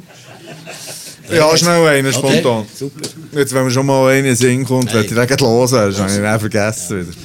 Ja, 1.31 1.55
schnell 1.55 1.87
einen, 1.87 2.07
Okay, 2.13 2.17
spontan. 2.17 2.65
super. 2.73 2.99
Jetzt, 3.33 3.53
wenn 3.53 3.63
wir 3.63 3.71
schon 3.71 3.85
mal 3.85 4.11
einen 4.11 4.35
Sinn 4.35 4.65
kommt, 4.65 4.87
werde 4.93 5.05
ich 5.07 5.13
den 5.13 5.27
gleich 5.27 5.39
hören. 5.39 5.69
Das 5.91 5.99
habe 5.99 6.11
ich 6.11 6.17
dann 6.19 6.39
vergessen 6.39 7.07
wieder. 7.07 7.17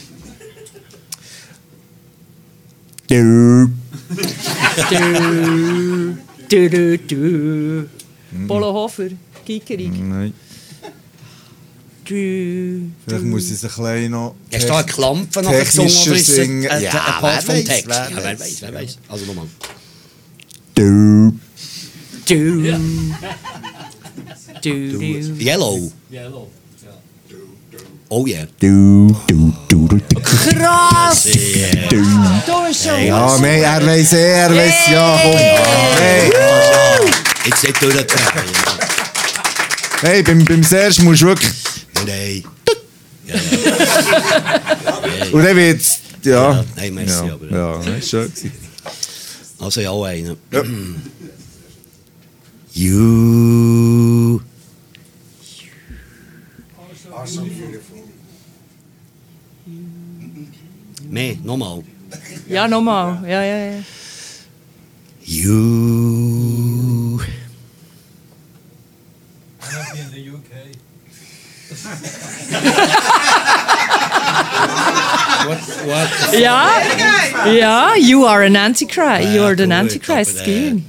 Du. 3.08 3.70
Du, 6.48 6.68
du, 6.70 6.98
du. 6.98 7.86
Polo 8.46 8.72
Hofer, 8.72 9.08
Kikerig. 9.44 9.92
Nein. 9.98 10.32
Du, 12.08 12.92
Vielleicht 13.04 13.24
muss 13.24 13.46
ich 13.46 13.52
es 13.52 13.64
ein 13.64 13.82
bisschen 13.84 14.10
noch... 14.12 14.36
Hast 14.54 14.62
du 14.62 14.68
da 14.68 14.76
eine 14.78 14.86
Klampe 14.86 15.42
noch 15.42 15.50
gesungen 15.50 15.88
technischer 15.88 16.10
oder 16.10 16.20
ist 16.20 16.28
es 16.28 16.38
ein, 16.38 16.44
singen? 16.46 16.70
ein, 16.70 16.82
Ja, 16.82 16.90
ein 16.90 17.20
Part 17.20 17.48
wer 17.48 17.56
vom 17.56 17.64
Text? 17.64 17.88
wer 17.88 17.96
ja, 17.96 18.10
wer 18.16 18.38
weiß, 18.40 18.56
wer 18.60 18.74
weiß. 18.74 18.98
Also 19.08 19.24
nochmal. 19.26 19.46
du, 20.76 21.32
du, 22.26 22.62
du. 24.62 25.36
Yellow. 25.40 25.92
Oh 28.08 28.24
yeah. 28.24 28.46
Krass! 30.22 31.24
Du 31.24 32.68
bist 32.68 32.84
schon. 32.84 33.04
Ja, 33.04 33.36
nein, 33.38 33.62
er 33.62 33.82
eh, 33.82 34.14
er 34.14 34.54
weiss 34.54 34.74
ja, 34.92 35.20
komm. 35.22 35.32
Hey, 35.98 36.30
Jetzt 37.46 37.64
nicht 37.64 37.82
durchdrehen. 37.82 38.06
hey 40.02 40.22
beim, 40.22 40.44
beim 40.44 40.62
Serge 40.62 41.02
musst 41.02 41.22
du 41.22 41.26
wirklich... 41.26 41.65
Und 45.32 45.44
dann 45.44 45.56
wird's... 45.56 46.00
Ja. 46.22 46.52
Ja, 46.52 46.64
nein, 46.76 46.94
merci, 46.94 47.26
ja, 47.26 47.34
aber- 47.34 47.50
Ja, 47.50 48.02
schön 48.02 48.32
gewesen. 48.32 48.52
Also 49.58 49.80
ja, 49.80 49.90
auch 49.90 50.04
einen. 50.04 50.36
Ja. 50.50 50.62
You. 52.74 54.40
Mehr, 61.08 61.36
nochmal. 61.42 61.82
Ja, 62.48 62.68
nochmal. 62.68 63.22
Ja, 63.28 63.42
ja, 63.42 63.56
ja. 63.72 63.82
You. 65.24 67.05
Ja, 76.32 76.70
ja, 77.46 77.94
you 77.96 78.26
are 78.26 78.44
an 78.44 78.56
Antichrist. 78.56 79.28
You 79.32 79.42
are 79.42 79.56
the 79.56 79.72
Antichrist. 79.72 80.40
aber, 80.40 80.50
äh. 80.50 80.82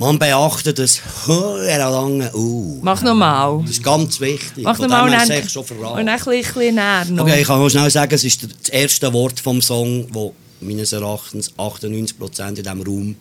Man 0.00 0.18
beachtet 0.18 0.78
das 0.78 1.00
höher 1.26 1.90
lange 1.90 2.34
U. 2.34 2.78
Mach 2.82 3.02
nochmal. 3.02 3.60
Das 3.62 3.72
ist 3.72 3.82
ganz 3.82 4.18
wichtig. 4.18 4.64
Mach 4.64 4.78
nochmal 4.78 5.04
und 5.04 5.12
dann, 5.12 5.48
schon 5.48 5.62
und 5.62 6.08
ein 6.08 6.18
bisschen, 6.24 6.74
näher 6.74 7.04
noch. 7.10 7.24
Okay, 7.24 7.42
ich 7.42 7.46
kann 7.46 7.58
noch 7.60 7.68
schnell 7.68 7.90
sagen, 7.90 8.14
es 8.14 8.24
ist 8.24 8.42
das 8.42 8.70
erste 8.70 9.12
Wort 9.12 9.38
vom 9.40 9.60
Song, 9.60 10.10
das 10.10 10.30
meines 10.60 10.92
Erachtens 10.92 11.52
98% 11.58 12.48
in 12.48 12.54
diesem 12.54 12.80
Raum 12.82 13.16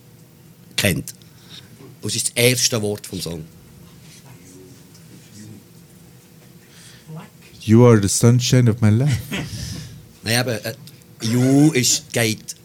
kennt. 0.78 1.14
Und 2.02 2.10
es 2.10 2.16
ist 2.16 2.30
das 2.30 2.36
erste 2.36 2.82
Wort 2.82 3.06
vom 3.06 3.20
Song. 3.20 3.44
You 7.70 7.86
are 7.86 8.02
the 8.02 8.10
sunshine 8.10 8.68
of 8.68 8.82
my 8.82 8.90
life. 8.90 9.16
Nein, 10.24 10.40
eben, 10.40 10.58
äh, 10.66 10.74
You 11.22 11.72
ist, 11.74 12.12
geht 12.12 12.56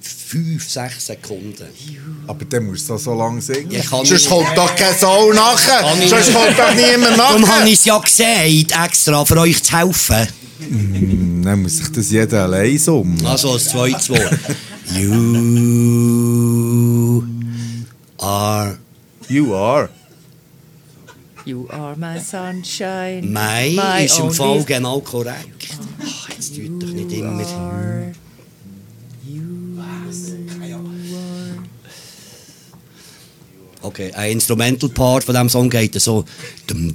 5, 0.00 0.66
6 0.66 1.06
Sekunden. 1.06 1.66
Aber 2.26 2.42
dann 2.46 2.64
musst 2.64 2.88
du 2.88 2.96
so, 2.96 3.14
lange 3.14 3.42
singen. 3.42 3.70
Ich 3.70 3.90
kann 3.90 4.06
Sonst 4.06 4.30
kommt 4.30 4.56
doch 4.56 4.74
kein 4.74 4.94
Soul 4.94 5.34
nachher. 5.34 5.82
Sonst 6.08 6.28
nicht. 6.28 6.34
kommt 6.34 6.58
doch 6.58 6.74
niemand 6.74 7.18
Darum 7.18 7.46
habe 7.46 7.60
nachher. 7.60 7.66
ich 7.66 7.74
es 7.74 7.84
ja 7.84 7.98
gesagt, 7.98 8.72
extra 8.86 9.24
für 9.26 9.40
euch 9.40 9.62
zu 9.62 9.76
helfen. 9.78 10.26
Dann 11.44 11.60
muss 11.60 11.76
sich 11.76 11.92
das 11.92 12.10
jeder 12.10 12.44
allein 12.44 12.78
summen. 12.78 13.26
Also 13.26 13.52
als 13.52 13.68
zweites 13.68 14.08
Wort. 14.08 14.38
You 14.94 15.12
are 18.18 18.78
You 19.28 19.54
are. 19.54 19.90
You 21.46 21.68
are 21.70 21.94
my 21.96 22.18
sunshine. 22.18 23.22
My 23.32 24.04
ist 24.04 24.18
im 24.18 24.32
Fall 24.32 24.64
genau 24.64 25.00
korrekt. 25.00 25.68
Ach, 26.04 26.28
jetzt 26.30 26.56
tut 26.56 26.82
doch 26.82 26.88
nicht 26.88 27.12
immer. 27.12 27.40
are- 27.40 28.12
Okay, 33.82 34.12
ein 34.14 34.32
Instrumental 34.32 34.88
Part 34.88 35.22
von 35.22 35.34
diesem 35.34 35.48
Song 35.48 35.70
geht 35.70 35.94
so. 36.02 36.24
Dum 36.66 36.92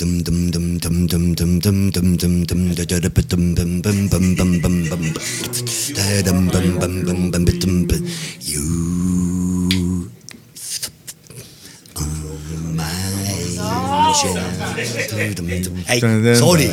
Hey, 15.86 16.36
sorry. 16.36 16.69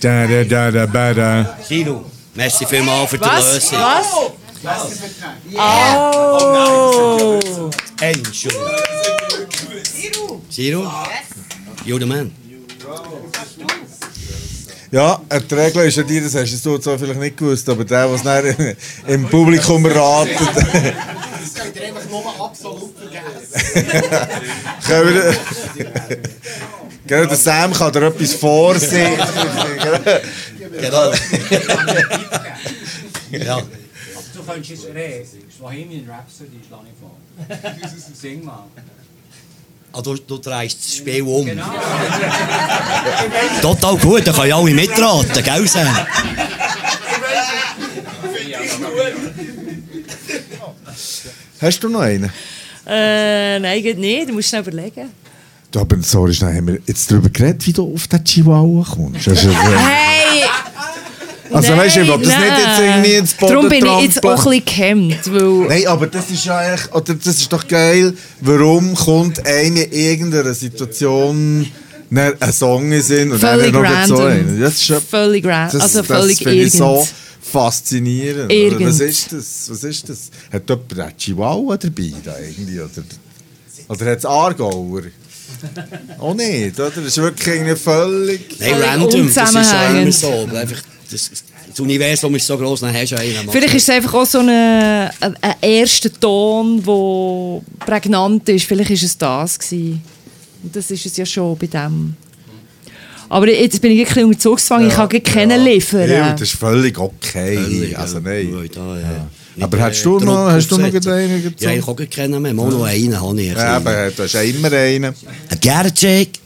Da, 0.00 0.26
da, 0.26 0.44
da, 0.44 0.70
da, 0.70 0.86
ba, 0.86 1.12
da. 1.12 1.58
Sino, 1.68 2.04
merci 2.34 2.64
vielmals 2.66 3.10
für 3.10 3.18
die 3.18 3.24
Was? 3.24 3.54
Lösung. 3.54 3.78
Was? 3.80 4.06
Oh! 5.56 7.40
Angel. 8.00 8.52
Zero? 10.48 10.90
You're 11.84 11.98
the 11.98 12.06
man. 12.06 12.30
Ja, 14.92 15.20
die 15.50 15.54
Regel 15.54 15.86
ist 15.88 15.96
ja 15.96 16.02
die, 16.02 16.20
das 16.20 16.34
hast 16.34 16.64
du 16.64 16.78
zwar 16.78 16.98
vielleicht 16.98 17.18
nicht 17.18 17.36
gewusst, 17.36 17.68
aber 17.68 17.84
der, 17.84 18.06
der 18.06 18.14
es 18.14 18.22
nachher 18.24 18.76
im 19.06 19.26
Publikum 19.28 19.86
ratet. 19.86 20.38
Das 20.38 21.54
könnt 21.54 21.76
ihr 21.76 21.86
einfach 21.86 22.08
nur 22.10 22.22
absolut 22.44 22.94
vergessen. 22.96 23.86
Genau, 27.12 27.26
der 27.26 27.36
Sam 27.36 27.74
kann 27.74 27.92
dir 27.92 28.06
etwas 28.06 28.32
vorsehen. 28.32 29.20
Genau. 30.80 31.12
ja. 33.30 33.60
Du 34.34 34.42
könntest 34.42 34.70
jetzt 34.70 34.86
reden. 34.94 35.26
Bohemian 35.60 36.08
Rhapsody 36.08 36.58
schlage 36.66 36.86
ich 36.88 36.98
vor. 36.98 37.14
Sing 38.18 38.42
mal. 38.42 38.64
Ah, 39.92 40.00
du, 40.00 40.14
du 40.14 40.38
drehst 40.38 40.78
das 40.78 40.96
Spiel 40.96 41.20
um. 41.20 41.46
Total 43.60 43.96
gut, 43.98 44.26
da 44.26 44.32
können 44.32 44.52
alle 44.54 44.70
mitraten, 44.70 45.44
gell 45.44 45.68
Sam? 45.68 45.94
Hast 51.60 51.84
du 51.84 51.88
noch 51.90 52.00
einen? 52.00 52.32
Äh, 52.86 53.58
nein, 53.58 53.82
geht 53.82 53.98
nicht. 53.98 54.30
Du 54.30 54.32
musst 54.32 54.48
schnell 54.48 54.62
überlegen. 54.62 55.21
Aber 55.74 55.96
sorry, 56.02 56.34
schnell, 56.34 56.54
haben 56.56 56.66
wir 56.68 56.78
jetzt 56.86 57.10
darüber 57.10 57.28
geredet, 57.30 57.66
wie 57.66 57.72
du 57.72 57.94
auf 57.94 58.06
den 58.08 58.24
Chihuahua 58.24 58.84
kommst. 58.94 59.26
Das 59.26 59.38
ist 59.38 59.44
ja- 59.44 59.52
Hey! 59.88 60.42
Also 61.50 61.76
weißt 61.76 61.96
du, 61.96 62.00
ich 62.00 62.08
will 62.08 62.18
das 62.18 62.26
nicht 62.28 62.58
jetzt 62.58 62.80
irgendwie 62.80 63.12
ins 63.14 63.34
Boden 63.34 63.52
Darum 63.52 63.68
bin 63.68 63.84
ich 63.86 64.00
jetzt 64.04 64.24
auch 64.24 64.30
ein 64.30 64.36
bisschen 64.36 64.64
gehemmt, 64.64 65.18
weil... 65.34 65.68
Nein, 65.68 65.86
aber 65.86 66.06
das 66.06 66.30
ist 66.30 66.44
ja 66.46 66.56
eigentlich, 66.58 66.94
oder 66.94 67.14
das 67.14 67.26
ist 67.26 67.52
doch 67.52 67.68
geil, 67.68 68.14
warum 68.40 68.94
kommt 68.94 69.46
eine 69.46 69.82
in 69.82 69.92
irgendeiner 69.92 70.54
Situation 70.54 71.66
ein 72.14 72.52
Song 72.52 72.92
in 72.92 73.02
Sinn 73.02 73.32
und 73.32 73.38
Völlig 73.38 73.72
dann 73.72 73.82
noch 73.82 74.06
so 74.06 74.22
einen. 74.22 74.60
Das 74.60 74.74
ist 74.74 74.84
schon, 74.84 75.00
Völlig 75.00 75.44
random. 75.46 75.80
Also 75.80 76.02
völlig 76.02 76.38
das 76.38 76.46
finde 76.46 76.64
ich 76.64 76.72
so 76.72 77.06
faszinierend. 77.40 78.52
Irgend. 78.52 78.86
Was 78.88 79.00
ist 79.00 79.32
das? 79.32 79.70
Was 79.70 79.84
ist 79.84 80.08
das? 80.08 80.30
Hat 80.52 80.68
jemand 80.68 80.98
einen 80.98 81.16
Chihuahua 81.16 81.76
dabei 81.76 82.12
da 82.24 82.34
irgendwie? 82.38 82.80
Oder, 82.80 82.90
oder 83.88 84.06
hat 84.10 84.18
es 84.18 84.26
Aargauer? 84.26 85.02
Auch 86.18 86.34
nicht, 86.34 86.78
oder? 86.78 86.90
Das 86.90 87.04
ist 87.04 87.16
wirklich 87.18 87.48
irgendwie 87.48 87.76
völlig... 87.76 88.58
Nein, 88.58 88.74
random, 88.80 89.32
das 89.32 89.54
ist 89.54 89.70
schon 89.70 89.96
immer 89.96 90.12
so. 90.12 90.48
Einfach, 90.54 90.82
das, 91.10 91.30
das 91.68 91.80
Universum 91.80 92.34
ist 92.34 92.46
so 92.46 92.56
groß, 92.58 92.80
dann 92.80 92.94
hast 92.94 93.12
du 93.12 93.16
einen. 93.16 93.50
Vielleicht 93.50 93.74
ist 93.74 93.82
es 93.82 93.90
einfach 93.90 94.14
auch 94.14 94.26
so 94.26 94.38
ein, 94.40 94.48
ein, 94.48 95.10
ein 95.20 95.54
erster 95.60 96.12
Ton, 96.12 96.82
der 96.82 97.86
prägnant 97.86 98.48
ist. 98.48 98.66
Vielleicht 98.66 98.90
war 98.90 98.96
es 98.96 99.18
das. 99.18 99.58
Gewesen. 99.58 100.02
Und 100.62 100.76
das 100.76 100.90
ist 100.90 101.06
es 101.06 101.16
ja 101.16 101.26
schon 101.26 101.56
bei 101.56 101.66
dem. 101.66 102.14
Aber 103.28 103.48
jetzt 103.48 103.80
bin 103.80 103.92
ich 103.92 104.06
bisschen 104.06 104.26
unter 104.26 104.38
Zugzwang, 104.38 104.86
ich 104.86 104.94
kann 104.94 105.08
ja, 105.10 105.20
keinen 105.20 105.64
liefern. 105.64 106.10
Ja, 106.10 106.32
das 106.32 106.42
ist 106.42 106.52
völlig 106.52 106.98
okay. 106.98 107.56
Völlig, 107.56 107.98
also 107.98 108.18
ja. 108.18 108.22
nein. 108.22 108.52
Ja. 108.52 109.28
Aber 109.60 109.80
hast 109.80 110.02
du 110.04 110.18
noch, 110.18 110.50
hast 110.50 110.70
du 110.70 110.78
noch 110.78 110.84
einen 110.84 110.92
gezogen? 111.42 111.54
Ja, 111.58 111.70
ich 111.72 111.86
habe 111.86 112.06
keinen 112.06 112.40
mehr. 112.40 112.54
Mal 112.54 112.68
noch 112.70 112.84
einen 112.84 113.20
habe 113.20 113.42
ich. 113.42 113.52
Ja, 113.52 113.76
aber 113.76 114.10
du 114.10 114.22
hast 114.22 114.34
immer 114.34 114.72
einen. 114.72 115.14
Ein 115.50 115.60
Gertschek. 115.60 116.38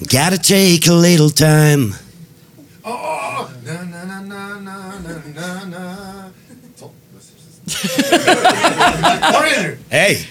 Gotta 0.00 0.38
take 0.38 0.88
a 0.88 0.94
little 0.94 1.30
time. 1.30 1.92
Oh! 2.84 3.48
Na, 3.64 3.82
na, 3.82 4.04
na, 4.04 4.20
na, 4.22 4.56
na, 4.62 5.22
na, 5.34 5.64
na. 5.66 6.30
Hey! 9.90 10.26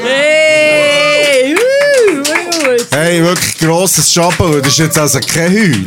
Hey! 0.00 1.56
Hey, 2.90 3.22
wirklich 3.22 3.58
grosses 3.58 4.14
Chapeau. 4.14 4.60
Das 4.60 4.68
ist 4.68 4.78
jetzt 4.78 4.98
also 4.98 5.20
kein 5.20 5.52
Heul. 5.52 5.84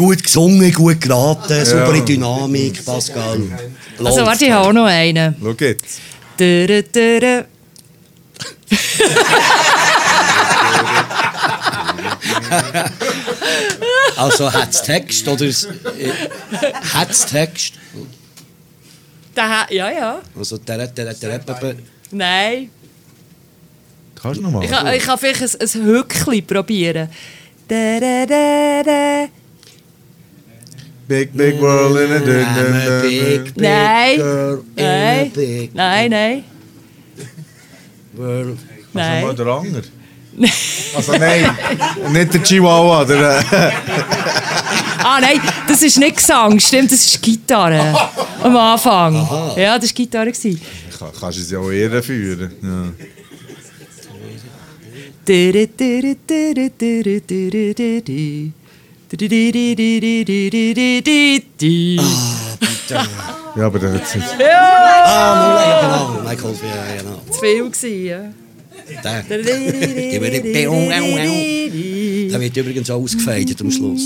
Gut 0.00 0.22
gesungen, 0.22 0.72
gut 0.72 0.98
geraten, 0.98 1.62
saubere 1.62 2.02
Dynamik, 2.02 2.82
Pascal. 2.86 3.42
Also 4.02 4.24
warte, 4.24 4.46
ich 4.46 4.50
habe 4.50 4.68
auch 4.68 4.72
noch 4.72 4.86
einen. 4.86 5.36
Schau 5.38 5.54
jetzt. 5.60 6.00
Dere. 6.38 7.44
Also 14.16 14.50
hat 14.50 14.70
es 14.70 14.82
Text 14.84 15.28
oder 15.28 15.44
äh, 15.44 15.52
hat 16.94 17.10
es 17.10 17.26
Text? 17.26 17.74
Da, 19.34 19.66
ja, 19.68 19.90
ja. 19.90 20.22
Also 20.34 20.56
der, 20.56 20.86
der, 20.86 21.12
der, 21.12 21.38
der, 21.40 21.74
Nein. 22.10 22.70
Kannst 24.14 24.40
du 24.40 24.44
nochmal? 24.44 24.64
Ich 24.64 24.70
ich 24.70 25.04
kann 25.04 25.18
vielleicht 25.18 25.60
ein, 25.60 25.60
ein 25.60 25.84
Hückli 25.84 26.40
probieren. 26.40 27.10
Big, 31.10 31.32
big 31.36 31.60
world 31.60 31.96
in 31.98 32.12
a 32.12 32.18
dun, 32.20 32.26
dun, 32.26 32.74
a 32.74 33.00
dun, 33.00 33.02
big, 33.02 33.44
dun. 33.44 33.44
big 33.46 33.56
Nein. 33.56 34.16
girl 34.16 34.64
in 34.76 34.84
a 34.86 35.30
big 35.34 35.74
Nein, 35.74 36.10
nein. 36.10 36.44
Also 38.14 38.22
world. 38.22 38.58
mal 38.92 39.22
Nein. 39.24 39.36
der 39.40 39.46
Anger. 39.46 39.82
Also 40.96 41.12
nein, 41.18 41.50
nicht 42.12 42.32
der 42.34 42.42
Chihuahua. 42.44 43.04
Der, 43.04 43.38
äh, 43.40 43.72
Ah, 45.02 45.18
nein, 45.20 45.40
das 45.66 45.82
ist 45.82 45.98
nicht 45.98 46.16
Gesang, 46.16 46.60
stimmt, 46.60 46.92
das 46.92 47.04
ist 47.04 47.20
Gitarre. 47.20 47.82
Am 48.44 48.56
Anfang. 48.56 49.14
Ja, 49.56 49.76
das 49.78 49.90
war 49.90 49.94
Gitarre. 49.94 50.30
gewesen. 50.30 50.60
Kann- 50.96 51.08
kannst 51.18 51.38
du 51.38 51.42
es 51.42 51.50
ja 51.50 51.58
auch 51.58 51.70
irreführen. 51.70 52.52
Ja. 52.62 52.92
Dere, 55.26 55.66
dere, 55.66 56.14
dere, 56.28 56.70
dere. 59.16 59.34
ja, 63.56 63.66
aber 63.66 63.78
der 63.78 63.92
hat 63.94 64.02
es 64.02 64.14
Ah, 64.14 64.18
Mullah, 65.36 65.68
ja 65.68 65.80
genau. 65.80 66.04
Michael, 66.28 66.54
ja 66.62 66.68
genau. 67.02 67.18
Zu 67.30 67.38
viel 67.40 67.64
gewesen, 67.70 68.04
ja. 68.06 68.20
Der, 69.04 69.22
der 69.22 69.44
wird 72.40 72.56
übrigens 72.56 72.90
auch 72.90 73.00
ausgefeitet 73.02 73.60
am 73.60 73.70
Schluss. 73.70 74.02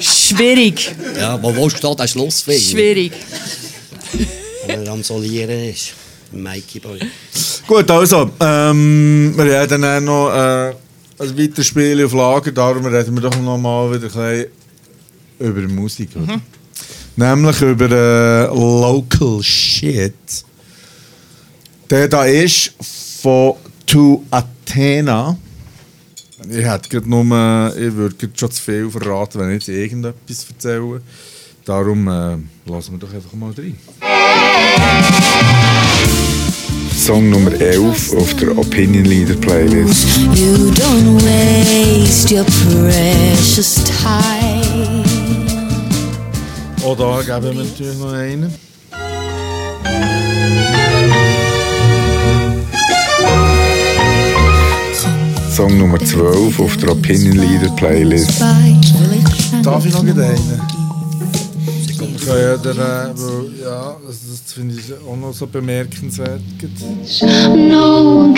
Schwierig, 0.00 0.90
Ja, 1.18 1.42
wo 1.42 1.54
willst 1.56 1.82
du 1.82 1.88
da 1.88 1.94
den 1.94 2.08
Schluss 2.08 2.42
finden? 2.42 2.60
schwierig. 2.60 3.12
Wenn 4.66 4.86
er 4.86 4.92
am 4.92 5.02
Solieren 5.02 5.70
ist. 5.70 5.94
Mikey 6.30 6.78
Boy. 6.78 7.00
Gut, 7.68 7.90
also, 7.90 8.30
ähm, 8.40 9.34
wir 9.36 9.60
haben 9.60 9.82
dann 9.82 10.04
noch 10.06 10.30
äh, 10.30 10.70
ein 10.70 11.38
weiteres 11.38 11.66
Spiel 11.66 12.02
auf 12.02 12.14
Lager, 12.14 12.50
darum 12.50 12.86
reden 12.86 13.14
wir 13.14 13.20
doch 13.20 13.38
noch 13.38 13.58
mal 13.58 13.90
wieder 13.92 14.06
ein 14.06 14.10
bisschen 14.10 14.46
über 15.38 15.74
Musik. 15.74 16.08
Oder? 16.16 16.40
Nämlich 17.16 17.60
über 17.60 17.90
äh, 17.90 18.46
Local 18.46 19.42
Shit. 19.42 20.14
Der 21.90 22.08
da 22.08 22.24
ist 22.24 22.72
von 23.20 23.56
To 23.84 24.24
Athena. 24.30 25.36
Ich 26.48 26.64
hätte 26.64 26.88
gerade 26.88 27.10
nur, 27.10 27.76
ich 27.76 27.94
würde 27.94 28.30
schon 28.34 28.50
zu 28.50 28.62
viel 28.62 28.90
verraten, 28.90 29.40
wenn 29.40 29.50
ich 29.50 29.66
jetzt 29.66 29.68
irgendetwas 29.68 30.46
erzähle. 30.48 31.02
Darum 31.66 32.08
äh, 32.08 32.38
lassen 32.64 32.92
wir 32.92 32.98
doch 32.98 33.12
einfach 33.12 33.34
mal 33.34 33.52
rein. 33.52 33.76
Song 36.98 37.30
Nummer 37.30 37.52
11 37.52 38.12
auf 38.16 38.34
der 38.34 38.58
Opinion 38.58 39.04
Leader 39.04 39.36
Playlist. 39.36 40.04
You 40.34 40.70
don't 40.72 41.22
waste 41.22 42.34
your 42.34 42.44
precious 42.44 43.76
time. 43.84 45.04
Auch 46.84 46.96
da 46.96 47.22
geben 47.22 47.56
wir 47.56 47.64
natürlich 47.64 47.98
noch 47.98 48.12
einen. 48.12 48.52
Song 55.54 55.78
Nummer 55.78 55.98
12 56.00 56.60
auf 56.60 56.76
der 56.78 56.90
Opinion 56.92 57.36
Leader 57.38 57.70
Playlist. 57.76 58.40
Darf 59.62 59.86
ich 59.86 59.92
noch 59.92 60.00
einen? 60.00 60.77
Ja, 62.26 62.38
ja, 62.38 62.56
der, 62.56 62.72
äh, 62.72 62.76
weil, 63.14 63.60
ja 63.62 63.96
das, 64.06 64.20
das 64.30 64.52
finde 64.52 64.74
ich 64.74 64.92
auch 65.06 65.16
noch 65.16 65.32
so 65.32 65.46
bemerkenswert. 65.46 66.40
No 67.22 68.34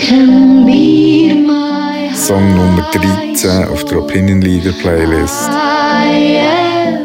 Song 2.15 2.55
Nummer 2.55 2.89
13 2.93 3.65
auf 3.69 3.85
der 3.85 3.99
Opinion 3.99 4.41
Leader 4.41 4.73
Playlist. 4.73 5.49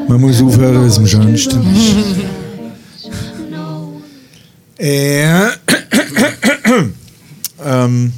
Man 0.09 0.21
muss 0.21 0.43
aufhören, 0.43 0.81
wenn 0.81 0.89
es 0.89 0.99
am 0.99 1.07
schönsten 1.07 1.75
ist. 1.75 1.97
äh, 4.79 5.47
ähm, 7.65 8.13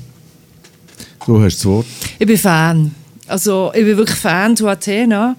du 1.27 1.43
hast 1.43 1.57
das 1.59 1.65
Wort. 1.67 1.87
Ich 2.19 2.27
bin 2.27 2.39
Fan. 2.39 2.95
Also, 3.27 3.71
ich 3.75 3.85
bin 3.85 3.97
wirklich 3.97 4.19
Fan 4.19 4.57
zu 4.57 4.67
Athena. 4.67 5.37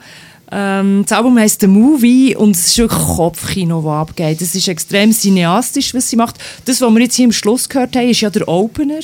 Ähm, 0.52 1.04
das 1.08 1.18
Album 1.18 1.38
heisst 1.38 1.62
The 1.62 1.68
Movie 1.68 2.36
und 2.36 2.56
es 2.56 2.68
ist 2.68 2.78
wirklich 2.78 3.00
Kopfkino, 3.00 3.82
das 3.82 3.92
abgeht. 3.92 4.42
Es 4.42 4.56
ist 4.56 4.68
extrem 4.68 5.12
cineastisch, 5.12 5.94
was 5.94 6.10
sie 6.10 6.16
macht. 6.16 6.36
Das, 6.66 6.82
was 6.82 6.92
wir 6.92 7.02
jetzt 7.02 7.16
hier 7.16 7.26
am 7.26 7.32
Schluss 7.32 7.70
gehört 7.70 7.96
haben, 7.96 8.10
ist 8.10 8.22
ja 8.22 8.30
der 8.30 8.48
Opener, 8.48 9.00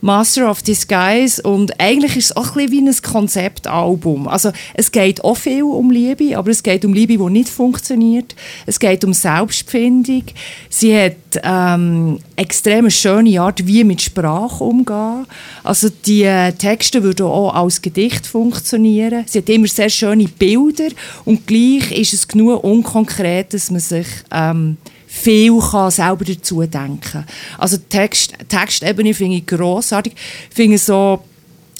Master 0.00 0.50
of 0.50 0.62
Disguise. 0.62 1.42
Und 1.42 1.78
eigentlich 1.80 2.16
ist 2.16 2.26
es 2.26 2.36
auch 2.36 2.56
ein 2.56 2.66
bisschen 2.66 2.86
wie 2.86 2.90
ein 2.90 3.02
Konzeptalbum. 3.02 4.28
Also, 4.28 4.52
es 4.74 4.92
geht 4.92 5.24
auch 5.24 5.36
viel 5.36 5.64
um 5.64 5.90
Liebe, 5.90 6.36
aber 6.36 6.50
es 6.50 6.62
geht 6.62 6.84
um 6.84 6.92
Liebe, 6.92 7.16
die 7.16 7.30
nicht 7.30 7.48
funktioniert. 7.48 8.34
Es 8.66 8.78
geht 8.78 9.04
um 9.04 9.12
Selbstfindung. 9.12 10.24
Sie 10.68 10.96
hat 10.96 11.16
ähm, 11.42 12.18
extrem 12.36 12.90
schöne 12.90 13.40
Art, 13.40 13.66
wie 13.66 13.84
mit 13.84 14.02
Sprache 14.02 14.62
umgehen. 14.62 15.26
Also 15.62 15.88
die 16.06 16.22
äh, 16.22 16.52
Texte 16.52 17.02
würden 17.02 17.26
auch 17.26 17.54
als 17.54 17.82
Gedicht 17.82 18.26
funktionieren. 18.26 19.24
Sie 19.26 19.38
hat 19.38 19.48
immer 19.48 19.66
sehr 19.66 19.88
schöne 19.88 20.28
Bilder 20.28 20.83
und 21.24 21.46
gleich 21.46 21.92
ist 21.92 22.14
es 22.14 22.28
genug 22.28 22.62
unkonkret, 22.64 23.54
dass 23.54 23.70
man 23.70 23.80
sich 23.80 24.06
ähm, 24.30 24.76
viel 25.06 25.58
kann 25.58 25.90
selber 25.90 26.24
dazu 26.24 26.62
denken. 26.62 27.24
Also 27.58 27.76
Text, 27.76 28.34
Textebene 28.48 29.14
finde 29.14 29.36
ich 29.36 29.46
grossartig. 29.46 30.14
Finde 30.50 30.78
so 30.78 31.22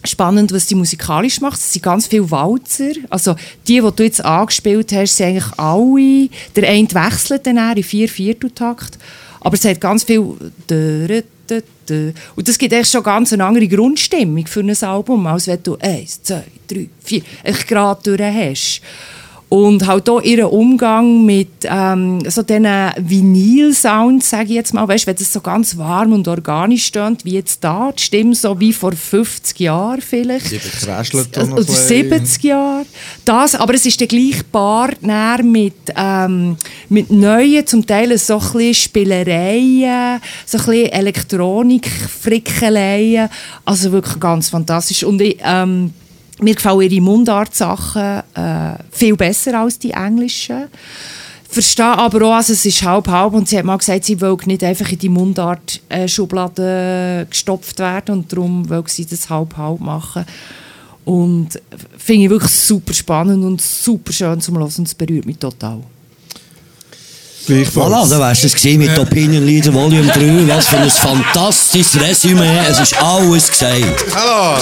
spannend, 0.05 0.52
was 0.52 0.68
sie 0.68 0.74
musikalisch 0.74 1.40
macht. 1.40 1.59
Es 1.59 1.72
sind 1.72 1.82
ganz 1.82 2.07
viele 2.07 2.30
Walzer. 2.30 2.92
Also 3.11 3.34
die, 3.66 3.80
die 3.80 3.90
du 3.96 4.02
jetzt 4.02 4.24
angespielt 4.24 4.92
hast, 4.92 5.16
sind 5.16 5.26
eigentlich 5.26 5.59
alle. 5.59 6.28
Der 6.55 6.68
eine 6.68 6.94
wechselt 6.94 7.46
dann 7.46 7.76
in 7.76 7.82
vier 7.82 8.09
Vierteltakt. 8.09 8.98
Aber 9.40 9.55
es 9.55 9.64
hat 9.64 9.80
ganz 9.80 10.05
viel. 10.05 10.36
Und 12.36 12.49
das 12.49 12.59
gibt 12.59 12.72
echt 12.72 12.90
schon 12.90 13.03
ganz 13.03 13.32
eine 13.32 13.45
andere 13.45 13.68
Grundstimmung 13.68 14.47
für 14.47 14.61
ein 14.61 14.74
Album, 14.82 15.26
als 15.26 15.47
wenn 15.47 15.62
du 15.62 15.76
eins, 15.76 16.22
zwei, 16.22 16.45
drei, 16.66 16.88
vier 17.03 17.22
echt 17.42 17.66
gerade 17.66 18.03
durch 18.03 18.20
hast. 18.20 18.80
Und 19.55 19.86
halt 19.86 20.09
auch 20.09 20.20
ihren 20.20 20.46
Umgang 20.46 21.24
mit 21.24 21.48
ähm, 21.62 22.28
so 22.28 22.42
diesen 22.42 22.66
Vinyl-Sounds, 22.98 24.28
sage 24.28 24.46
ich 24.46 24.57
jetzt 24.57 24.74
mal, 24.74 24.88
weißt, 24.88 25.07
wenn 25.07 25.14
das 25.14 25.32
so 25.32 25.40
ganz 25.40 25.78
warm 25.78 26.12
und 26.12 26.26
organisch 26.26 26.86
stöhnt, 26.86 27.24
wie 27.24 27.34
jetzt 27.34 27.62
da, 27.62 27.92
die 27.96 28.02
Stimme 28.02 28.34
so 28.34 28.59
wie 28.59 28.72
vor 28.72 28.90
50 28.90 29.61
Jahren 29.61 30.00
vielleicht. 30.00 30.50
Oder 31.14 31.24
ein 31.44 31.55
bisschen. 31.55 32.11
70 32.11 32.42
Jahre. 32.42 32.84
Das, 33.24 33.55
aber 33.55 33.74
es 33.74 33.86
ist 33.86 34.00
dann 34.00 34.09
gleich 34.09 34.42
näher 35.02 35.44
mit, 35.44 35.74
ähm, 35.96 36.57
mit 36.88 37.12
neuen, 37.12 37.64
zum 37.64 37.86
Teil 37.86 38.18
so 38.18 38.34
ein 38.34 38.40
bisschen 38.40 38.74
Spielereien, 38.74 40.20
so 40.46 40.59
ein 40.59 40.64
bisschen 40.64 40.90
Elektronik-Frickeleien. 40.90 43.28
Also 43.64 43.92
wirklich 43.92 44.18
ganz 44.18 44.48
fantastisch. 44.48 45.05
Und 45.05 45.22
ich, 45.22 45.38
ähm, 45.44 45.92
mir 46.41 46.55
gefallen 46.55 46.80
ihre 46.80 47.01
Mundart-Sachen 47.01 48.22
äh, 48.35 48.74
viel 48.91 49.16
besser 49.16 49.61
als 49.61 49.78
die 49.78 49.93
englischen. 49.93 50.64
Verstehe 51.49 51.87
aber 51.87 52.26
auch, 52.26 52.35
also 52.35 52.53
es 52.53 52.66
ist 52.66 52.82
halb-halb 52.82 53.32
und 53.32 53.49
sie 53.49 53.57
hat 53.57 53.64
mal 53.64 53.78
gesagt, 53.78 54.05
sie 54.05 54.20
will 54.20 54.37
nicht 54.47 54.64
einfach 54.64 54.91
in 54.91 54.99
die 54.99 55.09
Mundart-Schublade 55.09 57.28
gestopft 57.30 57.78
werden 57.78 58.16
und 58.16 58.32
darum 58.32 58.68
will 58.68 58.82
sie 58.87 59.07
das 59.07 59.30
halb-halb 59.30 59.80
machen. 59.80 60.24
Und 61.05 61.51
finde 61.97 62.24
ich 62.24 62.30
wirklich 62.30 62.53
super 62.53 62.93
spannend 62.93 63.45
und 63.45 63.62
super 63.62 64.12
schön 64.12 64.41
zum 64.41 64.59
Hören 64.59 64.72
und 64.78 64.89
es 64.89 64.95
berührt 64.95 65.26
mich 65.26 65.39
total. 65.39 65.80
Gleichfalls. 67.47 67.87
Voilà, 67.87 68.09
dann 68.09 68.20
wärst 68.20 68.43
du 68.43 68.47
es 68.47 68.55
gewesen 68.55 68.78
mit 68.78 68.99
Opinion 68.99 69.45
Leader 69.45 69.74
Volume 69.74 70.09
3. 70.09 70.49
Was 70.49 70.66
für 70.66 70.78
ein 70.78 70.91
fantastisches 70.91 72.01
Resümee. 72.01 72.59
Es 72.68 72.80
ist 72.80 73.01
alles 73.01 73.51
gesagt. 73.51 74.05
Hallo! 74.14 74.59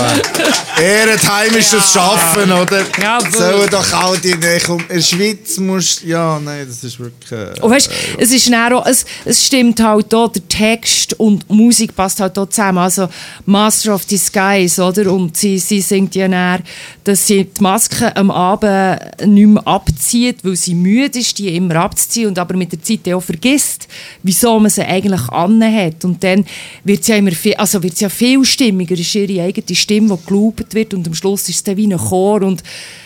Ehrenheimisches 0.80 1.94
Ja. 1.94 2.02
Schaffen, 2.02 2.52
oder? 2.52 2.84
Ja, 3.00 3.18
Sollen 3.30 3.68
doch 3.70 3.92
all 3.92 4.18
die 4.18 4.34
nicht 4.34 4.68
um. 4.68 4.80
In 4.80 4.86
der 4.96 5.02
Schweiz 5.02 5.58
musst 5.58 6.02
ja, 6.04 6.40
nein, 6.42 6.66
das 6.66 6.82
ist 6.84 6.98
wirklich. 6.98 7.32
Äh, 7.32 7.60
Und 7.60 7.70
weißt, 7.70 7.90
es 8.18 8.30
ist 8.32 8.52
auch, 8.52 8.86
es, 8.86 9.04
es 9.24 9.46
stimmt 9.46 9.82
halt 9.82 10.14
auch, 10.14 10.28
der 10.32 10.46
Text 10.48 11.14
und 11.18 11.48
Musik 11.50 11.94
passt 11.94 12.20
halt 12.20 12.38
auch 12.38 12.48
zusammen. 12.48 12.78
Also 12.78 13.08
Master 13.46 13.94
of 13.94 14.04
Disguise, 14.06 14.82
oder? 14.82 15.12
Und 15.12 15.36
sie, 15.36 15.58
sie 15.58 15.80
singt 15.80 16.14
ja 16.14 16.28
dann, 16.28 16.62
dass 17.04 17.26
sie 17.26 17.44
die 17.44 17.62
Maske 17.62 18.14
am 18.16 18.30
Abend 18.30 19.00
nicht 19.26 19.46
mehr 19.46 19.66
abzieht, 19.66 20.38
weil 20.42 20.56
sie 20.56 20.74
müde 20.74 21.18
ist, 21.18 21.38
die 21.38 21.54
immer 21.54 21.76
abzuziehen 21.76 22.28
und 22.28 22.38
aber 22.38 22.56
mit 22.56 22.72
der 22.72 22.82
Zeit 22.82 23.12
auch 23.12 23.20
vergisst, 23.22 23.88
wieso 24.22 24.58
man 24.58 24.70
sie 24.70 24.82
eigentlich 24.82 25.28
anhat. 25.28 26.04
Und 26.04 26.22
dann 26.22 26.44
wird 26.84 27.04
sie 27.04 27.12
ja 27.12 27.18
immer 27.18 27.32
viel, 27.32 27.54
also 27.54 27.82
wird 27.82 27.96
sie 27.96 28.04
ja 28.04 28.08
viel 28.08 28.44
stimmiger, 28.44 28.94
ist 28.94 29.14
ihre 29.14 29.42
eigene 29.42 29.76
Stimme, 29.76 30.18
die 30.28 30.61
gelobt 30.62 30.74
wird 30.74 30.94
und 30.94 31.06
am 31.06 31.14
Schluss 31.14 31.48
ist 31.48 31.56
es 31.56 31.64
dann 31.64 31.76
wie 31.76 31.92
ein 31.92 31.98
Chor 31.98 32.42
und 32.42 32.62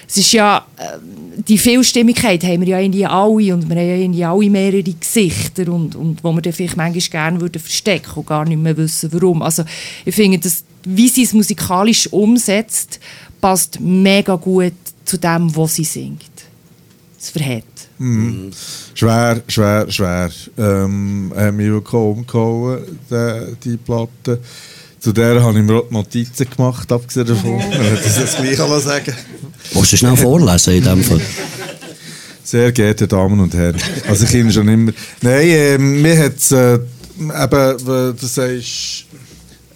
es 0.09 0.17
ist 0.17 0.33
ja, 0.33 0.65
äh, 0.77 0.99
die 1.49 1.59
Vielstimmigkeit 1.59 2.45
haben 2.45 2.61
wir 2.61 2.69
ja 2.69 2.81
irgendwie 2.81 3.07
alle 3.07 3.55
und 3.55 3.69
wir 3.69 3.77
haben 3.77 3.89
ja 3.89 3.97
irgendwie 3.97 4.25
alle 4.25 4.51
mehrere 4.51 4.83
Gesichter 4.83 5.73
und, 5.73 5.97
und 5.97 6.23
wo 6.23 6.33
wir 6.33 6.43
dann 6.43 6.53
vielleicht 6.53 6.77
manchmal 6.77 7.01
gerne 7.11 7.41
würden 7.41 7.61
verstecken 7.61 8.13
und 8.15 8.27
gar 8.27 8.45
nicht 8.45 8.61
mehr 8.61 8.77
wissen, 8.77 9.13
warum. 9.13 9.43
Also 9.43 9.65
ich 10.05 10.15
finde, 10.15 10.39
dass, 10.39 10.65
wie 10.85 11.09
sie 11.09 11.25
es 11.25 11.33
musikalisch 11.33 12.07
umsetzt, 12.13 13.01
passt 13.41 13.81
mega 13.81 14.37
gut 14.37 14.75
zu 15.05 15.19
dem, 15.19 15.55
was 15.57 15.75
sie 15.75 15.85
singt. 15.85 16.23
Es 17.19 17.31
verhält. 17.31 17.65
Schwer, 18.95 19.43
schwer, 19.49 19.91
schwer. 19.91 20.31
Ähm, 20.59 21.33
haben 21.35 21.57
mich 21.57 21.69
wirklich 21.69 21.95
auch 21.95 22.13
umgehauen, 22.13 22.83
die, 23.11 23.57
die 23.65 23.77
Platte. 23.79 24.41
Zu 25.01 25.13
der 25.13 25.43
habe 25.43 25.59
ich 25.59 25.65
mir 25.65 25.77
auch 25.77 25.91
Notizen 25.91 26.49
gemacht, 26.49 26.91
abgesehen 26.91 27.27
davon. 27.27 27.59
Ich 27.59 27.79
hätte 27.79 28.03
das 28.03 28.19
jetzt 28.19 28.37
gleich 28.39 28.61
auch 28.61 28.81
sagen. 28.81 29.15
Willst 29.73 29.93
du 29.93 29.97
schnell 29.97 30.17
vorlesen 30.17 30.75
in 30.75 30.85
dem 30.85 31.03
Fall? 31.03 31.21
Sehr 32.43 32.73
geehrte 32.73 33.07
Damen 33.09 33.41
und 33.41 33.55
Herren. 33.55 33.81
Also 34.09 34.25
ich 34.25 34.31
kenne 34.31 34.53
schon 34.53 34.69
immer. 34.69 34.93
Nein, 35.21 35.47
ähm, 35.49 36.03
mir 36.03 36.19
hat 36.19 36.37
es 36.37 36.53
äh, 36.53 36.75
eben, 36.75 37.87
weil 37.87 38.13
du 38.15 38.27
sagst, 38.27 39.07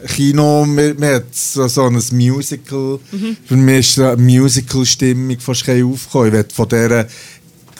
Kino, 0.06 0.64
mir, 0.64 0.94
mir 0.94 1.16
hat 1.16 1.34
so, 1.34 1.66
so 1.68 1.86
ein 1.86 2.00
Musical, 2.12 2.98
für 3.44 3.56
mich 3.56 3.90
ist 3.90 3.98
eine 3.98 4.16
Musical-Stimmung 4.16 5.38
fast 5.40 5.64
kein 5.64 5.84
aufgekommen. 5.84 6.28
Ich 6.28 6.32
will 6.32 6.46
von 6.52 6.68
dieser, 6.68 7.06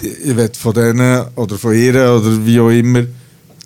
ich 0.02 0.36
will 0.36 0.50
von 0.58 0.74
denen 0.74 1.26
oder 1.36 1.58
von 1.58 1.74
ihr 1.74 1.94
oder 1.94 2.44
wie 2.44 2.60
auch 2.60 2.70
immer 2.70 3.04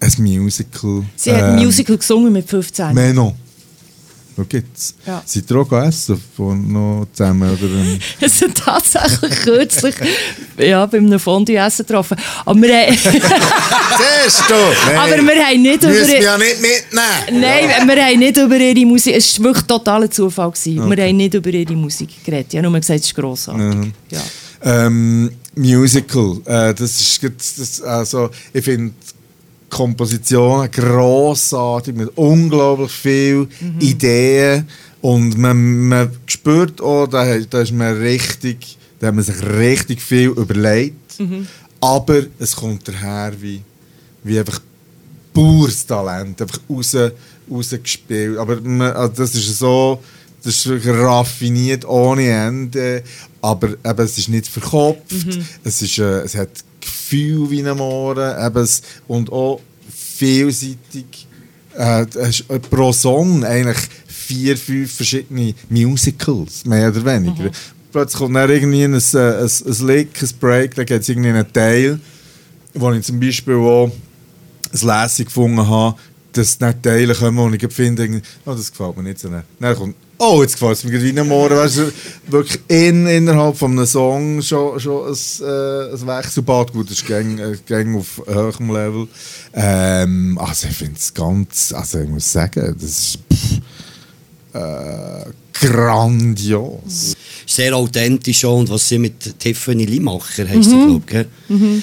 ein 0.00 0.12
Musical. 0.18 1.04
Sie 1.16 1.32
hat 1.32 1.42
ein 1.42 1.56
Musical 1.56 1.96
gesungen 1.96 2.32
mit 2.32 2.48
15. 2.48 2.94
Meno. 2.94 3.34
Wo 4.36 4.44
gibt's? 4.44 4.94
Ja. 5.06 5.22
Seid 5.24 5.48
ihr 5.48 5.56
auch 5.56 5.68
gegessen 5.68 6.20
von 6.36 6.72
noch 6.72 7.06
zusammen? 7.12 7.50
Oder, 7.50 7.62
ähm, 7.70 7.98
Es 8.20 8.38
sind 8.38 8.56
tatsächlich 8.56 9.30
kürzlich 9.42 9.94
ja, 10.58 10.84
bei 10.86 10.98
einem 10.98 11.20
Fondue-Essen 11.20 11.86
getroffen. 11.86 12.16
Aber 12.44 12.60
wir 12.60 12.86
haben, 12.86 12.96
Siehst 12.96 14.44
du? 14.48 14.54
Nein. 14.86 14.96
aber 14.96 15.22
wir 15.22 15.46
haben 15.46 15.62
nicht 15.62 15.82
über... 15.82 15.88
Müssen 15.88 16.08
wir 16.08 16.22
ja 16.22 16.38
nicht 16.38 16.60
mitnehmen. 16.60 17.40
Nein, 17.40 17.88
wir 17.88 18.04
haben 18.04 18.18
nicht 18.18 18.36
über 18.36 18.56
ihre 18.56 18.86
Musik. 18.86 19.14
Es 19.16 19.38
war 19.38 19.44
wirklich 19.46 19.66
totaler 19.66 20.10
Zufall. 20.10 20.50
Gewesen. 20.50 20.90
Wir 20.90 21.04
haben 21.04 21.16
nicht 21.16 21.34
über 21.34 21.50
ihre 21.50 21.74
Musik 21.74 22.24
geredet. 22.24 22.52
Ich 22.52 22.58
habe 22.58 22.68
nur 22.68 22.80
gesagt, 22.80 23.00
es 23.00 23.06
ist 23.06 23.14
grossartig. 23.14 23.92
Ja. 24.10 24.20
Ähm, 24.64 25.30
Musical, 25.56 26.38
äh, 26.46 26.74
das 26.74 27.00
ist 27.00 27.20
das, 27.22 27.80
also 27.82 28.30
ich 28.52 28.64
finde 28.64 28.94
Kompositionen 29.70 30.70
grossartig 30.70 31.94
mit 31.94 32.10
unglaublich 32.16 32.92
viel 32.92 33.48
Ideen. 33.80 34.68
Und 35.00 35.36
man, 35.36 35.88
man 35.88 36.10
spürt 36.26 36.80
auch, 36.80 37.06
da, 37.06 37.38
da 37.38 37.60
ist 37.60 37.72
man 37.72 37.96
richtig, 37.96 38.78
da 38.98 39.08
hat 39.08 39.14
man 39.14 39.24
sich 39.24 39.42
richtig 39.42 40.00
viel 40.00 40.28
überlegt, 40.28 41.20
aber 41.80 42.22
es 42.38 42.56
kommt 42.56 42.88
daher 42.88 43.32
wie, 43.40 43.60
wie 44.22 44.38
einfach 44.38 44.60
pures 45.34 45.84
Talent, 45.84 46.40
einfach 46.40 46.60
raus, 46.70 46.96
rausgespielt. 47.50 48.38
Aber 48.38 48.60
man, 48.62 48.92
also 48.92 49.12
das 49.14 49.34
ist 49.34 49.58
so, 49.58 50.02
das 50.42 50.64
ist 50.64 50.86
raffiniert 50.86 51.84
ohne 51.84 52.28
Ende, 52.28 53.02
aber 53.42 53.70
eben, 53.84 54.04
es 54.04 54.16
ist 54.16 54.28
nicht 54.28 54.46
verkopft, 54.46 55.12
es, 55.64 55.82
ist, 55.82 55.98
äh, 55.98 56.20
es 56.20 56.34
hat 56.34 56.50
Gefühl 56.84 57.50
wie 57.50 57.66
ein 57.66 57.76
Mohren 57.76 58.46
eben, 58.46 58.68
und 59.08 59.32
auch 59.32 59.60
vielseitig. 59.90 61.26
Äh, 61.76 62.02
äh, 62.02 62.58
pro 62.70 62.92
Song 62.92 63.44
eigentlich 63.44 63.78
vier, 64.06 64.56
fünf 64.56 64.92
verschiedene 64.92 65.54
Musicals, 65.68 66.64
mehr 66.64 66.88
oder 66.88 67.04
weniger. 67.04 67.50
Plötzlich 67.90 68.18
kommt 68.18 68.36
dann 68.36 68.48
irgendwie 68.48 68.84
ein, 68.84 68.94
ein, 68.94 69.02
ein, 69.02 69.50
ein 69.50 69.86
Lick, 69.86 70.22
ein 70.22 70.28
Break, 70.40 70.74
dann 70.76 70.86
gibt 70.86 71.00
es 71.00 71.08
irgendwie 71.08 71.30
einen 71.30 71.52
Teil, 71.52 71.98
wo 72.74 72.92
ich 72.92 73.04
zum 73.04 73.18
Beispiel 73.18 73.54
auch 73.54 73.90
ein 74.72 74.86
Lässig 74.86 75.26
gefunden 75.26 75.66
habe, 75.66 75.96
dass 76.32 76.60
nicht 76.60 76.82
Teile 76.82 77.14
kommen, 77.14 77.38
und 77.38 77.60
ich 77.60 77.72
finde, 77.72 78.22
oh, 78.44 78.52
das 78.52 78.70
gefällt 78.70 78.96
mir 78.96 79.02
nicht 79.02 79.18
so. 79.18 79.30
Dann 79.30 79.76
kommt, 79.76 79.96
oh, 80.18 80.42
jetzt 80.42 80.54
gefällt 80.54 80.72
es 80.78 80.84
mir 80.84 80.90
gerade 80.92 81.04
wie 81.04 81.18
ein 81.20 81.28
Morgen. 81.28 81.56
Weißt 81.56 81.78
du, 81.78 81.92
wirklich 82.28 82.60
in, 82.68 83.06
innerhalb 83.06 83.56
von 83.56 83.72
einem 83.72 83.86
Song 83.86 84.40
schon, 84.42 84.78
schon 84.80 85.08
ein, 85.08 85.12
äh, 85.42 85.92
ein 85.94 86.06
Wechselbad. 86.06 86.72
Gut, 86.72 86.90
das 86.90 86.98
ist 86.98 87.06
gang, 87.06 87.38
äh, 87.38 87.56
gang 87.66 87.96
auf 87.96 88.22
hohem 88.26 88.70
Level. 88.72 89.08
Ähm, 89.54 90.38
also 90.40 90.68
ich 90.68 90.76
finde 90.76 90.94
es 90.98 91.12
ganz, 91.14 91.72
also 91.72 92.00
ich 92.00 92.08
muss 92.08 92.30
sagen, 92.32 92.76
das 92.80 92.90
ist 92.90 93.18
pff, 93.32 93.60
äh, 94.54 95.24
grandios. 95.52 97.14
Sehr 97.46 97.76
authentisch 97.76 98.44
auch. 98.44 98.58
Und 98.58 98.70
was 98.70 98.88
sie 98.88 98.98
mit 98.98 99.38
Tiffany 99.38 99.84
Limacher 99.84 100.48
heisst 100.48 100.70
sie, 100.70 100.76
glaube 100.86 101.26
ich. 101.48 101.82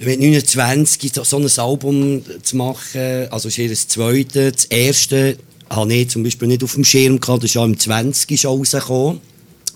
Mit 0.00 0.20
29 0.20 1.12
so- 1.12 1.24
so 1.24 1.38
ein 1.38 1.48
Album 1.58 2.22
zu 2.42 2.56
machen, 2.56 3.26
also 3.30 3.48
ist 3.48 3.58
ihr 3.58 3.68
das 3.68 3.88
zweite. 3.88 4.52
Das 4.52 4.64
erste 4.66 5.36
habe 5.70 5.94
ich 5.94 6.10
zum 6.10 6.22
Beispiel 6.22 6.48
nicht 6.48 6.64
auf 6.64 6.74
dem 6.74 6.84
Schirm 6.84 7.20
gehabt, 7.20 7.42
das 7.42 7.50
ist 7.50 7.54
ja 7.54 7.64
im 7.64 7.78
20 7.78 8.40
schon 8.40 8.58
rausgekommen. 8.58 9.20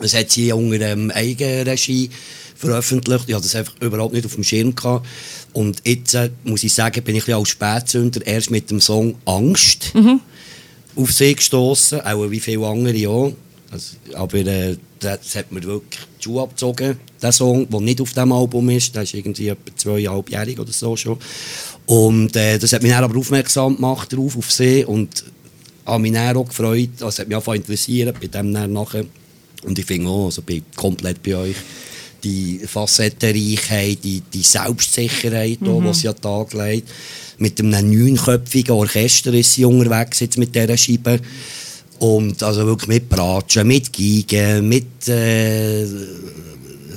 Das 0.00 0.14
hat 0.14 0.30
sie 0.30 0.52
unter 0.52 0.80
ähm, 0.80 1.10
Eigenregie 1.10 2.10
veröffentlicht. 2.56 3.24
Ich 3.28 3.34
hatte 3.34 3.44
das 3.44 3.54
einfach 3.54 3.74
überhaupt 3.80 4.14
nicht 4.14 4.26
auf 4.26 4.34
dem 4.34 4.44
Schirm 4.44 4.74
gehabt. 4.74 5.06
Und 5.52 5.82
jetzt, 5.84 6.14
äh, 6.14 6.30
muss 6.44 6.64
ich 6.64 6.72
sagen, 6.72 7.02
bin 7.04 7.16
ich 7.16 7.28
ein 7.28 7.34
als 7.34 7.50
Spätzünder 7.50 8.26
erst 8.26 8.50
mit 8.50 8.70
dem 8.70 8.80
Song 8.80 9.16
Angst 9.26 9.92
auf 10.96 11.12
sie 11.12 11.34
gestoßen, 11.34 12.00
auch 12.02 12.30
wie 12.30 12.40
viele 12.40 12.66
andere 12.66 13.08
auch. 13.08 13.32
Also, 13.70 13.96
aber 14.14 14.38
äh, 14.38 14.76
das 14.98 15.34
hat 15.34 15.50
mir 15.50 15.62
wirklich 15.62 16.00
die 16.18 16.24
Schuhe 16.24 16.42
abgezogen, 16.42 16.98
der 17.20 17.32
Song, 17.32 17.68
der 17.68 17.80
nicht 17.80 18.00
auf 18.00 18.12
diesem 18.12 18.32
Album 18.32 18.68
ist. 18.70 18.94
Der 18.94 19.02
ist 19.02 19.14
irgendwie 19.14 19.48
etwa 19.48 19.76
zweieinhalbjährig 19.76 20.58
oder 20.58 20.72
so 20.72 20.96
schon. 20.96 21.18
Und 21.86 22.36
äh, 22.36 22.58
das 22.58 22.72
hat 22.72 22.82
mich 22.82 22.92
dann 22.92 23.04
aber 23.04 23.18
aufmerksam 23.18 23.76
gemacht 23.76 24.12
darauf, 24.12 24.36
auf 24.36 24.52
sie 24.52 24.84
und 24.84 25.24
habe 25.86 26.02
mich 26.02 26.16
auch 26.18 26.44
gefreut, 26.46 26.90
also 26.94 27.08
es 27.08 27.18
hat 27.18 27.28
mich 27.28 27.36
auch 27.36 27.54
interessiert 27.54 28.18
bei 28.20 28.26
dem 28.26 28.52
nachher. 28.52 29.04
Und 29.64 29.78
ich 29.78 29.84
finde 29.84 30.08
auch, 30.08 30.26
also 30.26 30.42
bin 30.42 30.64
komplett 30.76 31.22
bei 31.22 31.36
euch, 31.36 31.56
die 32.22 32.60
Facettenreichheit, 32.64 33.98
die, 34.04 34.22
die 34.32 34.42
Selbstsicherheit, 34.42 35.60
mhm. 35.60 35.84
die 35.84 35.94
sie 35.94 36.08
an 36.08 36.14
den 36.14 36.22
Tag 36.22 36.52
legt. 36.52 36.88
Mit 37.38 37.58
einem 37.60 37.90
neunköpfigen 37.90 38.74
Orchester 38.74 39.32
ist 39.34 39.54
sie 39.54 39.64
unterwegs 39.64 40.20
jetzt 40.20 40.38
mit 40.38 40.54
dieser 40.54 40.76
Scheibe. 40.76 41.20
Und 41.98 42.42
also 42.42 42.66
wirklich 42.66 42.88
mit 42.88 43.08
Bratschen, 43.08 43.66
mit 43.66 43.92
Geigen, 43.92 44.68
mit 44.68 45.08
äh, 45.08 45.86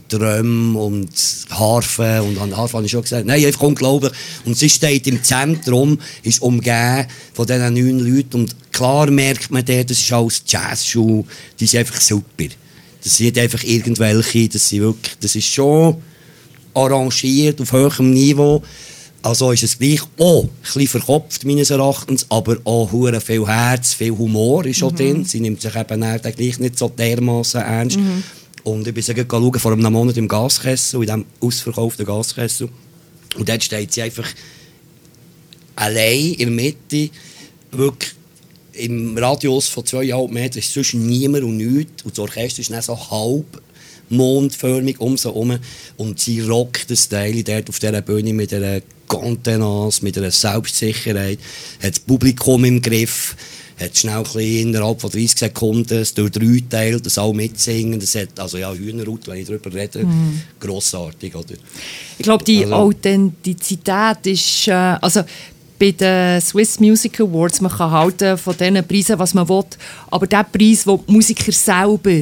Drömen 0.10 0.76
und 0.76 1.10
Harfe. 1.50 2.22
Und 2.24 2.38
an 2.40 2.56
Harfe 2.56 2.78
habe 2.78 2.86
ich 2.86 2.92
schon 2.92 3.02
gesagt, 3.02 3.26
nein, 3.26 3.44
einfach 3.46 3.62
unglaublich. 3.62 4.12
Und 4.46 4.58
sie 4.58 4.70
steht 4.70 5.08
im 5.08 5.24
Zentrum, 5.24 6.00
ist 6.24 6.42
umgeben 6.42 7.08
von 7.34 7.48
diesen 7.48 7.74
neun 7.74 8.00
Leuten. 8.00 8.42
Und 8.42 8.56
klar 8.72 9.10
merkt 9.10 9.52
man 9.52 9.66
dort, 9.66 9.90
das 9.90 10.00
ist 10.00 10.12
alles 10.12 10.44
Jazzschuh, 10.46 11.26
die 11.60 11.66
sind 11.66 11.80
einfach 11.80 12.00
super. 12.00 12.46
Das 13.04 13.18
sind 13.18 13.38
einfach 13.38 13.64
irgendwelche, 13.64 14.50
das, 14.50 14.70
sind 14.70 14.82
wirklich, 14.82 15.16
das 15.20 15.36
ist 15.36 15.48
schon 15.48 15.98
arrangiert 16.74 17.62
auf 17.62 17.72
hohem 17.72 18.12
Niveau. 18.12 18.64
Also 19.22 19.52
ist 19.52 19.64
es 19.64 19.80
gleich 19.80 20.02
auch 20.20 20.44
ein 20.44 20.50
bisschen 20.62 20.88
verkopft, 20.88 21.46
meines 21.46 21.72
Erachtens, 21.72 22.28
aber 22.30 22.58
auch 22.64 22.92
hure 22.92 23.20
viel 23.20 23.48
Herz, 23.48 23.94
viel 23.94 24.12
Humor 24.12 24.66
ist 24.66 24.78
schon 24.78 24.96
drin. 24.96 25.26
Sie 25.26 25.40
nimmt 25.40 25.62
sich 25.62 25.76
eben 25.76 26.02
dann 26.02 26.22
gleich 26.22 26.60
nicht 26.60 26.78
so 26.78 26.90
dermaßen 26.90 27.62
ernst. 27.62 27.98
Und 28.66 28.88
ich 28.88 28.94
bin 28.94 29.04
sogar 29.04 29.26
schauen, 29.30 29.60
vor 29.60 29.72
einem 29.74 29.94
Monat 29.94 30.18
im 30.18 30.28
Gaskessel, 30.28 31.02
in 31.02 31.06
diesem 31.06 31.26
ausverkauften 31.40 32.04
Gaskessel. 32.04 32.68
Und 33.38 33.48
dort 33.48 33.64
steht 33.64 33.94
sie 33.94 34.02
einfach 34.02 34.28
allein 35.76 36.34
in 36.34 36.38
der 36.38 36.50
Mitte, 36.50 37.12
wirklich 37.72 38.14
im 38.74 39.16
Radius 39.18 39.68
von 39.68 39.86
zweieinhalb 39.86 40.32
Metern 40.32 40.60
ist 40.60 40.74
zwischen 40.74 41.06
niemand 41.06 41.44
und 41.44 41.58
nichts. 41.58 42.04
Und 42.04 42.18
das 42.18 42.20
Orchester 42.20 42.62
ist 42.62 42.72
dann 42.72 42.82
so 42.82 42.98
halb 43.12 43.62
mondförmig 44.10 45.00
um 45.00 45.16
sie 45.16 45.30
herum. 45.30 45.60
Und 45.98 46.20
sie 46.20 46.42
rockt 46.42 46.90
das 46.90 47.08
Teil 47.08 47.44
dort 47.44 47.70
auf 47.70 47.78
dieser 47.78 48.02
Bühne 48.02 48.34
mit 48.34 48.52
einer 48.52 48.82
Contenance, 49.08 50.04
mit 50.04 50.18
einer 50.18 50.32
Selbstsicherheit, 50.32 51.38
hat 51.84 51.92
das 51.92 52.00
Publikum 52.00 52.66
im 52.66 52.82
Griff. 52.82 53.36
Hat 53.80 53.98
schnell 53.98 54.24
ein 54.36 54.40
innerhalb 54.70 55.02
von 55.02 55.10
30 55.12 55.38
Sekunden 55.38 55.98
es 56.00 56.14
durch 56.14 56.32
drei 56.32 56.64
teilt, 56.70 57.06
das 57.06 57.18
auch 57.18 57.34
mitsingen. 57.34 58.00
Das 58.00 58.16
hat, 58.16 58.40
also 58.40 58.58
ja, 58.58 58.74
Hühnerhaut, 58.74 59.28
wenn 59.28 59.38
ich 59.40 59.48
darüber 59.48 59.74
rede, 59.74 60.06
Mhm. 60.06 60.42
grossartig, 60.60 61.36
oder? 61.36 61.56
Ich 62.18 62.24
glaube, 62.24 62.44
die 62.46 62.64
Also- 62.64 62.76
Authentizität 62.76 64.26
ist, 64.28 64.68
äh, 64.68 64.72
also 64.72 65.24
bei 65.78 65.92
den 65.92 66.40
Swiss 66.40 66.80
Music 66.80 67.20
Awards, 67.20 67.60
man 67.60 67.72
kann 67.72 67.92
halten 67.92 68.38
von 68.38 68.56
diesen 68.58 68.88
Preisen, 68.88 69.20
was 69.20 69.34
man 69.34 69.48
will, 69.50 69.64
aber 70.10 70.26
der 70.28 70.44
Preis, 70.46 70.84
den 70.86 71.00
die 71.08 71.12
Musiker 71.12 71.52
selber 71.52 72.22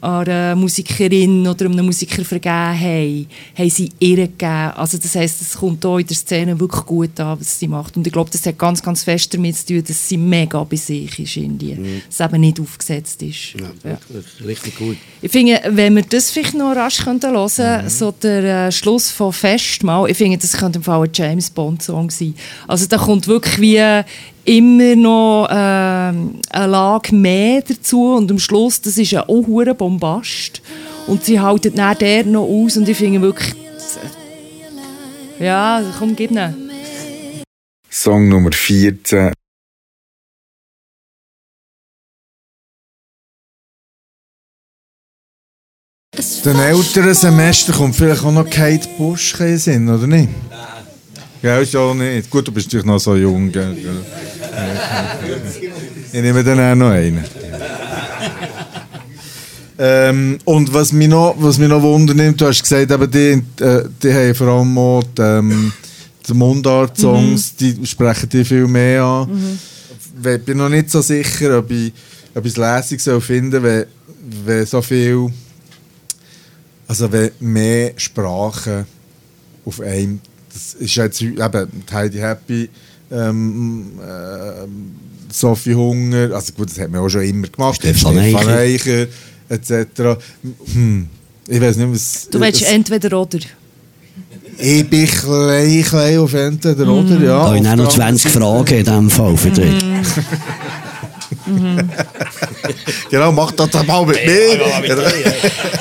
einer 0.00 0.56
Musikerin 0.56 1.46
oder 1.46 1.66
einem 1.66 1.84
Musiker 1.84 2.24
vergeben 2.24 2.54
haben, 2.54 3.26
haben 3.56 3.70
sie 3.70 3.90
ihr 3.98 4.16
gegeben. 4.16 4.72
Also 4.74 4.98
das 4.98 5.14
heisst, 5.14 5.40
es 5.42 5.54
kommt 5.58 5.84
hier 5.84 5.98
in 5.98 6.06
der 6.06 6.16
Szene 6.16 6.58
wirklich 6.58 6.84
gut 6.86 7.20
an, 7.20 7.38
was 7.38 7.58
sie 7.58 7.68
macht. 7.68 7.96
Und 7.96 8.06
ich 8.06 8.12
glaube, 8.12 8.30
das 8.30 8.44
hat 8.46 8.58
ganz, 8.58 8.82
ganz 8.82 9.04
fest 9.04 9.32
damit 9.34 9.56
zu 9.56 9.66
tun, 9.66 9.84
dass 9.86 10.08
sie 10.08 10.16
mega 10.16 10.62
bei 10.64 10.76
sich 10.76 11.18
ist, 11.18 11.36
irgendwie. 11.36 11.74
Mhm. 11.74 12.02
Dass 12.08 12.20
es 12.20 12.26
eben 12.26 12.40
nicht 12.40 12.60
aufgesetzt 12.60 13.22
ist. 13.22 13.54
Ja, 13.54 13.90
Ja. 13.90 13.98
richtig 14.46 14.76
gut. 14.76 14.96
Ich 15.22 15.30
finde, 15.30 15.60
wenn 15.68 15.94
wir 15.96 16.02
das 16.02 16.30
vielleicht 16.30 16.54
noch 16.54 16.74
rasch 16.74 16.98
könnten 17.04 17.30
hören, 17.32 17.88
so 17.90 18.10
der 18.12 18.66
äh, 18.68 18.72
Schluss 18.72 19.10
von 19.10 19.32
Festmahl, 19.32 20.10
ich 20.10 20.16
finde, 20.16 20.38
das 20.38 20.52
könnte 20.52 20.78
im 20.78 20.82
Fall 20.82 21.02
ein 21.04 21.10
James 21.12 21.50
Bond 21.50 21.82
Song 21.82 22.10
sein. 22.10 22.34
Also 22.66 22.86
da 22.86 22.96
kommt 22.96 23.26
wirklich 23.26 23.60
wie 23.60 24.02
immer 24.44 24.96
noch 24.96 25.48
ähm, 25.50 26.40
eine 26.50 26.66
Lage 26.66 27.14
mehr 27.14 27.62
dazu 27.62 28.14
und 28.14 28.30
am 28.30 28.38
Schluss, 28.38 28.80
das 28.80 28.98
ist 28.98 29.10
ja 29.10 29.22
auch 29.22 29.46
hure 29.46 29.74
Bombast 29.74 30.62
und 31.06 31.24
sie 31.24 31.40
halten 31.40 31.74
dann 31.74 31.98
der 31.98 32.24
noch 32.24 32.42
aus 32.42 32.76
und 32.76 32.88
ich 32.88 32.96
finde 32.96 33.20
wirklich, 33.20 33.54
ja, 35.38 35.82
komm, 35.98 36.16
gib 36.16 36.30
ihn. 36.30 36.70
Song 37.90 38.28
Nummer 38.28 38.52
14. 38.52 39.32
Den 46.44 46.58
älteren 46.58 47.14
Semester 47.14 47.72
kommt 47.72 47.96
vielleicht 47.96 48.24
auch 48.24 48.32
noch 48.32 48.48
Kate 48.48 48.88
Bush 48.98 49.38
in 49.40 49.58
Sinn, 49.58 49.88
oder 49.88 50.06
nicht? 50.06 50.28
Ja, 51.42 51.58
ist 51.58 51.74
auch 51.74 51.94
nicht. 51.94 52.28
Gut, 52.28 52.46
du 52.46 52.52
bist 52.52 52.66
natürlich 52.66 52.86
noch 52.86 52.98
so 52.98 53.16
jung. 53.16 53.50
Gell? 53.50 53.76
Ich 56.12 56.20
nehme 56.20 56.44
dann 56.44 56.60
auch 56.60 56.74
noch 56.74 56.90
einen. 56.90 57.24
Ähm, 59.82 60.38
und 60.44 60.74
was 60.74 60.92
mich 60.92 61.08
noch, 61.08 61.34
was 61.38 61.56
mich 61.56 61.68
noch 61.68 61.80
wundernimmt, 61.80 62.38
du 62.38 62.46
hast 62.46 62.62
gesagt, 62.62 62.90
eben 62.90 63.10
die, 63.10 63.64
äh, 63.64 63.88
die 64.02 64.12
haben 64.12 64.34
vor 64.34 64.48
allem 64.48 64.76
auch 64.76 65.02
die, 65.02 65.22
ähm, 65.22 65.72
die 66.28 66.34
Mundart-Songs, 66.34 67.56
die 67.56 67.86
sprechen 67.86 68.28
die 68.28 68.44
viel 68.44 68.66
mehr 68.66 69.02
an. 69.02 69.58
Ich 70.22 70.44
bin 70.44 70.58
noch 70.58 70.68
nicht 70.68 70.90
so 70.90 71.00
sicher, 71.00 71.60
ob 71.60 71.70
ich, 71.70 71.94
ob 72.34 72.44
ich 72.44 72.52
es 72.52 72.58
lässig 72.58 73.00
soll 73.00 73.22
finden 73.22 73.62
wenn, 73.62 73.86
wenn 74.44 74.66
so 74.66 74.82
viel, 74.82 75.32
also 76.86 77.10
wenn 77.10 77.30
mehr 77.40 77.92
Sprachen 77.96 78.84
auf 79.64 79.80
einem, 79.80 80.20
das 80.52 80.74
ist 80.74 80.94
jetzt 80.94 81.22
eben 81.22 81.38
die 81.40 81.94
Heidi 81.94 82.18
Happy, 82.18 82.68
ähm, 83.10 83.92
äh, 84.00 84.66
Sophie 85.32 85.74
Hunger, 85.74 86.34
also 86.34 86.52
gut, 86.52 86.70
das 86.70 86.78
hat 86.78 86.90
man 86.90 87.00
auch 87.00 87.08
schon 87.08 87.22
immer 87.22 87.48
gemacht, 87.48 87.76
Stefan 87.76 88.18
Eicher. 88.18 88.48
Eicher 88.48 89.06
etc. 89.48 90.20
Hm. 90.72 91.08
Ich 91.48 91.60
weiß 91.60 91.76
nicht, 91.76 91.92
was... 91.92 92.28
Du 92.30 92.40
willst 92.40 92.62
entweder 92.62 93.20
oder. 93.20 93.38
ich 94.58 94.88
bin 94.88 95.06
klein, 95.06 95.82
klein 95.82 96.18
auf 96.18 96.34
entweder 96.34 96.86
oder, 96.86 97.14
ja. 97.20 97.38
Da 97.38 97.46
habe 97.46 97.56
ich 97.56 97.62
noch 97.62 97.76
der 97.76 97.88
20 97.88 98.30
Fragen 98.30 98.74
in 98.74 98.84
diesem 98.84 99.10
Fall 99.10 99.36
für 99.36 99.50
dich. 99.50 99.74
Genau, 103.10 103.32
mach 103.32 103.50
das 103.52 103.72
mal 103.86 104.06
mit 104.06 104.24
mir. 104.24 104.60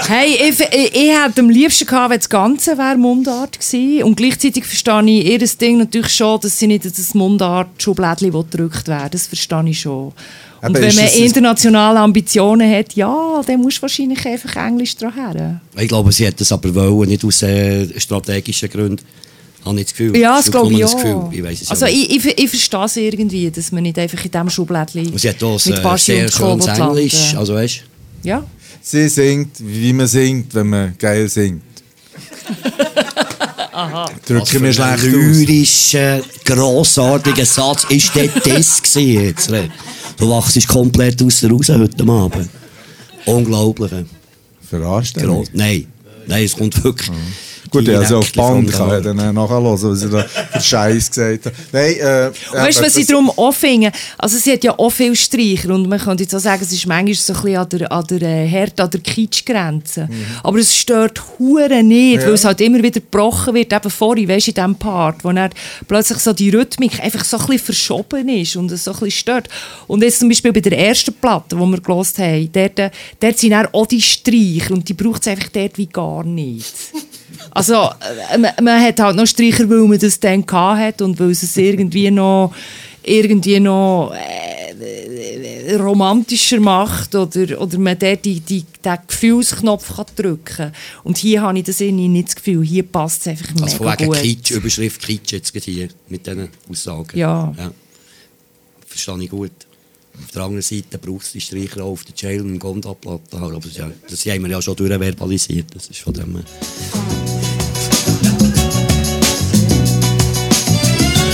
Hey, 0.08 0.50
ich, 0.50 0.60
ich, 0.60 0.96
ich 0.96 1.12
hätte 1.12 1.42
am 1.42 1.50
liebsten 1.50 1.86
gehabt, 1.86 2.12
wenn 2.12 2.20
das 2.20 2.30
Ganze 2.30 2.78
wäre 2.78 2.98
Mundart 2.98 3.60
gewesen. 3.60 4.04
Und 4.04 4.16
gleichzeitig 4.16 4.66
verstehe 4.66 5.04
ich 5.04 5.26
ihr 5.26 5.40
Ding 5.40 5.78
natürlich 5.78 6.14
schon, 6.14 6.40
dass 6.40 6.58
sie 6.58 6.68
nicht 6.68 6.86
das 6.86 7.14
Mundart-Schublädchen 7.14 8.32
gedrückt 8.32 8.88
werden. 8.88 9.10
Das 9.12 9.28
verstehe 9.28 9.70
ich 9.70 9.82
schon. 9.82 10.14
Und 10.62 10.76
Aber 10.76 10.82
wenn 10.82 10.96
man 10.96 11.08
internationale 11.08 12.00
Ambitionen 12.00 12.70
hat, 12.70 12.94
ja, 12.94 13.42
dann 13.46 13.62
musst 13.62 13.78
du 13.78 13.84
wahrscheinlich 13.84 14.26
einfach 14.26 14.56
Englisch 14.56 14.96
dran 14.98 15.14
her. 15.14 15.62
Ich 15.78 15.88
glaube, 15.88 16.12
sie 16.12 16.28
hat 16.28 16.40
das 16.42 16.52
aber 16.52 16.74
wollen, 16.74 17.10
nicht 17.10 17.24
aus 17.24 17.44
äh, 17.44 17.88
strategischen 18.00 18.70
Gründen. 18.70 19.06
Habe 19.66 19.80
ich 19.80 19.86
das 19.86 19.94
Gefühl. 19.94 20.18
Ja, 20.18 20.38
das 20.38 20.50
glaube 20.50 20.74
ich 20.74 20.80
das 20.80 20.96
auch. 20.96 21.32
Ich 21.32 21.44
weiss 21.44 21.62
es 21.62 21.70
also 21.70 21.86
ich, 21.86 22.10
ich, 22.16 22.26
ich 22.26 22.50
verstehe 22.50 22.86
es 22.86 22.96
irgendwie, 22.98 23.52
dass 23.52 23.72
man 23.72 23.84
nicht 23.84 24.00
einfach 24.00 24.24
in 24.24 24.32
diesem 24.32 24.50
Schublädchen 24.50 25.08
Und 25.10 25.20
sie 25.20 25.30
hat 25.30 25.44
auch 25.44 25.64
mit 25.66 25.76
ein 25.76 25.80
äh, 25.80 25.84
Baschi 25.84 26.06
sehr 26.06 26.24
und 26.24 26.64
schönes. 26.64 26.80
Englisch. 26.80 27.36
Also 27.36 27.54
weißt 27.54 27.84
Ja. 28.24 28.44
Sie 28.82 29.10
singt, 29.10 29.52
wie 29.60 29.94
man 29.94 30.08
singt, 30.08 30.54
wenn 30.56 30.68
man 30.68 30.96
geil 30.98 31.28
singt. 31.30 31.62
Drücke 34.26 34.60
mir 34.60 34.74
schlecht 34.74 34.94
aus. 34.94 35.04
lyrischer, 35.04 36.22
grossartiger 36.44 37.46
Satz 37.46 37.86
ist 37.90 38.16
der 38.16 38.28
das 38.28 38.82
gewesen 38.82 39.24
jetzt. 39.24 39.52
Du 40.18 40.30
wachst 40.30 40.68
komplett 40.68 41.22
aus 41.22 41.42
der 41.42 41.52
raus 41.52 41.70
heute 41.70 42.04
Abend. 42.04 42.50
Unglaublich. 43.26 43.92
Verarscht 44.70 45.18
Nein, 45.54 45.88
nein, 46.28 46.44
es 46.44 46.56
kommt 46.56 46.84
wirklich. 46.84 47.12
Gut, 47.70 47.88
ja, 47.88 48.00
also 48.00 48.18
auf 48.18 48.32
Band 48.34 48.72
kann 48.72 48.98
ich 48.98 49.04
dann 49.04 49.20
äh, 49.20 49.32
nachhören, 49.32 49.66
was 49.66 50.00
sie 50.00 50.10
da 50.10 50.24
für 50.24 50.62
Scheiß 50.62 51.10
gesagt 51.10 51.46
hat. 51.46 51.54
Nein, 51.72 51.94
äh, 52.00 52.32
Weißt 52.54 52.80
du, 52.80 52.84
was 52.84 52.96
ich 52.96 53.06
darum 53.06 53.30
auch 53.30 53.54
finde? 53.54 53.92
Also 54.18 54.38
sie 54.38 54.54
hat 54.54 54.64
ja 54.64 54.78
auch 54.78 54.90
viel 54.90 55.16
Streicher 55.16 55.74
und 55.74 55.88
man 55.88 56.00
könnte 56.00 56.24
jetzt 56.24 56.34
auch 56.36 56.40
sagen, 56.40 56.64
es 56.64 56.72
ist 56.72 56.88
manchmal 56.88 57.14
so 57.14 57.34
ein 57.34 57.42
bisschen 57.42 57.58
an 57.58 57.70
der, 57.70 57.92
an 57.92 58.06
der 58.08 58.22
äh, 58.22 58.48
Härte, 58.48 58.84
an 58.84 58.90
der 58.90 59.00
Kitschgrenze. 59.02 60.10
Aber 60.44 60.58
es 60.58 60.76
stört 60.76 61.22
hure 61.38 61.84
nicht, 61.84 62.22
weil 62.22 62.34
es 62.34 62.46
halt 62.46 62.62
immer 62.62 62.78
wieder 62.78 63.00
gebrochen 63.00 63.54
wird, 63.54 63.72
eben 63.72 63.90
vorhin, 63.90 64.28
weißt 64.28 64.48
du, 64.48 64.52
in 64.52 64.56
diesem 64.56 64.76
Part, 64.76 65.24
wo 65.24 65.32
dann 65.32 65.52
plötzlich 65.88 66.20
so 66.20 66.34
die 66.34 66.50
Rhythmik 66.50 67.00
einfach 67.00 67.24
so 67.24 67.38
ein 67.38 67.46
bisschen 67.46 67.66
verschoben 67.66 68.30
ist 68.30 68.56
und 68.56 68.72
es 68.72 68.84
so 68.84 68.92
ein 68.92 69.00
bisschen 69.00 69.12
stört. 69.12 69.50
Und 69.88 70.04
jetzt 70.04 70.20
zum 70.20 70.30
Beispiel 70.30 70.54
bei 70.54 70.62
der 70.62 70.78
ersten 70.78 71.14
Platte, 71.14 71.56
die 71.56 71.62
wir 71.62 71.82
gelost 71.82 72.18
haben, 72.20 72.50
dort, 72.52 72.80
äh, 72.80 72.90
dort 73.20 73.38
sind 73.38 73.54
auch 73.54 73.86
die 73.86 74.02
Streicher 74.02 74.74
und 74.74 74.88
die 74.88 74.94
braucht 74.94 75.22
es 75.22 75.28
einfach 75.28 75.50
dort 75.50 75.78
wie 75.78 75.88
gar 75.88 76.24
nicht. 76.24 76.74
Also, 77.52 77.74
äh, 77.74 78.38
man, 78.38 78.52
man 78.62 78.82
hat 78.82 79.00
halt 79.00 79.16
noch 79.16 79.26
Streicher, 79.26 79.70
weil 79.70 79.88
man 79.88 80.00
das 80.00 80.20
dann 80.20 80.46
hat 80.50 81.02
und 81.02 81.20
weil 81.20 81.32
es 81.32 81.58
irgendwie 81.58 82.12
noch 82.12 82.54
irgendwie 83.04 83.60
noch 83.60 84.14
äh, 84.14 85.76
romantischer 85.76 86.60
macht 86.60 87.16
oder, 87.16 87.60
oder 87.60 87.78
man 87.80 87.98
dort 87.98 88.26
die, 88.26 88.40
die, 88.40 88.66
den 88.84 88.98
Gefühlsknopf 89.08 89.96
kann 89.96 90.06
drücken 90.16 90.44
kann. 90.44 90.74
Und 91.04 91.18
hier 91.18 91.42
habe 91.42 91.58
ich 91.58 91.66
das 91.66 91.82
irgendwie 91.82 92.08
nicht 92.08 92.30
das 92.30 92.36
Gefühl. 92.36 92.64
Hier 92.64 92.84
passt 92.84 93.22
es 93.22 93.28
einfach 93.28 93.62
Also 93.62 93.84
mega 93.84 94.00
wegen 94.00 94.12
gut. 94.12 94.22
Kitsch, 94.22 94.52
Überschrift 94.52 95.02
Kitsch 95.02 95.32
jetzt 95.32 95.56
hier 95.64 95.90
mit 96.08 96.26
diesen 96.26 96.50
Aussagen. 96.70 97.18
Ja. 97.18 97.54
ja. 97.58 97.72
Verstehe 98.86 99.24
ich 99.24 99.30
gut. 99.30 99.52
Auf 100.24 100.32
der 100.34 100.42
anderen 100.44 100.62
Seite 100.62 100.98
braucht 100.98 101.26
es 101.26 101.32
die 101.32 101.42
Streicher 101.42 101.84
auch 101.84 101.92
auf 101.92 102.04
der 102.04 102.14
Jail 102.16 102.42
und 102.42 102.60
Gonda-Platte. 102.60 103.38
Aber 103.38 103.60
das, 103.60 103.78
ja, 103.78 103.90
das 104.10 104.26
haben 104.26 104.44
wir 104.44 104.52
ja 104.52 104.62
schon 104.62 104.76
durchverbalisiert. 104.76 105.68
Das 105.74 105.88
ist 105.88 106.00
von 106.00 106.14
dem... 106.14 106.44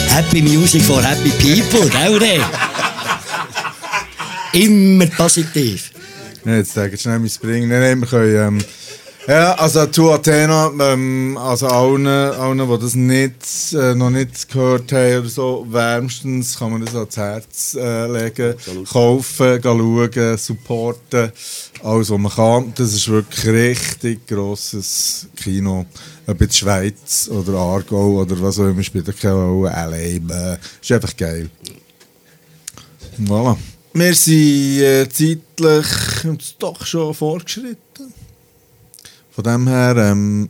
Happy 0.10 0.42
Music 0.42 0.82
for 0.82 1.04
Happy 1.04 1.30
People, 1.30 1.90
gell? 1.90 2.42
Immer 4.54 5.08
positiv. 5.08 5.92
Ja, 6.46 6.56
jetzt 6.56 6.74
sage 6.74 6.96
ich 6.96 7.02
schnell 7.02 7.20
mein 7.20 7.30
Springen. 7.30 7.68
Nein, 7.68 7.82
nein, 7.82 8.00
wir 8.00 8.08
können, 8.08 8.60
ähm, 8.60 8.66
ja, 9.28 9.54
also 9.56 9.86
zu 9.88 10.12
Athena, 10.12 10.72
ähm, 10.80 11.38
also 11.38 11.68
allen, 11.68 12.06
allen, 12.08 12.58
die 12.58 12.80
das 12.80 12.96
nicht, 12.96 13.74
äh, 13.74 13.96
noch 13.96 14.10
nicht 14.10 14.50
gehört 14.50 14.92
haben 14.92 15.20
oder 15.20 15.30
so, 15.30 15.66
wärmstens 15.70 16.60
kann 16.60 16.72
man 16.72 16.86
das 16.86 16.96
ans 16.96 17.18
Herz 17.18 17.78
äh, 17.80 18.08
legen, 18.08 18.56
kaufen, 18.92 19.62
schauen, 19.64 20.38
supporten, 20.38 21.32
alles, 21.84 22.10
was 22.10 22.18
man 22.20 22.32
kann. 22.32 22.74
Das 22.76 22.94
ist 22.94 23.08
wirklich 23.08 23.46
richtig 23.48 24.28
grosses 24.28 25.28
Kino. 25.36 25.86
Ob 26.28 26.42
jetzt 26.42 26.58
Schweiz 26.58 27.30
oder 27.32 27.58
Aargau 27.58 28.22
oder 28.22 28.40
was 28.42 28.60
auch 28.60 28.66
immer, 28.66 28.84
spielt 28.84 29.20
keine 29.20 29.36
Rolle. 29.36 29.72
LA, 29.72 30.58
ist 30.82 30.92
einfach 30.92 31.16
geil. 31.16 31.50
Voilà. 33.20 33.58
Wir 33.94 34.14
sind 34.14 34.82
äh, 34.82 35.08
zeitlich 35.10 36.58
doch 36.60 36.86
schon 36.86 37.14
fortgeschritten. 37.14 38.25
Von 39.36 39.44
dem 39.44 39.68
her 39.68 39.98
ähm, 39.98 40.50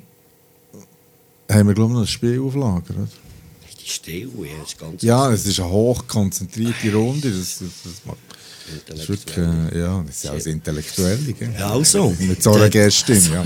haben 1.51 1.67
wir, 1.67 1.73
glaube 1.73 1.91
ich, 1.91 1.95
noch 1.95 2.01
ein 2.01 2.07
Spiel 2.07 2.39
auf 2.39 2.53
Lager. 2.53 2.93
Oder? 2.93 3.07
Die 3.83 3.89
Stille, 3.89 4.29
ja, 4.41 4.63
ist 4.63 4.77
ganz... 4.77 5.01
Ja, 5.01 5.31
es 5.31 5.47
ist 5.47 5.59
eine 5.59 5.69
hochkonzentrierte 5.69 6.93
Runde. 6.93 7.31
Das, 7.31 7.59
das, 7.59 7.69
das, 7.83 8.05
macht, 8.05 8.17
das 8.87 8.99
ist 8.99 9.09
wirklich, 9.09 9.37
äh, 9.37 9.79
ja, 9.79 10.03
das 10.05 10.23
ist 10.23 10.29
alles 10.29 10.45
Intellektuelle. 10.45 11.33
Gell? 11.33 11.55
Ja, 11.57 11.71
also. 11.71 12.15
Mit 12.19 12.43
so 12.43 12.53
einer 12.53 12.69
Gästin, 12.69 13.21
ja. 13.33 13.43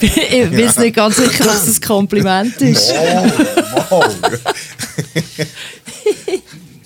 ich 0.00 0.50
bin 0.50 0.58
jetzt 0.58 0.78
nicht 0.78 0.94
ganz 0.94 1.16
sicher, 1.16 1.44
dass 1.44 1.66
das 1.66 1.76
ein 1.76 1.80
Kompliment 1.80 2.60
ist. 2.62 2.92
Oh, 3.90 4.02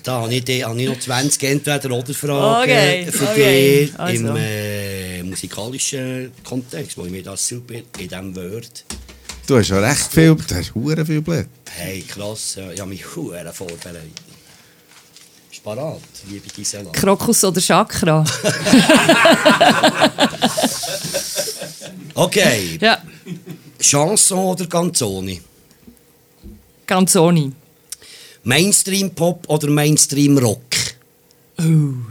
Da 0.03 0.11
Da 0.11 0.21
habe 0.21 0.33
ich, 0.33 0.43
die, 0.43 0.65
habe 0.65 0.81
ich 0.81 0.89
noch 0.89 0.99
20 0.99 1.43
Entweder-Oder-Fragen 1.43 2.63
Okay, 2.63 3.07
für 3.11 3.29
okay. 3.29 3.85
dich 3.85 3.99
Also. 3.99 4.27
im 4.27 4.35
äh, 4.37 4.78
musikalischen 5.29 6.31
Kontext, 6.43 6.97
wo 6.97 7.05
ich 7.05 7.11
mir 7.11 7.23
das 7.23 7.47
super 7.47 7.75
in 7.75 7.85
diesem 7.97 8.35
Word. 8.35 8.85
Du 9.47 9.57
hast 9.57 9.69
ja 9.69 9.79
recht 9.79 10.11
viel, 10.11 10.35
du 10.35 10.55
hast 10.55 10.75
hure 10.75 11.05
viel 11.05 11.21
Blätter. 11.21 11.49
Hey, 11.71 12.01
krass, 12.01 12.55
ja, 12.55 12.71
ich 12.71 12.79
habe 12.79 12.89
mich 12.89 13.15
hure 13.15 13.51
vorbereitet. 13.51 14.11
Bist 15.49 15.61
du 15.61 15.63
parat, 15.63 16.01
liebe 16.29 16.47
Gisela? 16.49 16.91
Krokus 16.91 17.43
oder 17.43 17.61
Chakra? 17.61 18.23
Okay, 22.15 22.77
ja, 22.81 23.01
Chanson 23.79 24.39
oder 24.39 24.65
Canzoni? 24.65 25.41
Canzoni. 26.85 27.53
Mainstream-Pop 28.43 29.47
oder 29.47 29.69
Mainstream-Rock? 29.69 30.75
Mainstream 31.57 32.07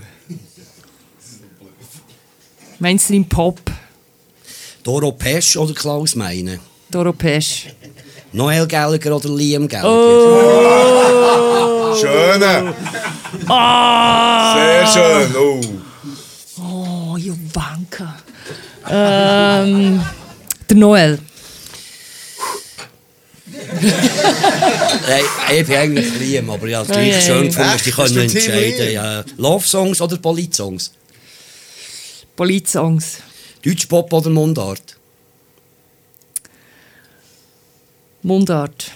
Pop. 3.28 3.60
Doro 4.84 5.12
Pesch 5.12 5.56
oder 5.56 5.74
Klaus 5.74 6.14
Meine? 6.14 6.60
Doro 6.90 7.12
Pesch. 7.12 7.66
Noel 8.32 8.66
Gallagher 8.66 9.16
oder 9.16 9.28
Liam 9.30 9.66
Gallagher? 9.66 9.90
Oh. 9.90 11.96
Schöne! 11.96 12.74
Ah! 13.48 14.54
Sehr 14.54 14.86
schön! 14.86 15.34
Oh. 15.36 15.60
Oh, 16.60 17.16
Jovanka. 17.16 18.16
ähm, 18.88 20.00
der 20.68 20.76
Noel. 20.76 21.18
Hey, 25.06 25.22
ich 25.60 25.66
bin 25.66 25.76
eigentlich 25.76 26.18
Liam, 26.20 26.50
aber 26.50 26.66
ich 26.66 26.74
habe 26.74 26.86
es 26.86 26.92
gleich 26.92 27.16
Ei, 27.16 27.20
schön 27.20 27.46
gefunden, 27.48 27.70
dass 27.72 27.86
ich 27.86 27.94
Team 27.94 28.18
entscheiden 28.18 28.92
ja. 28.92 29.24
Love-Songs 29.36 30.00
oder 30.00 30.16
Polit-Songs? 30.18 30.92
Politsongs. 32.38 33.18
Deutsch-Pop 33.64 34.12
oder 34.12 34.30
Mundart? 34.30 34.96
Mundart. 38.22 38.92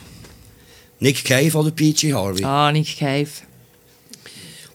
Nick 1.01 1.25
Cave 1.25 1.59
oder 1.59 1.73
PG 1.73 2.15
Harvey? 2.15 2.45
Ah, 2.45 2.71
Nick 2.71 2.97
Cave. 2.97 3.27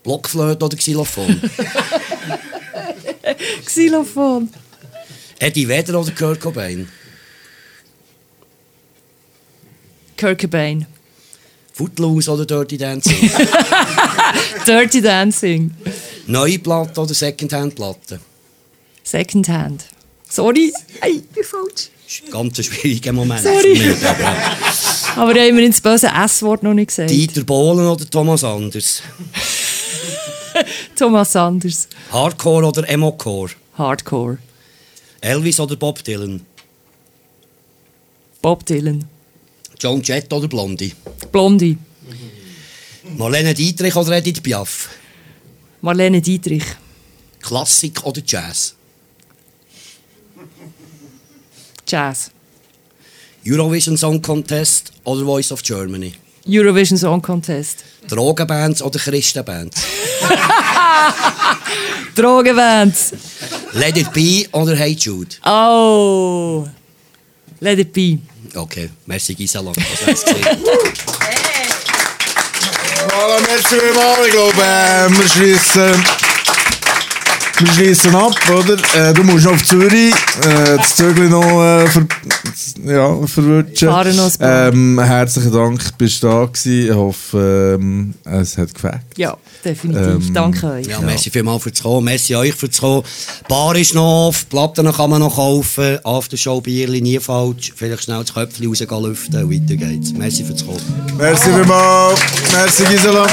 Blockflöte 0.03 0.65
oder 0.65 0.75
Xylophon? 0.75 1.27
Xylophon. 3.65 4.49
Eddie 5.39 5.65
Vedder 5.65 6.01
oder 6.01 6.11
Kurt 6.11 6.41
Cobain? 6.41 6.89
Kurt 10.17 10.41
Cobain. 10.41 10.85
Footloose 11.71 12.29
oder 12.29 12.45
Dirty 12.45 12.77
Dancing? 12.77 13.31
Dirty 14.65 14.99
Dancing. 14.99 15.71
Neue 16.25 16.59
Platte 16.59 16.99
oder 16.99 17.13
Secondhand-Platte? 17.13 18.19
Secondhand. 19.11 19.85
Sorry. 20.29 20.73
Ei, 20.99 21.09
ich 21.11 21.27
bin 21.29 21.43
falsch. 21.43 21.89
Das 22.03 22.13
ist 22.13 22.23
ein 22.25 22.31
ganz 22.31 22.65
schwieriger 22.65 23.13
Moment. 23.13 23.41
Sorry. 23.41 23.73
mich, 23.79 24.05
aber- 24.05 25.21
Aber 25.21 25.33
da 25.33 25.41
haben 25.41 25.55
wir 25.57 25.65
ins 25.65 25.79
böse 25.79 26.07
S-Wort 26.07 26.61
noch 26.63 26.73
nicht 26.73 26.87
gesagt. 26.89 27.09
Dieter 27.09 27.43
Bohlen 27.43 27.87
oder 27.87 28.09
Thomas 28.09 28.43
Anders? 28.43 29.01
Thomas 30.97 31.31
Sanders. 31.31 31.87
Hardcore 32.11 32.65
oder 32.65 32.89
Emocore? 32.89 33.51
Hardcore. 33.77 34.39
Elvis 35.21 35.59
oder 35.59 35.75
Bob 35.77 36.03
Dylan? 36.03 36.45
Bob 38.41 38.65
Dylan. 38.65 39.05
Joan 39.79 40.01
Jett 40.01 40.31
oder 40.33 40.47
Blondie? 40.47 40.93
Blondie. 41.31 41.77
Marlene 43.17 43.53
Dietrich 43.53 43.95
oder 43.95 44.17
Edith 44.17 44.41
Piaf? 44.41 44.89
Marlene 45.81 46.21
Dietrich. 46.21 46.63
Klassik 47.41 48.03
oder 48.03 48.21
Jazz? 48.25 48.73
Jazz. 51.87 52.31
Eurovision 53.45 53.97
Song 53.97 54.21
Contest 54.21 54.91
oder 55.03 55.23
Voice 55.23 55.51
of 55.51 55.61
Germany? 55.63 56.13
Eurovision 56.45 56.97
Song 56.97 57.21
Contest. 57.21 57.83
Drogenbands 58.09 58.81
oder 58.81 58.99
Christenbands? 58.99 59.81
Drogenbands. 62.15 63.13
Let 63.73 63.97
It 63.97 64.11
Be 64.13 64.47
oder 64.51 64.75
Hey 64.75 64.95
Jude? 64.95 65.35
Oh. 65.45 66.67
Let 67.59 67.79
it 67.79 67.91
be. 67.93 68.19
Okay, 68.53 68.89
merci 69.05 69.33
Gisela. 69.33 69.71
Voilà, 73.09 73.39
merci 73.47 73.79
vielmals. 73.79 74.27
Ich 74.27 74.31
glaube, 74.31 74.61
äh, 74.61 75.09
wir 75.09 75.27
schließen. 75.27 76.26
Wir 77.59 77.73
schließen 77.73 78.13
ab, 78.13 78.35
oder? 78.51 78.77
Äh, 78.93 79.13
du 79.15 79.23
musst 79.23 79.45
noch 79.45 79.53
auf 79.53 79.63
Zürich, 79.65 80.13
äh, 80.13 80.77
das 80.77 80.95
Zögli 80.95 81.27
noch 81.27 81.41
äh, 81.43 81.87
ver, 81.87 82.05
ja, 82.85 83.17
paar. 83.89 84.05
Ähm, 84.39 84.99
herzlichen 84.99 85.51
Dank, 85.51 85.97
bist 85.97 86.21
du 86.21 86.27
da 86.27 86.45
gewesen. 86.45 86.85
Ich 86.85 86.93
hoffe, 86.93 87.77
ähm, 87.79 88.13
es 88.25 88.59
hat 88.59 88.75
gefällt. 88.75 89.01
Ja, 89.15 89.35
definitiv. 89.65 90.27
Ähm, 90.27 90.33
Danke 90.35 90.67
euch. 90.67 90.85
Ja, 90.85 91.01
merci 91.01 91.31
vielmals 91.31 91.63
fürs 91.63 91.81
Kommen. 91.81 92.05
Merci 92.05 92.35
euch 92.35 92.53
fürs 92.53 92.79
Kommen. 92.79 93.01
Bar 93.49 93.75
ist 93.75 93.95
noch 93.95 94.27
auf, 94.27 94.47
Platten 94.49 94.91
kann 94.91 95.09
man 95.09 95.19
noch 95.19 95.35
kaufen. 95.35 95.97
Aftershow 96.03 96.61
Bierli 96.61 97.01
nie 97.01 97.19
falsch. 97.19 97.73
Vielleicht 97.75 98.03
schnell 98.03 98.19
das 98.19 98.35
Köpfchen 98.35 98.67
rausgehen 98.67 99.03
lüften 99.03 99.43
und 99.43 99.51
weiter 99.51 99.75
geht's. 99.75 100.13
Merci 100.13 100.43
fürs 100.43 100.63
Kommen. 100.63 100.81
Merci 101.17 101.49
vielmals. 101.49 102.19
Merci 102.53 102.83
Gisela. 102.85 103.27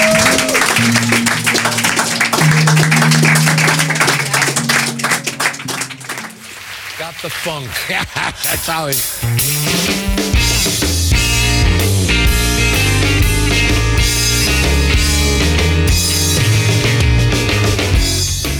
The 7.25 7.31
funk. 7.31 7.70
That's 7.89 8.66
how 8.66 8.87
it. 8.87 9.01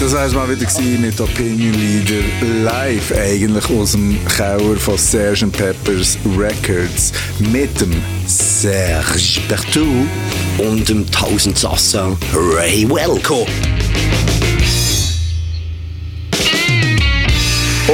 Das 0.01 0.15
war 0.15 0.47
mal 0.47 0.49
wieder 0.49 0.99
mit 0.99 1.21
Opinion 1.21 1.75
Leader 1.75 2.25
live, 2.63 3.13
eigentlich 3.13 3.69
aus 3.69 3.93
dem 3.93 4.19
Keller 4.29 4.77
von 4.77 4.97
Serge 4.97 5.47
Peppers 5.47 6.17
Records 6.35 7.13
mit 7.53 7.79
dem 7.79 7.93
Serge 8.27 9.41
Bertou. 9.47 10.07
Und 10.57 10.89
dem 10.89 11.11
Tausend 11.11 11.59
Sassa 11.59 12.17
Ray 12.33 12.89
Welco. 12.89 13.47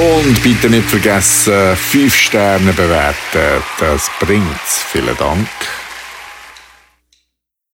Und 0.01 0.41
bitte 0.41 0.67
nicht 0.67 0.89
vergessen, 0.89 1.75
5 1.75 2.15
Sterne 2.15 2.73
bewerten, 2.73 3.63
das 3.79 4.09
bringt's. 4.19 4.83
Vielen 4.91 5.15
Dank. 5.15 5.47